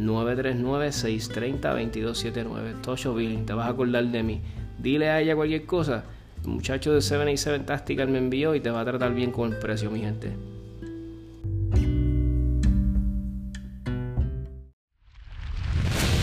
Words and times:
939-630-2279. 0.00 2.80
Tosho 2.82 3.14
Billing, 3.14 3.46
te 3.46 3.52
vas 3.52 3.66
a 3.66 3.70
acordar 3.70 4.04
de 4.04 4.22
mí. 4.22 4.40
Dile 4.78 5.10
a 5.10 5.20
ella 5.20 5.34
cualquier 5.36 5.66
cosa. 5.66 6.04
El 6.42 6.48
muchacho 6.50 6.94
de 6.94 7.02
787 7.02 7.64
Tactical 7.64 8.08
me 8.08 8.18
envió 8.18 8.54
y 8.54 8.60
te 8.60 8.70
va 8.70 8.80
a 8.80 8.84
tratar 8.84 9.12
bien 9.14 9.30
con 9.30 9.52
el 9.52 9.58
precio, 9.58 9.90
mi 9.90 10.00
gente. 10.00 10.32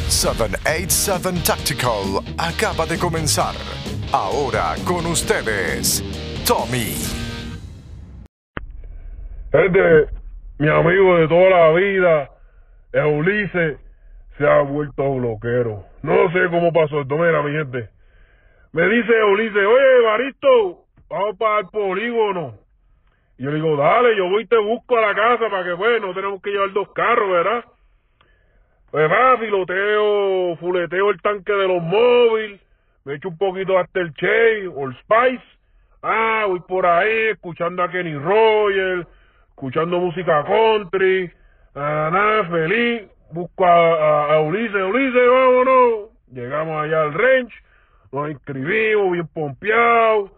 ...787 0.08 1.44
Tactical 1.44 2.24
acaba 2.38 2.86
de 2.88 2.98
comenzar. 2.98 3.54
Ahora 4.12 4.76
con 4.86 5.06
ustedes, 5.06 6.04
Tommy. 6.48 6.96
Gente, 9.52 10.08
mi 10.58 10.70
amigo 10.70 11.18
de 11.18 11.28
toda 11.28 11.50
la 11.50 11.74
vida, 11.74 12.32
Ulises 12.94 13.78
se 14.38 14.48
ha 14.48 14.62
vuelto 14.62 15.16
bloquero. 15.16 15.86
No 16.04 16.32
sé 16.32 16.50
cómo 16.50 16.72
pasó 16.72 17.02
esto, 17.02 17.18
mira, 17.18 17.42
mi 17.42 17.52
gente. 17.52 17.90
Me 18.72 18.88
dice 18.88 19.24
Ulises, 19.24 19.66
oye, 19.66 20.02
Baristo, 20.06 20.86
vamos 21.10 21.38
para 21.38 21.60
el 21.60 21.68
polígono. 21.68 22.56
Y 23.38 23.44
yo 23.44 23.52
le 23.52 23.58
digo, 23.58 23.76
dale, 23.78 24.16
yo 24.16 24.30
voy 24.30 24.44
y 24.44 24.48
te 24.48 24.58
busco 24.58 24.98
a 24.98 25.02
la 25.02 25.16
casa 25.16 25.50
para 25.50 25.64
que, 25.64 25.74
bueno, 25.74 26.14
tenemos 26.14 26.42
que 26.42 26.52
llevar 26.52 26.72
dos 26.74 26.92
carros, 26.94 27.30
¿verdad? 27.30 27.66
Pues 28.90 29.12
va, 29.12 29.38
filoteo, 29.38 30.56
fuleteo 30.58 31.10
el 31.12 31.22
tanque 31.22 31.52
de 31.52 31.68
los 31.68 31.84
móviles, 31.84 32.62
me 33.04 33.16
echo 33.16 33.30
un 33.30 33.38
poquito 33.38 33.78
hasta 33.78 34.00
el 34.00 34.14
Che, 34.14 34.68
o 34.68 34.88
el 34.88 34.96
Spice. 34.98 35.44
Ah, 36.02 36.46
voy 36.48 36.62
por 36.62 36.86
ahí 36.86 37.30
escuchando 37.32 37.84
a 37.84 37.92
Kenny 37.92 38.16
Roger, 38.16 39.06
escuchando 39.50 40.00
música 40.00 40.44
country, 40.46 41.32
nada, 41.78 42.46
feliz, 42.46 43.10
busco 43.32 43.66
a, 43.66 44.42
Ulises, 44.42 44.82
Ulises, 44.82 45.30
vámonos. 45.30 46.10
Llegamos 46.32 46.84
allá 46.84 47.04
al 47.04 47.14
ranch, 47.14 47.54
nos 48.12 48.30
inscribimos, 48.32 49.12
bien 49.12 49.28
pompeados, 49.28 50.32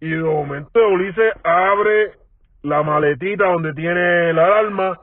y 0.00 0.10
de 0.10 0.22
momento 0.22 0.80
Ulises 0.88 1.32
abre 1.42 2.12
la 2.62 2.82
maletita 2.82 3.44
donde 3.44 3.72
tiene 3.74 4.32
la 4.32 4.44
alarma 4.46 5.00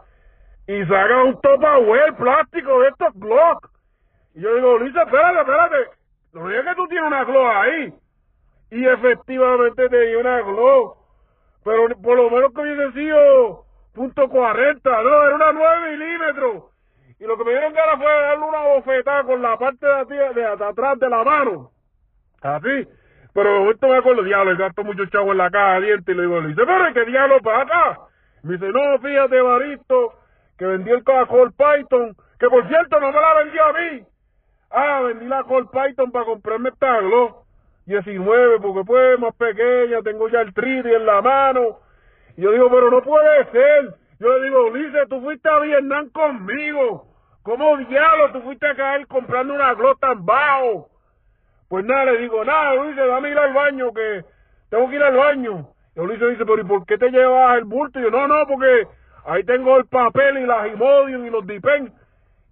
y 0.67 0.83
saca 0.85 1.23
un 1.23 1.39
topaware 1.41 2.13
plástico 2.15 2.81
de 2.81 2.89
estos 2.89 3.13
Glock. 3.15 3.69
Y 4.35 4.41
yo 4.41 4.55
digo, 4.55 4.75
Ulises, 4.75 5.01
espérate, 5.01 5.39
espérate, 5.39 5.89
no 6.33 6.47
digas 6.47 6.65
que 6.65 6.75
tú 6.75 6.87
tienes 6.87 7.07
una 7.07 7.23
Glock 7.23 7.47
ahí. 7.47 7.93
Y 8.71 8.85
efectivamente 8.85 9.89
tenía 9.89 10.17
una 10.17 10.41
Glock, 10.41 10.97
pero 11.63 11.89
por 12.01 12.17
lo 12.17 12.29
menos 12.29 12.53
que 12.53 12.61
hubiese 12.61 12.91
sido 12.93 13.64
punto 13.95 14.29
cuarenta, 14.29 14.89
no, 15.01 15.23
era 15.23 15.35
una 15.35 15.51
9 15.53 15.91
milímetros. 15.91 16.63
Y 17.19 17.23
lo 17.23 17.37
que 17.37 17.45
me 17.45 17.51
dieron 17.51 17.73
ganas 17.73 17.97
fue 17.97 18.11
darle 18.11 18.45
una 18.45 18.61
bofetada 18.61 19.23
con 19.23 19.41
la 19.41 19.57
parte 19.57 19.87
de, 19.87 20.45
atrás 20.45 20.99
de 20.99 21.09
la 21.09 21.23
mano. 21.23 21.71
Así. 22.41 22.87
Pero 23.33 23.59
momento 23.59 23.87
me 23.87 23.97
acuerdo, 23.97 24.23
diablo, 24.23 24.55
gasto 24.57 24.83
mucho 24.83 25.05
chavo 25.07 25.31
en 25.31 25.37
la 25.37 25.49
caja 25.49 25.79
de 25.79 25.87
dientes 25.87 26.13
y 26.13 26.17
le 26.17 26.23
digo, 26.23 26.41
le 26.41 26.47
dice, 26.49 26.61
pero 26.65 26.93
¿qué 26.93 27.05
diablo 27.05 27.41
para 27.41 27.61
acá? 27.63 27.99
Me 28.43 28.53
dice, 28.53 28.67
no, 28.69 28.99
fíjate, 28.99 29.41
Baristo, 29.41 30.13
que 30.57 30.65
vendí 30.65 30.91
el 30.91 31.03
Coca-Cola 31.03 31.51
Python, 31.51 32.15
que 32.39 32.47
por 32.47 32.67
cierto 32.67 32.99
no 32.99 33.11
me 33.11 33.19
la 33.19 33.33
vendió 33.43 33.65
a 33.65 33.73
mí. 33.73 34.05
Ah, 34.71 35.01
vendí 35.01 35.25
la 35.25 35.43
Colt 35.43 35.71
Python 35.71 36.11
para 36.11 36.25
comprarme 36.25 36.69
esta 36.69 36.99
Glock 36.99 37.45
19, 37.85 38.59
porque 38.59 38.83
pues 38.85 39.19
más 39.19 39.35
pequeña, 39.35 40.01
tengo 40.01 40.27
ya 40.27 40.41
el 40.41 40.53
3 40.53 40.85
en 40.85 41.05
la 41.05 41.21
mano 41.21 41.79
y 42.37 42.41
yo 42.41 42.51
digo, 42.51 42.69
pero 42.69 42.91
no 42.91 43.01
puede 43.01 43.45
ser. 43.51 43.95
Yo 44.19 44.37
le 44.37 44.45
digo, 44.45 44.67
Ulises, 44.67 45.09
tú 45.09 45.21
fuiste 45.21 45.49
a 45.49 45.59
Vietnam 45.59 46.09
conmigo. 46.09 47.07
¿Cómo 47.43 47.77
diablo 47.77 48.31
tú 48.31 48.41
fuiste 48.41 48.67
a 48.67 48.75
caer 48.75 49.07
comprando 49.07 49.53
una 49.53 49.73
glota 49.73 50.07
tan 50.07 50.25
bajo? 50.25 50.89
Pues 51.69 51.85
nada, 51.85 52.05
le 52.05 52.19
digo, 52.19 52.43
nada, 52.43 52.73
Ulises, 52.73 53.07
dame 53.07 53.29
ir 53.29 53.37
al 53.37 53.53
baño, 53.53 53.93
que 53.93 54.23
tengo 54.69 54.89
que 54.89 54.95
ir 54.95 55.03
al 55.03 55.15
baño. 55.15 55.67
Y 55.95 55.99
Ulises 55.99 56.29
dice, 56.31 56.45
pero 56.45 56.61
¿y 56.61 56.65
por 56.65 56.85
qué 56.85 56.97
te 56.97 57.09
llevas 57.09 57.57
el 57.57 57.65
bulto? 57.65 57.99
Y 57.99 58.03
yo, 58.03 58.09
no, 58.09 58.27
no, 58.27 58.47
porque 58.47 58.87
ahí 59.25 59.43
tengo 59.43 59.77
el 59.77 59.85
papel 59.85 60.39
y 60.39 60.45
las 60.45 60.67
Imodium 60.73 61.25
y 61.25 61.29
los 61.29 61.45
Dipen. 61.45 61.93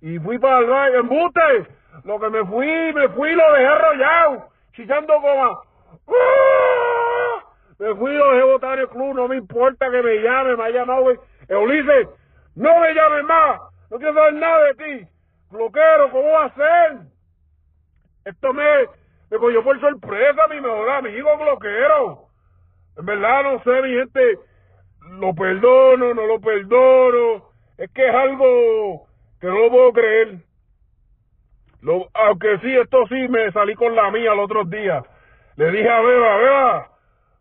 Y 0.02 0.20
fui 0.20 0.38
para 0.40 0.60
el 0.60 0.68
baño, 0.68 0.96
embute. 1.00 1.68
Lo 2.06 2.20
que 2.20 2.30
me 2.30 2.46
fui, 2.46 2.94
me 2.94 3.10
fui 3.10 3.30
y 3.30 3.36
lo 3.36 3.54
dejé 3.54 3.66
arrollado, 3.66 4.50
chichando 4.74 5.14
como... 5.22 5.62
Me 7.80 7.96
fui 7.96 8.16
a 8.16 8.26
dejé 8.26 8.44
botar 8.44 8.80
el 8.80 8.88
club, 8.90 9.16
no 9.16 9.28
me 9.28 9.38
importa 9.38 9.90
que 9.90 10.02
me 10.02 10.22
llame, 10.22 10.56
me 10.56 10.64
ha 10.64 10.70
llamado, 10.70 11.06
Ulises, 11.50 12.08
no 12.56 12.80
me 12.80 12.94
llames 12.94 13.24
más, 13.26 13.62
no 13.90 13.98
quiero 13.98 14.14
saber 14.14 14.34
nada 14.36 14.64
de 14.66 14.74
ti. 14.76 15.08
Bloquero, 15.50 16.10
¿cómo 16.12 16.32
va 16.32 16.46
a 16.46 16.56
ser? 16.56 16.98
Esto 18.26 18.54
me, 18.54 18.64
me 19.30 19.38
cogió 19.38 19.64
por 19.64 19.80
sorpresa, 19.80 20.48
mi 20.50 20.62
mejor 20.62 20.90
amigo, 20.90 21.38
bloquero. 21.38 22.28
En 22.98 23.06
verdad, 23.06 23.44
no 23.44 23.64
sé, 23.64 23.82
mi 23.82 23.94
gente, 23.94 24.40
lo 25.20 25.34
perdono, 25.34 26.14
no 26.14 26.26
lo 26.26 26.40
perdono. 26.40 27.50
Es 27.78 27.92
que 27.92 28.08
es 28.08 28.16
algo 28.16 29.08
que 29.42 29.48
no 29.48 29.58
lo 29.58 29.70
puedo 29.70 29.94
creer. 29.94 30.38
Lo, 31.82 32.08
aunque 32.14 32.60
sí, 32.60 32.78
esto 32.78 33.06
sí, 33.08 33.28
me 33.28 33.52
salí 33.52 33.76
con 33.76 33.96
la 33.96 34.10
mía 34.12 34.32
el 34.32 34.40
otro 34.40 34.64
día. 34.64 35.04
Le 35.56 35.72
dije 35.72 35.90
a 35.90 36.02
Beba, 36.02 36.38
Beba, 36.38 36.93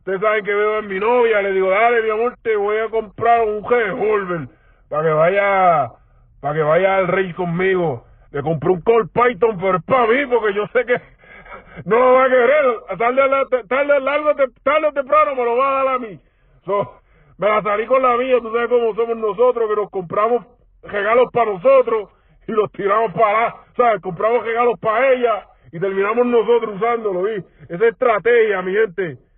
Ustedes 0.02 0.20
saben 0.20 0.44
que 0.44 0.52
veo 0.52 0.80
en 0.80 0.88
mi 0.88 0.98
novia, 0.98 1.40
le 1.42 1.52
digo, 1.52 1.70
dale, 1.70 2.02
mi 2.02 2.10
amor, 2.10 2.34
te 2.42 2.56
voy 2.56 2.76
a 2.76 2.88
comprar 2.88 3.46
un 3.46 3.62
revólver 3.62 4.48
para 4.88 5.04
que 5.04 5.10
vaya, 5.10 5.92
para 6.40 6.54
que 6.54 6.62
vaya 6.62 6.96
al 6.96 7.06
rey 7.06 7.32
conmigo. 7.34 8.04
Le 8.32 8.42
compré 8.42 8.70
un 8.70 8.80
Colt 8.80 9.12
Python, 9.12 9.56
pero 9.60 9.78
es 9.78 9.84
para 9.84 10.08
mí, 10.08 10.26
porque 10.26 10.54
yo 10.54 10.66
sé 10.72 10.84
que 10.86 11.00
no 11.84 12.00
lo 12.00 12.14
va 12.14 12.24
a 12.24 12.28
querer. 12.28 12.64
Tarde, 12.98 13.66
tarde, 13.68 14.00
largo, 14.00 14.34
tarde 14.64 14.86
o 14.88 14.92
temprano 14.92 15.36
me 15.36 15.44
lo 15.44 15.56
va 15.56 15.68
a 15.68 15.84
dar 15.84 15.94
a 15.94 15.98
mí. 16.00 16.18
So, 16.64 17.00
me 17.38 17.46
la 17.46 17.62
salí 17.62 17.86
con 17.86 18.02
la 18.02 18.16
mía, 18.16 18.38
tú 18.42 18.52
sabes 18.52 18.70
cómo 18.70 18.96
somos 18.96 19.16
nosotros, 19.16 19.70
que 19.70 19.76
nos 19.76 19.88
compramos 19.88 20.44
regalos 20.82 21.26
para 21.32 21.52
nosotros 21.52 22.08
y 22.48 22.50
los 22.50 22.72
tiramos 22.72 23.12
para, 23.12 23.54
¿sabes? 23.76 24.02
Compramos 24.02 24.44
regalos 24.44 24.80
para 24.80 25.12
ella 25.12 25.46
y 25.70 25.78
terminamos 25.78 26.26
nosotros 26.26 26.74
usándolo, 26.74 27.24
¿sí? 27.24 27.44
Esa 27.68 27.86
estrategia, 27.86 28.62
mi 28.62 28.72
gente. 28.72 29.31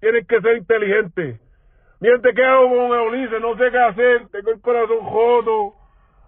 Tienes 0.00 0.26
que 0.26 0.40
ser 0.40 0.56
inteligente. 0.56 1.38
Miente, 2.00 2.32
¿qué 2.34 2.42
hago 2.42 2.68
con 2.70 2.98
Ulises? 2.98 3.40
No 3.40 3.56
sé 3.58 3.70
qué 3.70 3.78
hacer. 3.78 4.28
Tengo 4.30 4.50
el 4.50 4.60
corazón 4.62 5.00
jodo. 5.00 5.74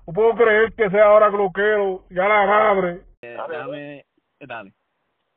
No 0.06 0.12
puedo 0.12 0.34
creer 0.34 0.74
que 0.74 0.90
sea 0.90 1.06
ahora 1.06 1.30
cloquero. 1.30 2.04
Ya 2.10 2.28
la 2.28 2.46
madre. 2.46 3.00
Eh, 3.22 3.36
dame, 3.48 3.98
eh, 4.00 4.04
dale. 4.40 4.74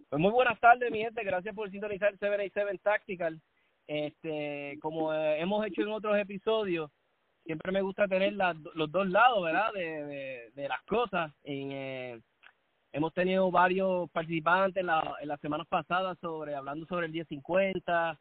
Pues 0.10 0.22
muy 0.22 0.32
buenas 0.32 0.60
tardes, 0.60 0.92
mi 0.92 1.00
gente. 1.00 1.24
Gracias 1.24 1.56
por 1.56 1.72
sintonizar 1.72 2.12
787 2.12 2.80
Tactical. 2.84 3.42
este, 3.88 4.78
como 4.82 5.14
eh, 5.14 5.40
hemos 5.40 5.66
hecho 5.66 5.84
en 5.84 5.90
otros 5.90 6.18
episodios, 6.18 6.92
siempre 7.46 7.72
me 7.72 7.82
gusta 7.82 8.08
tener 8.08 8.34
las, 8.34 8.58
los 8.74 8.92
dos 8.92 9.08
lados, 9.08 9.42
¿verdad? 9.44 9.72
De, 9.74 10.52
de, 10.54 10.68
las 10.68 10.82
cosas. 10.84 11.32
En, 11.44 11.72
eh, 11.72 12.20
hemos 12.92 13.14
tenido 13.14 13.50
varios 13.52 14.10
participantes 14.12 14.82
en, 14.82 14.88
la, 14.88 15.16
en 15.22 15.28
las 15.30 15.40
semanas 15.40 15.68
pasadas 15.68 16.18
sobre 16.20 16.56
hablando 16.56 16.86
sobre 16.88 17.06
el 17.06 17.14
1050 17.14 18.20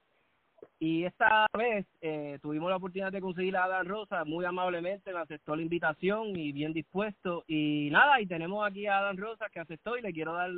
y 0.79 1.05
esta 1.05 1.47
vez 1.57 1.87
eh, 2.01 2.39
tuvimos 2.43 2.71
la 2.71 2.77
oportunidad 2.77 3.13
de 3.13 3.21
conseguir 3.21 3.57
a 3.57 3.65
Adán 3.65 3.87
Rosa, 3.87 4.25
muy 4.25 4.45
amablemente 4.45 5.13
me 5.13 5.21
aceptó 5.21 5.57
la 5.57 5.63
invitación 5.63 6.37
y 6.37 6.53
bien 6.53 6.73
dispuesto. 6.73 7.45
Y 7.47 7.89
nada, 7.91 8.21
y 8.21 8.27
tenemos 8.27 8.67
aquí 8.67 8.87
a 8.87 8.99
Adán 8.99 9.17
Rosa 9.17 9.49
que 9.51 9.61
aceptó 9.61 9.97
y 9.97 10.03
le 10.03 10.13
quiero 10.13 10.35
dar, 10.35 10.51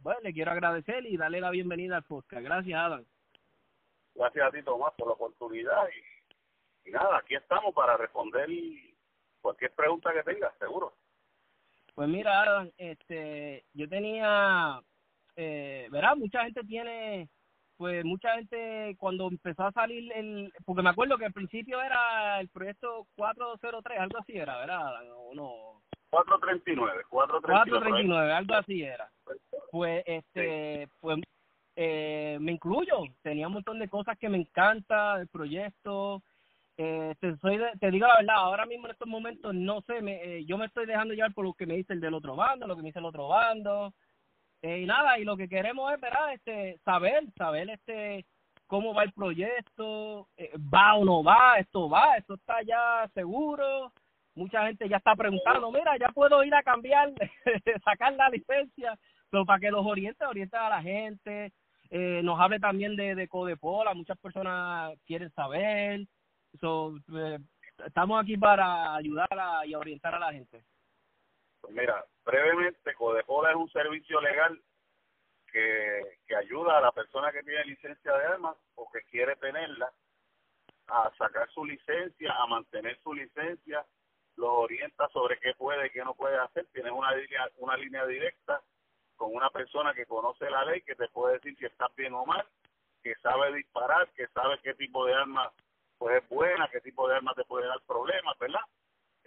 bueno, 0.00 0.20
le 0.22 0.32
quiero 0.32 0.52
agradecer 0.52 1.06
y 1.06 1.16
darle 1.16 1.40
la 1.40 1.50
bienvenida 1.50 1.96
al 1.96 2.04
podcast. 2.04 2.42
Gracias, 2.42 2.78
Adán. 2.78 3.06
Gracias 4.14 4.46
a 4.46 4.50
ti, 4.50 4.62
Tomás, 4.62 4.94
por 4.96 5.08
la 5.08 5.14
oportunidad. 5.14 5.88
Y, 6.84 6.90
nada, 6.90 7.18
aquí 7.18 7.34
estamos 7.34 7.74
para 7.74 7.96
responder 7.96 8.48
cualquier 9.40 9.72
pregunta 9.72 10.12
que 10.12 10.22
tengas, 10.22 10.56
seguro. 10.58 10.94
Pues 11.94 12.08
mira, 12.08 12.42
Adán, 12.42 12.72
este, 12.78 13.64
yo 13.72 13.88
tenía, 13.88 14.80
eh, 15.36 15.88
¿verdad? 15.90 16.16
Mucha 16.16 16.44
gente 16.44 16.62
tiene 16.64 17.28
pues 17.76 18.04
mucha 18.04 18.34
gente 18.34 18.96
cuando 18.98 19.28
empezó 19.28 19.64
a 19.64 19.72
salir 19.72 20.10
el 20.12 20.52
porque 20.64 20.82
me 20.82 20.90
acuerdo 20.90 21.18
que 21.18 21.26
al 21.26 21.32
principio 21.32 21.82
era 21.82 22.40
el 22.40 22.48
proyecto 22.48 23.06
403 23.16 24.00
algo 24.00 24.18
así 24.18 24.36
era 24.36 24.58
verdad 24.58 24.94
o 25.14 25.34
no 25.34 25.82
439 26.10 27.02
439 27.08 28.32
algo 28.32 28.54
así 28.54 28.82
era. 28.82 29.10
Pues 29.70 30.02
este 30.06 30.88
pues 31.00 31.18
eh, 31.74 32.38
me 32.40 32.52
incluyo 32.52 33.02
tenía 33.22 33.48
un 33.48 33.54
montón 33.54 33.78
de 33.78 33.88
cosas 33.88 34.16
que 34.18 34.28
me 34.28 34.38
encanta 34.38 35.18
del 35.18 35.28
proyecto. 35.28 36.22
Eh, 36.78 37.14
te, 37.20 37.36
soy 37.38 37.58
te 37.80 37.90
digo 37.90 38.06
la 38.06 38.16
verdad 38.16 38.36
ahora 38.36 38.66
mismo 38.66 38.86
en 38.86 38.92
estos 38.92 39.08
momentos 39.08 39.54
no 39.54 39.80
sé 39.82 40.02
me, 40.02 40.22
eh, 40.22 40.44
yo 40.44 40.58
me 40.58 40.66
estoy 40.66 40.84
dejando 40.84 41.14
llevar 41.14 41.32
por 41.32 41.46
lo 41.46 41.54
que 41.54 41.64
me 41.64 41.76
dice 41.76 41.94
el 41.94 42.00
del 42.00 42.12
otro 42.12 42.36
bando 42.36 42.66
lo 42.66 42.76
que 42.76 42.82
me 42.82 42.88
dice 42.88 42.98
el 42.98 43.06
otro 43.06 43.28
bando 43.28 43.94
eh, 44.62 44.80
y 44.80 44.86
nada, 44.86 45.18
y 45.18 45.24
lo 45.24 45.36
que 45.36 45.48
queremos 45.48 45.92
es, 45.92 46.00
¿verdad? 46.00 46.32
Este, 46.32 46.78
saber, 46.84 47.24
saber 47.36 47.70
este 47.70 48.26
cómo 48.66 48.94
va 48.94 49.04
el 49.04 49.12
proyecto, 49.12 50.28
eh, 50.36 50.50
va 50.56 50.94
o 50.94 51.04
no 51.04 51.22
va, 51.22 51.58
esto 51.58 51.88
va, 51.88 52.16
esto 52.16 52.34
está 52.34 52.62
ya 52.62 53.08
seguro. 53.14 53.92
Mucha 54.34 54.66
gente 54.66 54.88
ya 54.88 54.98
está 54.98 55.14
preguntando, 55.16 55.70
mira, 55.70 55.96
ya 55.98 56.08
puedo 56.08 56.44
ir 56.44 56.54
a 56.54 56.62
cambiar, 56.62 57.12
sacar 57.84 58.12
la 58.14 58.28
licencia, 58.28 58.98
pero 59.30 59.46
para 59.46 59.60
que 59.60 59.70
los 59.70 59.86
oriente, 59.86 60.26
oriente 60.26 60.56
a 60.56 60.68
la 60.68 60.82
gente, 60.82 61.52
eh, 61.90 62.20
nos 62.22 62.38
hable 62.38 62.60
también 62.60 62.96
de, 62.96 63.14
de 63.14 63.28
Codepola, 63.28 63.94
muchas 63.94 64.18
personas 64.18 64.92
quieren 65.06 65.30
saber. 65.32 66.06
So, 66.60 66.96
estamos 67.86 68.22
aquí 68.22 68.36
para 68.36 68.94
ayudar 68.94 69.28
a, 69.30 69.66
y 69.66 69.74
orientar 69.74 70.14
a 70.14 70.18
la 70.18 70.32
gente. 70.32 70.62
Mira, 71.70 72.04
brevemente, 72.24 72.94
Codepola 72.94 73.50
es 73.50 73.56
un 73.56 73.70
servicio 73.70 74.20
legal 74.20 74.60
que, 75.50 76.18
que 76.26 76.36
ayuda 76.36 76.78
a 76.78 76.80
la 76.80 76.92
persona 76.92 77.32
que 77.32 77.42
tiene 77.42 77.64
licencia 77.64 78.12
de 78.12 78.24
armas 78.26 78.56
o 78.74 78.90
que 78.90 79.02
quiere 79.02 79.36
tenerla 79.36 79.90
a 80.88 81.10
sacar 81.18 81.48
su 81.50 81.64
licencia, 81.64 82.32
a 82.32 82.46
mantener 82.46 82.98
su 83.02 83.12
licencia, 83.12 83.84
los 84.36 84.50
orienta 84.50 85.08
sobre 85.08 85.38
qué 85.38 85.54
puede 85.54 85.86
y 85.86 85.90
qué 85.90 86.04
no 86.04 86.14
puede 86.14 86.36
hacer. 86.38 86.66
Tienes 86.72 86.92
una 86.92 87.14
línea, 87.14 87.48
una 87.56 87.76
línea 87.76 88.06
directa 88.06 88.62
con 89.16 89.34
una 89.34 89.50
persona 89.50 89.94
que 89.94 90.06
conoce 90.06 90.48
la 90.50 90.64
ley, 90.64 90.82
que 90.82 90.94
te 90.94 91.08
puede 91.08 91.34
decir 91.34 91.56
si 91.58 91.64
estás 91.64 91.94
bien 91.96 92.12
o 92.12 92.26
mal, 92.26 92.46
que 93.02 93.14
sabe 93.16 93.54
disparar, 93.54 94.08
que 94.10 94.26
sabe 94.28 94.58
qué 94.62 94.74
tipo 94.74 95.06
de 95.06 95.14
arma 95.14 95.50
pues 95.98 96.22
es 96.22 96.28
buena, 96.28 96.68
qué 96.68 96.80
tipo 96.80 97.08
de 97.08 97.16
arma 97.16 97.32
te 97.34 97.44
puede 97.44 97.66
dar 97.66 97.80
problemas, 97.86 98.38
¿verdad? 98.38 98.60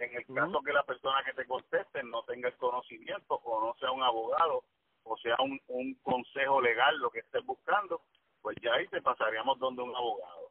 En 0.00 0.16
el 0.16 0.26
caso 0.26 0.62
que 0.62 0.72
la 0.72 0.82
persona 0.82 1.22
que 1.24 1.34
te 1.34 1.46
conteste 1.46 2.02
no 2.02 2.22
tenga 2.24 2.48
el 2.48 2.56
conocimiento 2.56 3.34
o 3.34 3.60
no 3.60 3.74
sea 3.78 3.92
un 3.92 4.02
abogado 4.02 4.64
o 5.04 5.16
sea 5.18 5.36
un, 5.40 5.60
un 5.68 5.94
consejo 6.02 6.60
legal 6.60 6.96
lo 6.98 7.10
que 7.10 7.20
estés 7.20 7.44
buscando, 7.44 8.02
pues 8.40 8.56
ya 8.62 8.72
ahí 8.74 8.86
te 8.88 9.02
pasaríamos 9.02 9.58
donde 9.58 9.82
un 9.82 9.94
abogado. 9.94 10.50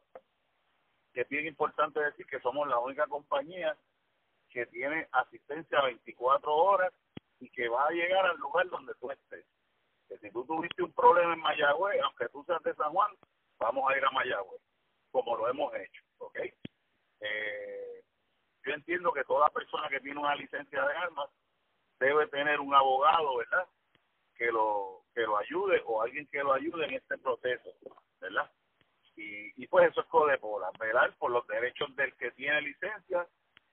Que 1.12 1.22
es 1.22 1.28
bien 1.28 1.46
importante 1.46 2.00
decir 2.00 2.26
que 2.26 2.40
somos 2.40 2.68
la 2.68 2.78
única 2.78 3.06
compañía 3.06 3.76
que 4.50 4.66
tiene 4.66 5.08
asistencia 5.12 5.82
24 5.82 6.54
horas 6.54 6.92
y 7.38 7.48
que 7.50 7.68
va 7.68 7.86
a 7.86 7.90
llegar 7.90 8.26
al 8.26 8.36
lugar 8.38 8.68
donde 8.68 8.92
tú 9.00 9.10
estés. 9.10 9.46
Que 10.08 10.18
si 10.18 10.30
tú 10.30 10.44
tuviste 10.44 10.82
un 10.82 10.92
problema 10.92 11.34
en 11.34 11.40
Mayagüez, 11.40 12.00
aunque 12.02 12.28
tú 12.28 12.44
seas 12.44 12.62
de 12.62 12.74
San 12.74 12.92
Juan, 12.92 13.10
vamos 13.58 13.90
a 13.90 13.96
ir 13.96 14.04
a 14.04 14.10
Mayagüez, 14.10 14.60
como 15.10 15.36
lo 15.36 15.48
hemos 15.48 15.74
hecho, 15.74 16.02
¿ok? 16.18 16.38
Eh, 17.20 17.89
yo 18.64 18.74
entiendo 18.74 19.12
que 19.12 19.24
toda 19.24 19.48
persona 19.50 19.88
que 19.88 20.00
tiene 20.00 20.20
una 20.20 20.34
licencia 20.34 20.84
de 20.84 20.94
armas 20.94 21.30
debe 21.98 22.26
tener 22.28 22.60
un 22.60 22.74
abogado, 22.74 23.36
¿verdad? 23.36 23.66
Que 24.36 24.50
lo 24.50 25.02
que 25.14 25.22
lo 25.22 25.36
ayude 25.38 25.82
o 25.86 26.02
alguien 26.02 26.26
que 26.28 26.42
lo 26.42 26.52
ayude 26.52 26.86
en 26.86 26.94
este 26.94 27.18
proceso, 27.18 27.70
¿verdad? 28.20 28.50
Y, 29.16 29.62
y 29.62 29.66
pues 29.66 29.90
eso 29.90 30.00
es 30.00 30.06
Codepola, 30.06 30.70
¿verdad? 30.78 31.14
Por 31.18 31.30
los 31.30 31.46
derechos 31.46 31.94
del 31.96 32.14
que 32.16 32.30
tiene 32.32 32.62
licencia, 32.62 33.26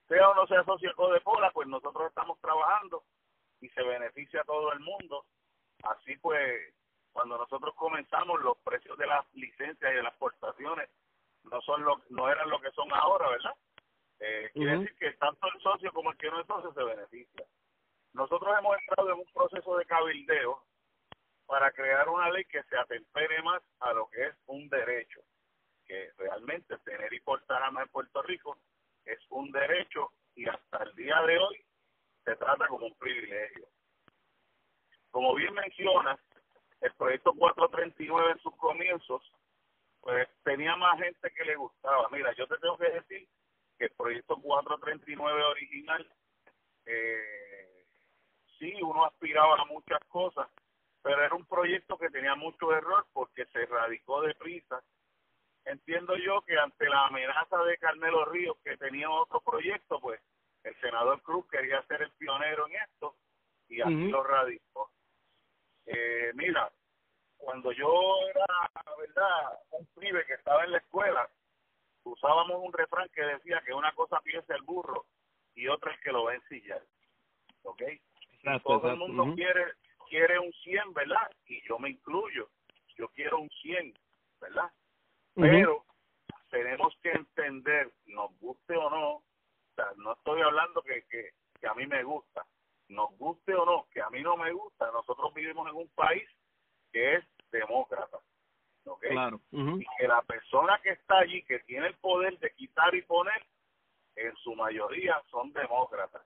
sea 0.07 0.29
o 0.29 0.35
no 0.35 0.47
sea 0.47 0.63
socio 0.63 0.89
de 0.89 0.95
Codepola, 0.95 1.51
pues 1.51 1.67
nosotros 1.67 2.07
estamos 2.07 2.39
trabajando 2.39 3.03
y 3.61 3.69
se 3.69 3.83
beneficia 3.83 4.41
a 4.41 4.45
todo 4.45 4.71
el 4.73 4.79
mundo. 4.79 5.25
Así 5.83 6.17
pues, 6.17 6.73
cuando 7.11 7.37
nosotros 7.37 7.73
comenzamos, 7.75 8.41
los 8.41 8.57
precios 8.59 8.97
de 8.97 9.07
las 9.07 9.25
licencias 9.33 9.91
y 9.91 9.95
de 9.95 10.03
las 10.03 10.13
exportaciones 10.13 10.89
no 11.43 11.61
son 11.61 11.83
lo, 11.83 12.01
no 12.09 12.29
eran 12.29 12.49
lo 12.49 12.59
que 12.59 12.71
son 12.71 12.91
ahora, 12.93 13.29
¿verdad? 13.29 13.55
Eh, 14.19 14.49
quiere 14.53 14.79
decir 14.79 14.95
que 14.97 15.11
tanto 15.13 15.47
el 15.53 15.61
socio 15.61 15.93
como 15.93 16.11
el 16.11 16.17
que 16.17 16.29
no 16.29 16.41
es 16.41 16.47
socio 16.47 16.73
se 16.73 16.83
beneficia. 16.83 17.45
Nosotros 18.13 18.55
hemos 18.57 18.77
entrado 18.79 19.11
en 19.11 19.19
un 19.19 19.25
proceso 19.33 19.77
de 19.77 19.85
cabildeo 19.85 20.63
para 21.45 21.71
crear 21.71 22.09
una 22.09 22.29
ley 22.29 22.43
que 22.45 22.63
se 22.63 22.77
atempere 22.77 23.41
más 23.43 23.61
a 23.79 23.93
lo 23.93 24.09
que 24.09 24.25
es 24.25 24.35
un 24.47 24.67
derecho, 24.69 25.21
que 25.85 26.11
realmente 26.17 26.77
tener 26.79 27.13
y 27.13 27.19
portar 27.21 27.61
armas 27.61 27.83
en 27.83 27.91
Puerto 27.91 28.21
Rico 28.23 28.57
es 29.05 29.19
un 29.29 29.51
derecho 29.51 30.11
y 30.35 30.47
hasta 30.47 30.83
el 30.83 30.95
día 30.95 31.21
de 31.21 31.37
hoy 31.37 31.65
se 32.25 32.35
trata 32.35 32.67
como 32.67 32.87
un 32.87 32.95
privilegio. 32.95 33.67
Como 35.11 35.33
bien 35.35 35.53
menciona, 35.53 36.19
el 36.81 36.93
proyecto 36.93 37.33
439 37.33 38.31
en 38.31 38.39
sus 38.39 38.55
comienzos, 38.57 39.21
pues 40.01 40.27
tenía 40.43 40.75
más 40.75 40.99
gente 40.99 41.31
que 41.31 41.45
le 41.45 41.55
gustaba. 41.55 42.09
Mira, 42.09 42.33
yo 42.33 42.45
te 42.47 42.57
tengo 42.57 42.77
que 42.77 42.89
decir 42.89 43.27
que 43.77 43.85
el 43.85 43.91
proyecto 43.91 44.37
439 44.37 45.43
original, 45.43 46.07
eh, 46.85 47.85
sí, 48.59 48.73
uno 48.81 49.05
aspiraba 49.05 49.61
a 49.61 49.65
muchas 49.65 49.99
cosas, 50.07 50.47
pero 51.01 51.23
era 51.23 51.35
un 51.35 51.45
proyecto 51.45 51.97
que 51.97 52.09
tenía 52.09 52.35
mucho 52.35 52.73
error 52.73 53.05
porque 53.13 53.45
se 53.47 53.65
radicó 53.65 54.21
deprisa. 54.21 54.81
Entiendo 55.65 56.15
yo 56.17 56.41
que 56.41 56.57
ante 56.57 56.87
la 56.87 57.07
amenaza 57.07 57.57
de 57.63 57.77
Carmelo 57.77 58.25
Ríos, 58.25 58.57
que 58.63 58.77
tenía 58.77 59.09
otro 59.09 59.41
proyecto, 59.41 59.99
pues 59.99 60.21
el 60.63 60.75
senador 60.79 61.21
Cruz 61.21 61.45
quería 61.49 61.81
ser 61.83 62.01
el 62.01 62.11
pionero 62.11 62.67
en 62.67 62.75
esto 62.75 63.15
y 63.69 63.81
así 63.81 64.09
lo 64.09 64.23
radicó. 64.23 64.91
Eh, 65.85 66.31
mira, 66.35 66.71
cuando 67.37 67.71
yo 67.71 68.17
era, 68.29 68.45
verdad, 68.97 69.59
un 69.71 69.85
pibe 69.99 70.25
que 70.25 70.33
estaba 70.33 70.63
en 70.65 70.71
la 70.71 70.77
escuela, 70.79 71.29
usábamos 72.11 72.57
un 72.61 72.73
refrán 72.73 73.09
que 73.09 73.21
decía 73.21 73.61
que 73.65 73.73
una 73.73 73.93
cosa 73.93 74.19
piensa 74.21 74.55
el 74.55 74.63
burro 74.63 75.05
y 75.55 75.67
otra 75.67 75.93
es 75.93 75.99
que 76.01 76.11
lo 76.11 76.23
va 76.23 76.31
a 76.31 76.35
ensillar. 76.35 76.83
¿Ok? 77.63 77.81
todo 78.63 78.91
el 78.91 78.97
mundo 78.97 79.35
quiere 79.35 79.73
quiere 80.09 80.39
un 80.39 80.51
100, 80.63 80.93
¿verdad? 80.93 81.29
Y 81.47 81.61
yo 81.67 81.77
me 81.79 81.89
incluyo. 81.89 82.49
Yo 82.95 83.09
quiero 83.09 83.39
un 83.39 83.49
100, 83.61 83.93
¿verdad? 84.41 84.71
Pero 85.35 85.85
tenemos 86.49 86.97
que 87.01 87.11
entender, 87.11 87.91
nos 88.05 88.37
guste 88.39 88.75
o 88.75 88.89
no, 88.89 89.09
o 89.15 89.23
sea, 89.75 89.85
no 89.97 90.13
estoy 90.13 90.41
hablando 90.41 90.81
que, 90.81 91.03
que, 91.09 91.31
que 91.59 91.67
a 91.67 91.73
mí 91.75 91.85
me 91.85 92.03
gusta, 92.03 92.45
nos 92.87 93.15
guste 93.17 93.53
o 93.53 93.65
no, 93.65 93.87
que 93.91 94.01
a 94.01 94.09
mí 94.09 94.21
no 94.23 94.35
me 94.37 94.51
gusta, 94.51 94.89
nosotros 94.91 95.33
vivimos 95.33 95.69
en 95.69 95.75
un 95.75 95.89
país 95.89 96.27
que 96.91 97.15
es 97.15 97.25
demócrata. 97.51 98.19
Claro. 98.95 99.41
Y 99.51 99.85
que 99.97 100.07
la 100.07 100.21
persona 100.21 100.79
que 100.81 100.91
está 100.91 101.19
allí, 101.19 101.43
que 101.43 101.59
tiene 101.59 101.87
el 101.87 101.95
poder 101.95 102.37
de 102.39 102.51
quitar 102.53 102.93
y 102.95 103.01
poner, 103.01 103.45
en 104.15 104.35
su 104.37 104.55
mayoría 104.55 105.21
son 105.29 105.51
demócratas. 105.53 106.23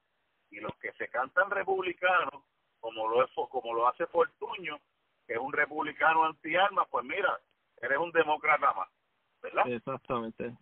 Y 0.50 0.60
los 0.60 0.76
que 0.78 0.92
se 0.94 1.08
cantan 1.10 1.50
republicanos, 1.50 2.44
como 2.80 3.08
lo, 3.08 3.24
es, 3.24 3.32
como 3.50 3.74
lo 3.74 3.88
hace 3.88 4.06
Fortuño, 4.08 4.80
que 5.26 5.34
es 5.34 5.40
un 5.40 5.54
republicano 5.54 6.26
anti-armas, 6.26 6.88
pues 6.90 7.06
mira, 7.06 7.40
eres 7.82 7.98
un 7.98 8.12
demócrata 8.12 8.74
más, 8.74 8.90
¿verdad? 9.42 9.68
Exactamente. 9.68 10.54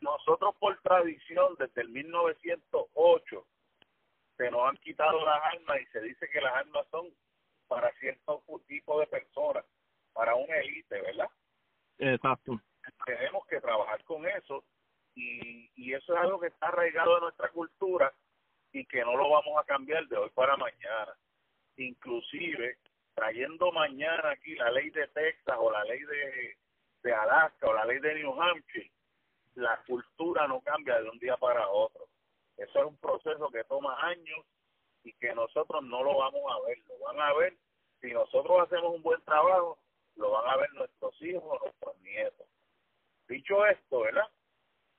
Nosotros 0.00 0.54
por 0.58 0.76
tradición, 0.80 1.54
desde 1.58 1.82
el 1.82 1.90
1908, 1.90 3.46
se 4.36 4.50
nos 4.50 4.68
han 4.68 4.76
quitado 4.78 5.24
las 5.24 5.42
armas 5.54 5.80
y 5.80 5.86
se 5.86 6.00
dice 6.00 6.28
que 6.30 6.40
las 6.40 6.54
armas 6.54 6.86
son 6.90 7.08
para 7.68 7.90
cierto 7.92 8.42
tipo 8.66 8.98
de 8.98 9.06
personas 9.06 9.64
para 10.12 10.34
una 10.34 10.56
élite, 10.56 11.00
¿verdad? 11.00 11.28
Exacto. 11.98 12.60
tenemos 13.06 13.46
que 13.46 13.60
trabajar 13.60 14.02
con 14.04 14.26
eso 14.26 14.64
y, 15.14 15.70
y 15.76 15.94
eso 15.94 16.14
es 16.14 16.20
algo 16.20 16.40
que 16.40 16.48
está 16.48 16.68
arraigado 16.68 17.16
en 17.16 17.24
nuestra 17.24 17.48
cultura 17.50 18.12
y 18.72 18.84
que 18.86 19.02
no 19.02 19.16
lo 19.16 19.28
vamos 19.28 19.58
a 19.58 19.64
cambiar 19.64 20.06
de 20.08 20.16
hoy 20.16 20.30
para 20.30 20.56
mañana. 20.56 21.14
Inclusive 21.76 22.78
trayendo 23.14 23.70
mañana 23.72 24.30
aquí 24.30 24.54
la 24.54 24.70
ley 24.70 24.90
de 24.90 25.06
Texas 25.08 25.56
o 25.58 25.70
la 25.70 25.84
ley 25.84 26.00
de, 26.00 26.56
de 27.02 27.12
Alaska 27.12 27.68
o 27.68 27.74
la 27.74 27.84
ley 27.84 27.98
de 27.98 28.14
New 28.14 28.40
Hampshire, 28.40 28.90
la 29.54 29.76
cultura 29.86 30.46
no 30.48 30.60
cambia 30.62 31.00
de 31.00 31.08
un 31.10 31.18
día 31.18 31.36
para 31.36 31.68
otro. 31.68 32.08
Eso 32.56 32.78
es 32.78 32.84
un 32.84 32.96
proceso 32.96 33.48
que 33.50 33.64
toma 33.64 34.00
años 34.06 34.44
y 35.04 35.12
que 35.14 35.34
nosotros 35.34 35.82
no 35.82 36.02
lo 36.02 36.16
vamos 36.18 36.42
a 36.50 36.66
ver. 36.66 36.78
Lo 36.88 36.98
van 37.04 37.20
a 37.20 37.34
ver 37.34 37.56
si 38.00 38.12
nosotros 38.12 38.62
hacemos 38.62 38.94
un 38.94 39.02
buen 39.02 39.20
trabajo, 39.22 39.78
lo 40.16 40.30
van 40.30 40.50
a 40.50 40.56
ver 40.56 40.72
nuestros 40.74 41.20
hijos 41.22 41.44
o 41.44 41.58
nuestros 41.64 42.00
nietos. 42.00 42.46
Dicho 43.28 43.66
esto, 43.66 44.00
¿verdad? 44.00 44.28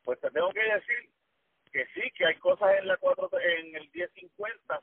Pues 0.04 0.20
te 0.20 0.30
tengo 0.32 0.52
que 0.52 0.64
decir 0.64 1.10
que 1.72 1.86
sí, 1.94 2.12
que 2.12 2.26
hay 2.26 2.36
cosas 2.38 2.78
en 2.80 2.88
la 2.88 2.98
cuatro, 2.98 3.30
en 3.40 3.76
el 3.76 3.90
1050 3.94 4.82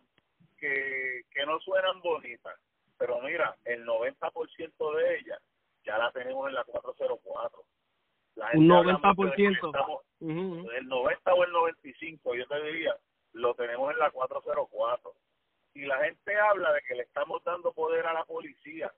que, 0.58 1.22
que 1.30 1.46
no 1.46 1.58
suenan 1.60 2.00
bonitas, 2.00 2.58
pero 2.99 3.20
mira, 3.22 3.56
el 3.64 3.87
90% 3.87 4.96
de 4.96 5.18
ellas 5.18 5.40
ya 5.84 5.96
la 5.99 6.12
tenemos 6.12 6.49
en 6.49 6.54
la 6.54 6.64
404. 6.64 7.64
La 8.37 8.50
un 8.54 8.68
90%. 8.68 9.66
Estamos, 9.66 10.02
El 10.20 10.87
90 10.87 11.34
o 11.34 11.44
el 11.44 11.52
95, 11.52 12.34
yo 12.34 12.46
te 12.46 12.62
diría, 12.62 12.96
lo 13.32 13.54
tenemos 13.54 13.90
en 13.92 13.99
la 13.99 14.10
404. 14.10 15.14
Y 15.75 15.87
la 15.87 15.99
gente 16.04 16.37
habla 16.37 16.72
de 16.72 16.82
que 16.82 16.94
le 16.94 17.04
estamos 17.04 17.42
dando 17.44 17.72
poder 17.72 18.06
a 18.06 18.12
la 18.12 18.25
policía. 18.25 18.92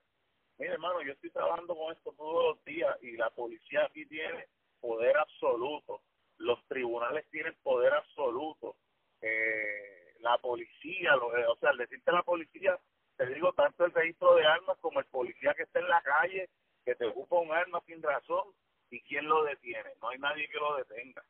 Mire, 0.63 0.75
hermano, 0.75 1.01
yo 1.01 1.11
estoy 1.11 1.29
trabajando 1.29 1.75
con 1.75 1.91
esto 1.91 2.13
todos 2.13 2.55
los 2.55 2.63
días 2.63 2.97
y 3.01 3.17
la 3.17 3.29
policía 3.31 3.83
aquí 3.83 4.05
tiene 4.05 4.47
poder 4.79 5.17
absoluto. 5.17 6.03
Los 6.37 6.65
tribunales 6.69 7.29
tienen 7.31 7.53
poder 7.63 7.91
absoluto. 7.91 8.77
Eh, 9.19 10.15
la 10.21 10.37
policía, 10.37 11.17
o 11.17 11.57
sea, 11.57 11.71
al 11.71 11.77
decirte 11.79 12.13
la 12.13 12.23
policía, 12.23 12.79
te 13.17 13.25
digo 13.25 13.51
tanto 13.51 13.83
el 13.83 13.91
registro 13.91 14.35
de 14.35 14.45
armas 14.45 14.77
como 14.79 15.01
el 15.01 15.05
policía 15.07 15.53
que 15.53 15.63
está 15.63 15.79
en 15.79 15.89
la 15.89 16.01
calle, 16.01 16.49
que 16.85 16.95
te 16.95 17.07
ocupa 17.07 17.41
un 17.41 17.51
arma 17.51 17.81
sin 17.85 18.01
razón, 18.01 18.53
y 18.89 19.01
quién 19.01 19.27
lo 19.27 19.43
detiene. 19.43 19.89
No 20.01 20.07
hay 20.07 20.19
nadie 20.19 20.47
que 20.47 20.59
lo 20.59 20.77
detenga. 20.77 21.25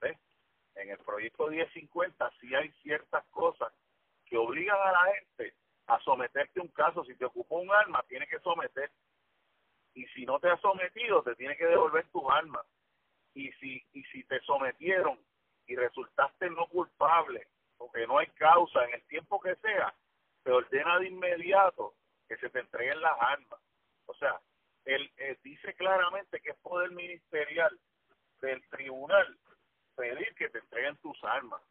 ¿Ves? 0.00 0.16
En 0.76 0.88
el 0.88 0.98
proyecto 1.00 1.48
1050 1.48 2.32
sí 2.40 2.54
hay 2.54 2.72
ciertas 2.80 3.26
cosas 3.32 3.70
que 4.24 4.38
obligan 4.38 4.78
a 4.80 4.92
la 4.92 5.12
gente 5.12 5.61
a 5.94 6.00
someterte 6.00 6.60
a 6.60 6.62
un 6.62 6.68
caso. 6.68 7.04
Si 7.04 7.14
te 7.16 7.24
ocupó 7.24 7.56
un 7.56 7.70
arma, 7.70 8.02
tiene 8.08 8.26
que 8.26 8.38
someter. 8.40 8.90
Y 9.94 10.06
si 10.08 10.24
no 10.24 10.38
te 10.40 10.48
has 10.48 10.60
sometido, 10.60 11.22
te 11.22 11.34
tiene 11.34 11.56
que 11.56 11.66
devolver 11.66 12.06
tus 12.08 12.24
armas. 12.30 12.64
Y 13.34 13.50
si, 13.52 13.84
y 13.92 14.02
si 14.04 14.24
te 14.24 14.40
sometieron 14.40 15.18
y 15.66 15.76
resultaste 15.76 16.50
no 16.50 16.66
culpable, 16.68 17.46
porque 17.76 18.06
no 18.06 18.18
hay 18.18 18.26
causa 18.28 18.84
en 18.84 18.94
el 18.94 19.02
tiempo 19.04 19.40
que 19.40 19.54
sea, 19.56 19.94
te 20.42 20.50
ordena 20.50 20.98
de 20.98 21.08
inmediato 21.08 21.94
que 22.28 22.36
se 22.36 22.48
te 22.50 22.60
entreguen 22.60 23.00
las 23.00 23.16
armas. 23.20 23.60
O 24.06 24.14
sea, 24.14 24.40
él, 24.84 25.10
dice 25.42 25.74
claramente 25.74 26.40
que 26.40 26.50
es 26.50 26.56
poder 26.58 26.90
ministerial 26.90 27.78
del 28.40 28.62
tribunal 28.68 29.38
pedir 29.94 30.34
que 30.34 30.48
te 30.48 30.58
entreguen 30.58 30.96
tus 30.98 31.22
armas. 31.24 31.62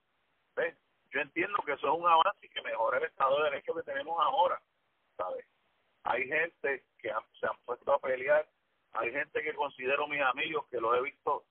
¿Ves? 0.56 0.76
Yo 1.12 1.22
entiendo 1.22 1.62
que 1.66 1.74
eso 1.74 1.88
es 1.94 2.00
un 2.00 2.08
avance 2.08 2.46
y 2.46 2.50
que 2.50 2.62
mejora 2.62 2.98
el 2.98 3.06
Estado 3.06 3.38
de 3.38 3.50
Derecho 3.50 3.76
que 3.76 3.84
tenemos 3.84 4.18
ahora, 4.20 4.62
¿sabes? 5.18 5.46
Hay 6.04 6.28
gente 6.28 6.86
que 7.00 7.12
se 7.40 7.46
han 7.46 7.58
puesto 7.66 7.94
a 7.94 8.00
pelear, 8.00 8.48
hay 8.94 9.12
gente 9.12 9.44
que 9.44 9.54
considero 9.54 10.08
mis 10.08 10.22
amigos 10.22 10.68
que 10.70 10.80
los 10.80 10.98
he 10.98 11.02
visto 11.02 11.46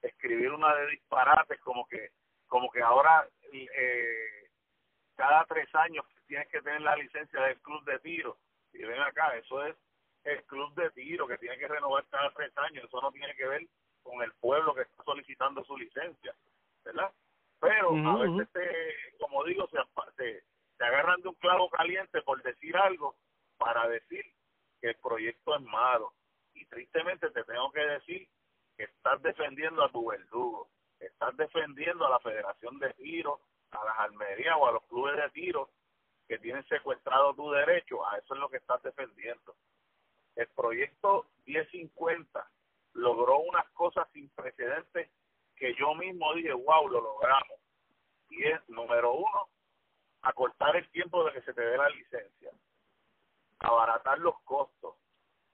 escribir 0.00 0.50
una 0.50 0.74
de 0.74 0.88
disparates 0.88 1.60
como 1.60 1.86
que 1.86 2.10
como 2.48 2.70
que 2.70 2.82
ahora 2.82 3.26
eh, 3.52 4.50
cada 5.14 5.44
tres 5.46 5.72
años 5.74 6.04
tienes 6.26 6.48
que 6.48 6.60
tener 6.60 6.82
la 6.82 6.96
licencia 6.96 7.40
del 7.40 7.60
club 7.60 7.82
de 7.84 7.98
tiro 8.00 8.36
y 8.72 8.82
ven 8.84 9.00
acá, 9.00 9.36
eso 9.36 9.64
es 9.64 9.76
el 10.24 10.42
club 10.44 10.74
de 10.74 10.90
tiro 10.90 11.26
que 11.26 11.38
tiene 11.38 11.58
que 11.58 11.68
renovar 11.68 12.04
cada 12.08 12.30
tres 12.32 12.56
años. 12.58 12.84
Eso 12.84 13.00
no 13.00 13.10
tiene 13.12 13.34
que 13.34 13.46
ver 13.46 13.66
con 14.02 14.22
el 14.22 14.32
pueblo 14.34 14.74
que 14.74 14.82
está 14.82 15.02
solicitando 15.04 15.64
su 15.64 15.76
licencia, 15.76 16.34
¿verdad? 16.84 17.12
Pero 17.62 17.90
a 17.90 18.16
veces, 18.18 18.94
como 19.18 19.44
digo, 19.44 19.66
se, 19.68 19.78
se, 20.16 20.44
se 20.76 20.84
agarran 20.84 21.20
de 21.22 21.28
un 21.28 21.34
clavo 21.36 21.70
caliente 21.70 22.20
por 22.22 22.42
decir 22.42 22.76
algo 22.76 23.16
para 23.56 23.88
decir 23.88 24.24
que 24.80 24.88
el 24.88 24.96
proyecto 24.96 25.56
es 25.56 25.62
malo. 25.62 26.12
Y 26.54 26.66
tristemente 26.66 27.30
te 27.30 27.44
tengo 27.44 27.70
que 27.72 27.80
decir 27.80 28.28
que 28.76 28.84
estás 28.84 29.22
defendiendo 29.22 29.82
a 29.84 29.90
tu 29.90 30.10
verdugo, 30.10 30.68
estás 30.98 31.36
defendiendo 31.36 32.06
a 32.06 32.10
la 32.10 32.20
Federación 32.20 32.78
de 32.78 32.92
Tiro, 32.94 33.40
a 33.70 33.84
las 33.84 33.98
almerías 34.00 34.56
o 34.58 34.66
a 34.66 34.72
los 34.72 34.84
clubes 34.84 35.16
de 35.16 35.30
tiro 35.30 35.70
que 36.28 36.38
tienen 36.38 36.66
secuestrado 36.68 37.34
tu 37.34 37.50
derecho, 37.50 38.06
a 38.06 38.18
eso 38.18 38.34
es 38.34 38.40
lo 38.40 38.48
que 38.48 38.58
estás 38.58 38.82
defendiendo 38.82 39.54
el 40.36 40.48
proyecto 40.48 41.26
1050 41.46 42.50
logró 42.94 43.38
unas 43.40 43.68
cosas 43.70 44.08
sin 44.12 44.28
precedentes 44.30 45.10
que 45.56 45.74
yo 45.74 45.94
mismo 45.94 46.34
dije, 46.34 46.52
wow, 46.52 46.88
lo 46.88 47.00
logramos. 47.00 47.58
Y 48.30 48.44
es, 48.44 48.68
número 48.68 49.14
uno, 49.14 49.48
acortar 50.22 50.76
el 50.76 50.88
tiempo 50.90 51.24
de 51.24 51.32
que 51.32 51.42
se 51.42 51.54
te 51.54 51.60
dé 51.60 51.76
la 51.76 51.88
licencia, 51.90 52.50
abaratar 53.58 54.18
los 54.18 54.38
costos. 54.40 54.94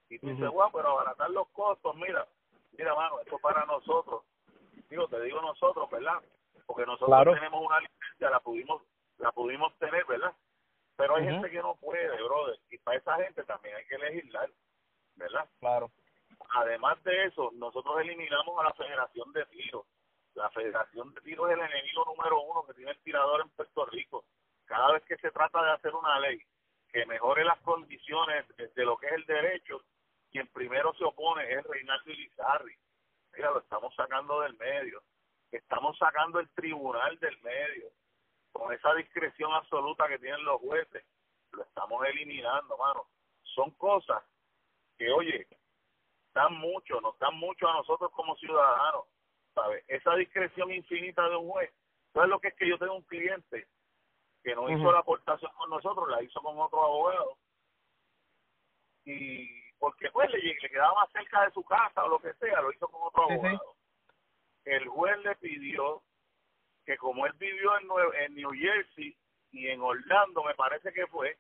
Y 0.09 0.19
tú 0.19 0.29
dices, 0.29 0.49
wow, 0.49 0.71
pero 0.73 0.89
abaratar 0.91 1.31
los 1.31 1.49
costos, 1.49 1.95
mira, 1.97 2.27
mira, 2.73 2.95
mano, 2.95 3.21
esto 3.21 3.39
para 3.39 3.67
nosotros, 3.67 4.23
digo, 4.89 5.09
te 5.09 5.21
digo 5.23 5.41
nosotros, 5.43 5.91
¿verdad? 5.91 6.23
Porque 6.67 6.87
nosotros 6.87 7.35
tenemos 7.35 7.67
una 7.67 7.81
licencia, 7.81 8.31
la 8.31 8.41
pudimos, 8.41 8.83
la 9.19 9.33
pudimos 9.33 9.77
tener, 9.79 10.05
¿verdad? 10.07 10.33
Pero 10.97 11.17
hay 11.17 11.25
gente 11.25 11.51
que 11.51 11.63
no 11.63 11.77
puede, 11.77 12.23
brother, 12.23 12.59
y 12.71 12.79
para 12.79 12.99
esa 12.99 13.17
gente 13.17 13.45
también 13.45 13.77
hay 13.77 13.87
que 13.87 13.99
legislar. 13.99 14.51
¿verdad? 15.19 15.49
Claro. 15.61 15.91
Además 16.55 17.03
de 17.05 17.27
eso, 17.27 17.51
nosotros 17.55 18.01
eliminamos 18.01 18.59
a 18.59 18.65
la 18.65 18.73
Federación 18.73 19.33
de 19.33 19.45
Tiro. 19.47 19.87
La 20.35 20.49
Federación 20.51 21.13
de 21.15 21.21
Tiro 21.21 21.49
es 21.49 21.55
el 21.55 21.65
enemigo 21.65 22.05
número 22.07 22.41
uno 22.43 22.65
que 22.67 22.75
tiene 22.75 22.93
el 22.93 23.01
tirador 23.01 23.43
en 23.43 23.51
Puerto 23.51 23.87
Rico. 23.87 24.25
Cada 24.65 24.93
vez 24.93 25.05
que 25.05 25.17
se 25.17 25.31
trata 25.31 25.63
de 25.63 25.73
hacer 25.73 25.95
una 25.95 26.19
ley 26.21 26.41
que 26.91 27.05
mejore 27.07 27.45
las 27.45 27.61
condiciones 27.61 28.47
de, 28.57 28.85
lo 28.85 28.97
que 28.97 29.07
es 29.07 29.13
el 29.13 29.27
derecho, 29.27 29.83
quien 30.31 30.47
primero 30.49 30.95
se 30.95 31.05
opone 31.05 31.53
es 31.53 31.63
Reinaldo 31.65 32.11
Ilizarri. 32.11 32.77
Mira, 33.35 33.51
lo 33.51 33.61
estamos 33.61 33.95
sacando 33.95 34.41
del 34.41 34.57
medio. 34.57 35.03
Estamos 35.51 35.97
sacando 35.99 36.41
el 36.41 36.49
tribunal 36.51 37.19
del 37.19 37.39
medio. 37.43 37.91
Con 38.53 38.73
esa 38.73 38.95
discreción 38.95 39.53
absoluta 39.53 40.09
que 40.09 40.19
tienen 40.19 40.45
los 40.45 40.61
jueces, 40.61 41.05
lo 41.53 41.63
estamos 41.63 42.05
eliminando, 42.07 42.77
mano. 42.79 43.07
Son 43.43 43.71
cosas 43.73 44.23
que, 44.97 45.11
oye, 45.11 45.47
dan 46.39 46.55
mucho, 46.55 47.01
nos 47.01 47.19
dan 47.19 47.35
mucho 47.37 47.69
a 47.69 47.73
nosotros 47.73 48.13
como 48.13 48.37
ciudadanos, 48.37 49.07
¿sabes? 49.55 49.85
Esa 49.89 50.15
discreción 50.15 50.73
infinita 50.73 51.29
de 51.29 51.37
un 51.37 51.51
juez. 51.51 51.73
¿Sabes 52.13 52.31
lo 52.31 52.39
que 52.39 52.49
es 52.49 52.55
que 52.55 52.69
yo 52.69 52.79
tengo 52.79 52.95
un 52.95 53.03
cliente 53.03 53.67
que 54.45 54.55
no 54.55 54.71
hizo 54.71 54.93
la 54.93 55.01
aportación 55.01 55.51
con 55.57 55.69
nosotros, 55.69 56.09
la 56.09 56.23
hizo 56.23 56.41
con 56.41 56.57
otro 56.61 56.85
abogado? 56.85 57.37
Y 59.05 59.49
porque 59.81 60.11
pues 60.13 60.31
le, 60.31 60.39
le 60.39 60.71
quedaba 60.71 60.95
más 60.95 61.11
cerca 61.11 61.45
de 61.45 61.51
su 61.51 61.65
casa 61.65 62.05
o 62.05 62.09
lo 62.09 62.21
que 62.21 62.33
sea, 62.35 62.61
lo 62.61 62.71
hizo 62.71 62.87
con 62.87 63.03
otro 63.03 63.25
abogado. 63.25 63.75
El 64.65 64.87
juez 64.87 65.19
le 65.25 65.35
pidió 65.37 66.03
que 66.87 66.97
como 66.99 67.27
él 67.27 67.33
vivió 67.33 67.77
en, 67.79 67.89
en 68.23 68.35
New 68.37 68.51
Jersey 68.53 69.17
y 69.51 69.69
en 69.69 69.81
Orlando, 69.81 70.45
me 70.45 70.55
parece 70.55 70.93
que 70.93 71.07
fue, 71.09 71.37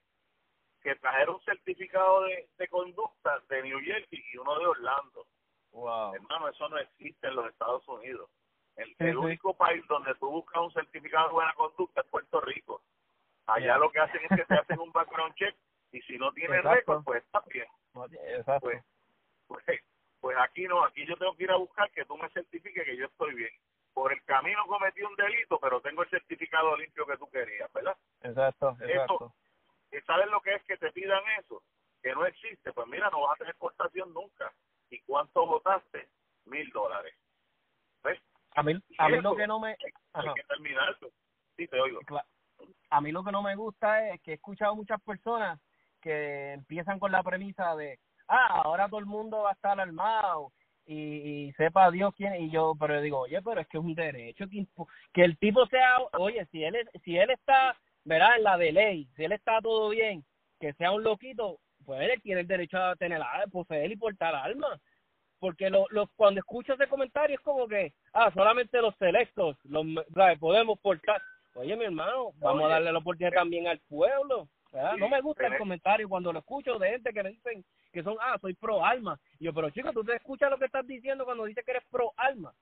que 0.88 1.00
trajeron 1.00 1.34
un 1.34 1.42
certificado 1.42 2.22
de, 2.22 2.48
de 2.56 2.68
conducta 2.68 3.42
de 3.50 3.62
New 3.62 3.78
Jersey 3.80 4.24
y 4.32 4.38
uno 4.38 4.58
de 4.58 4.66
Orlando. 4.66 5.26
Wow. 5.72 6.14
Hermano, 6.14 6.48
eso 6.48 6.66
no 6.70 6.78
existe 6.78 7.26
en 7.26 7.36
los 7.36 7.46
Estados 7.46 7.86
Unidos. 7.88 8.30
El, 8.76 9.16
único 9.18 9.54
país 9.54 9.84
donde 9.88 10.14
tú 10.14 10.30
buscas 10.30 10.62
un 10.62 10.72
certificado 10.72 11.28
de 11.28 11.34
buena 11.34 11.52
conducta 11.54 12.00
es 12.00 12.06
Puerto 12.06 12.40
Rico. 12.40 12.80
Allá 13.46 13.76
lo 13.76 13.90
que 13.90 13.98
hacen 13.98 14.20
es 14.22 14.36
que 14.36 14.44
te 14.44 14.54
hacen 14.54 14.78
un 14.78 14.92
background 14.92 15.34
check 15.34 15.54
y 15.92 16.00
si 16.02 16.16
no 16.16 16.32
tienes 16.32 16.62
récord, 16.62 17.02
pues 17.04 17.22
está 17.24 17.42
bien. 17.52 17.66
Exacto. 18.38 18.68
Pues, 18.68 18.82
pues, 19.46 19.80
pues 20.20 20.36
aquí 20.38 20.66
no, 20.68 20.84
aquí 20.84 21.04
yo 21.06 21.16
tengo 21.16 21.36
que 21.36 21.44
ir 21.44 21.50
a 21.50 21.56
buscar 21.56 21.90
que 21.90 22.04
tú 22.04 22.16
me 22.16 22.30
certifiques 22.30 22.84
que 22.84 22.96
yo 22.96 23.06
estoy 23.06 23.34
bien. 23.34 23.50
Por 23.92 24.12
el 24.12 24.22
camino 24.24 24.64
cometí 24.66 25.02
un 25.02 25.16
delito, 25.16 25.58
pero 25.58 25.80
tengo 25.80 26.02
el 26.02 26.08
certificado 26.08 26.76
limpio 26.76 27.04
que 27.04 27.16
tú 27.16 27.28
querías, 27.28 27.70
¿verdad? 27.72 27.96
Exacto, 28.22 28.76
exacto. 28.80 29.34
¿Y 29.92 30.00
sabes 30.02 30.28
lo 30.28 30.40
que 30.40 30.54
es 30.54 30.62
que 30.64 30.76
te 30.76 30.92
pidan 30.92 31.22
eso? 31.38 31.62
Que 32.02 32.12
no 32.12 32.26
existe. 32.26 32.72
Pues 32.72 32.86
mira, 32.88 33.10
no 33.10 33.22
vas 33.22 33.32
a 33.32 33.38
tener 33.38 33.50
exportación 33.50 34.12
nunca. 34.12 34.52
¿Y 34.90 35.00
cuánto 35.00 35.46
votaste? 35.46 36.08
Mil 36.46 36.68
dólares. 36.70 37.14
¿Ves? 38.02 38.20
A 38.54 38.62
mí, 38.62 38.74
a 38.98 39.08
mí 39.08 39.20
lo 39.20 39.36
que 39.36 39.46
no 39.46 39.60
me... 39.60 39.76
Hay 40.12 40.34
que 40.34 40.42
terminarlo. 40.48 41.10
Sí, 41.56 41.66
te 41.66 41.80
oigo. 41.80 42.00
A 42.90 43.00
mí 43.00 43.12
lo 43.12 43.22
que 43.22 43.32
no 43.32 43.42
me 43.42 43.54
gusta 43.54 44.08
es 44.08 44.20
que 44.22 44.32
he 44.32 44.34
escuchado 44.34 44.74
muchas 44.74 45.00
personas 45.02 45.60
que 46.00 46.52
empiezan 46.52 46.98
con 46.98 47.12
la 47.12 47.22
premisa 47.22 47.74
de, 47.76 47.98
ah, 48.28 48.62
ahora 48.64 48.88
todo 48.88 49.00
el 49.00 49.06
mundo 49.06 49.42
va 49.42 49.50
a 49.50 49.54
estar 49.54 49.78
armado 49.78 50.52
y, 50.86 51.48
y 51.48 51.52
sepa 51.52 51.90
Dios 51.90 52.14
quién 52.16 52.34
y 52.36 52.50
yo 52.50 52.74
pero 52.78 53.00
digo 53.02 53.20
oye 53.20 53.42
pero 53.42 53.60
es 53.60 53.68
que 53.68 53.76
es 53.76 53.84
un 53.84 53.94
derecho 53.94 54.46
que, 54.48 54.66
que 55.12 55.22
el 55.22 55.36
tipo 55.38 55.66
sea 55.66 55.98
oye 56.14 56.46
si 56.46 56.64
él 56.64 56.76
es, 56.76 56.88
si 57.02 57.18
él 57.18 57.30
está 57.30 57.76
verá 58.08 58.36
en 58.36 58.42
la 58.42 58.56
de 58.56 58.72
ley 58.72 59.08
si 59.16 59.24
él 59.24 59.32
está 59.32 59.60
todo 59.60 59.90
bien 59.90 60.24
que 60.60 60.72
sea 60.74 60.92
un 60.92 61.02
loquito 61.02 61.58
pues 61.84 62.00
él 62.00 62.20
tiene 62.22 62.40
el 62.42 62.46
derecho 62.46 62.78
a 62.78 62.96
tener 62.96 63.22
a 63.22 63.44
poseer 63.50 63.90
y 63.92 63.96
portar 63.96 64.34
armas 64.34 64.80
porque 65.38 65.70
lo, 65.70 65.86
lo, 65.90 66.08
cuando 66.16 66.40
escucho 66.40 66.74
ese 66.74 66.88
comentario 66.88 67.36
es 67.36 67.42
como 67.42 67.68
que 67.68 67.92
ah 68.12 68.30
solamente 68.34 68.80
los 68.80 68.96
selectos 68.96 69.56
los 69.64 69.86
podemos 70.40 70.78
portar. 70.80 71.22
Oye 71.54 71.76
mi 71.76 71.84
hermano 71.84 72.32
vamos 72.38 72.64
a 72.64 72.68
darle 72.68 72.92
la 72.92 72.98
oportunidad 72.98 73.32
también 73.32 73.68
al 73.68 73.78
pueblo 73.88 74.48
no 74.98 75.08
me 75.08 75.20
gusta 75.20 75.46
el 75.46 75.58
comentario 75.58 76.08
cuando 76.08 76.32
lo 76.32 76.40
escucho 76.40 76.78
de 76.78 76.90
gente 76.90 77.12
que 77.12 77.22
le 77.22 77.30
dicen 77.30 77.64
que 77.92 78.02
son, 78.02 78.16
ah, 78.20 78.36
soy 78.40 78.54
pro 78.54 78.84
alma. 78.84 79.18
Y 79.38 79.46
yo, 79.46 79.54
pero 79.54 79.70
chico, 79.70 79.92
tú 79.92 80.04
te 80.04 80.14
escuchas 80.14 80.50
lo 80.50 80.58
que 80.58 80.66
estás 80.66 80.86
diciendo 80.86 81.24
cuando 81.24 81.44
dices 81.44 81.64
que 81.64 81.70
eres 81.70 81.84
pro 81.90 82.12
alma. 82.16 82.52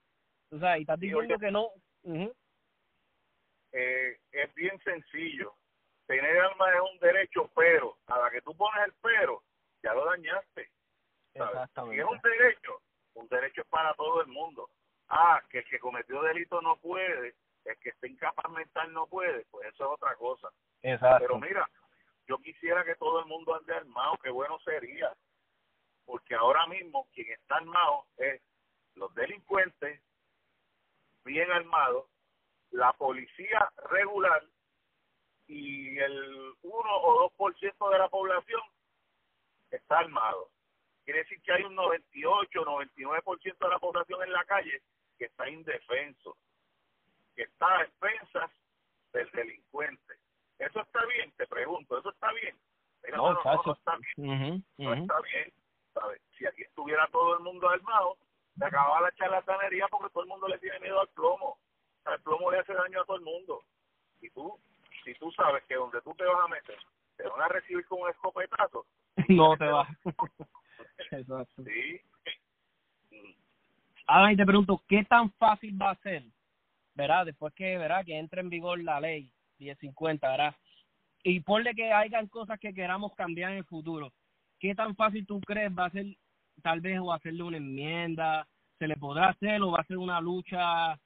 O 0.50 0.58
sea, 0.58 0.78
y 0.78 0.82
estás 0.82 1.00
diciendo 1.00 1.36
que 1.38 1.50
no. 1.50 1.70
eh, 3.72 4.16
es 4.43 4.55
bien 4.55 4.78
sencillo. 4.83 5.55
Tener 6.07 6.38
alma 6.38 6.71
es 6.73 6.81
un 6.93 6.99
derecho, 7.00 7.50
pero 7.55 7.99
a 8.07 8.19
la 8.19 8.31
que 8.31 8.40
tú 8.43 8.57
pones 8.57 8.87
el 8.87 8.95
pero, 9.02 9.43
ya 9.83 9.93
lo 9.95 10.05
dañaste. 10.05 10.71
Si 11.33 11.99
es 11.99 12.05
un 12.05 12.21
derecho, 12.21 12.81
un 13.14 13.28
derecho 13.28 13.62
es 13.62 13.66
para 13.69 13.93
todo 13.95 14.21
el 14.23 14.28
mundo. 14.28 14.71
Ah, 15.09 15.43
que 15.50 15.59
el 15.59 15.64
que 15.66 15.78
cometió 15.78 16.23
delito 16.23 16.61
no 16.62 16.76
puede, 16.76 17.35
el 17.64 17.76
que 17.78 17.90
esté 17.90 18.09
incapaz 18.09 18.50
mental 18.52 18.93
no 18.93 19.07
puede, 19.07 19.45
pues 19.50 19.69
eso 19.69 19.85
es 19.85 19.90
otra 19.90 20.14
cosa. 20.16 20.49
Exacto. 20.83 21.26
Pero 21.26 21.38
mira, 21.38 21.69
yo 22.26 22.38
quisiera 22.38 22.85
que 22.85 22.97
todo 22.97 23.21
el 23.21 23.26
mundo 23.26 23.55
ande 23.55 23.75
armado, 23.75 24.19
qué 24.23 24.31
bueno 24.31 24.59
sería, 24.61 25.12
porque 26.05 26.35
ahora 26.35 26.66
mismo 26.66 27.09
quien 27.12 27.31
está 27.33 27.57
armado 27.57 28.07
es 28.16 28.40
los 28.95 29.14
delincuentes 29.14 30.00
bien 31.25 31.50
armados, 31.50 32.07
la 32.70 32.92
policía 32.92 33.70
regular 33.90 34.42
y 35.46 35.99
el 35.99 36.54
1 36.62 36.96
o 36.96 37.30
2% 37.38 37.90
de 37.90 37.99
la 37.99 38.08
población 38.08 38.61
está 39.70 40.00
armado. 40.00 40.50
Quiere 41.04 41.20
decir 41.20 41.40
que 41.42 41.52
hay 41.52 41.62
un 41.62 41.75
98, 41.76 42.64
99% 42.64 43.58
de 43.58 43.68
la 43.68 43.78
población 43.78 44.23
en 44.23 44.32
la 44.32 44.44
calle 44.44 44.82
que 45.18 45.26
está 45.26 45.49
indefenso, 45.49 46.37
que 47.35 47.42
está 47.42 47.78
a 47.78 47.82
expensas 47.82 48.50
del 49.12 49.30
delincuente. 49.30 50.14
¿Eso 50.58 50.80
está 50.80 51.04
bien? 51.06 51.32
Te 51.32 51.46
pregunto, 51.46 51.99
¿eso 51.99 52.11
está 52.11 52.32
bien? 52.32 52.56
no, 53.14 53.35
no, 53.35 53.42
no, 53.44 53.73
está 53.73 53.96
bien. 54.16 54.64
No 54.78 54.94
está 54.94 55.20
bien. 55.20 55.52
¿sabes? 55.94 56.20
Si 56.37 56.46
aquí 56.46 56.62
estuviera 56.62 57.08
todo 57.08 57.37
el 57.38 57.40
mundo 57.44 57.68
armado, 57.68 58.16
se 58.58 58.64
acababa 58.64 59.00
la 59.00 59.12
charlatanería 59.12 59.87
porque 59.88 60.11
todo 60.11 60.25
el 60.25 60.28
mundo 60.28 60.49
le 60.49 60.58
tiene 60.58 60.80
miedo 60.80 61.00
al 61.00 61.08
plomo. 61.08 61.58
El 62.14 62.20
plomo 62.22 62.50
le 62.50 62.58
hace 62.58 62.75
daño 62.75 63.00
a 63.00 63.04
todo 63.04 63.16
el 63.16 63.22
mundo. 63.22 63.62
Y 64.20 64.30
tú, 64.30 64.58
si 65.04 65.14
tú 65.14 65.30
sabes 65.32 65.64
que 65.64 65.75
donde 65.75 66.00
tú 66.02 66.14
te 66.14 66.25
vas 66.25 66.44
a 66.44 66.48
meter, 66.48 66.78
te 67.16 67.28
van 67.28 67.42
a 67.42 67.48
recibir 67.48 67.84
con 67.86 68.02
un 68.02 68.10
escopetazo. 68.10 68.86
No 69.28 69.56
te 69.56 69.64
vas. 69.64 69.88
sí. 71.64 72.00
Ahora 74.06 74.32
y 74.32 74.36
te 74.36 74.46
pregunto, 74.46 74.82
¿qué 74.86 75.04
tan 75.04 75.32
fácil 75.32 75.80
va 75.80 75.90
a 75.90 75.96
ser, 75.96 76.22
verdad, 76.94 77.26
después 77.26 77.52
que, 77.54 77.76
verdad, 77.76 78.04
que 78.04 78.16
entre 78.16 78.40
en 78.40 78.50
vigor 78.50 78.80
la 78.82 79.00
ley 79.00 79.28
1050, 79.58 80.28
¿verdad? 80.28 80.54
Y 81.25 81.40
ponle 81.40 81.75
que 81.75 81.92
hayan 81.92 82.28
cosas 82.28 82.60
que 82.60 82.72
queramos 82.72 83.14
cambiar 83.14 83.52
en 83.52 83.58
el 83.58 83.64
futuro. 83.64 84.12
¿Qué 84.60 84.75
tan 84.75 84.94
fácil 84.94 85.26
tú 85.26 85.40
crees 85.40 85.76
va 85.76 85.86
a 85.86 85.90
ser, 85.90 86.06
tal 86.62 86.81
vez, 86.81 87.00
o 87.00 87.12
hacerle 87.12 87.42
una 87.42 87.57
enmienda? 87.57 88.46
¿Se 88.78 88.87
le 88.87 88.96
podrá 88.96 89.31
hacer 89.31 89.61
o 89.62 89.72
va 89.72 89.81
a 89.81 89.87
ser 89.87 89.98
una 89.98 90.20
lucha 90.20 90.98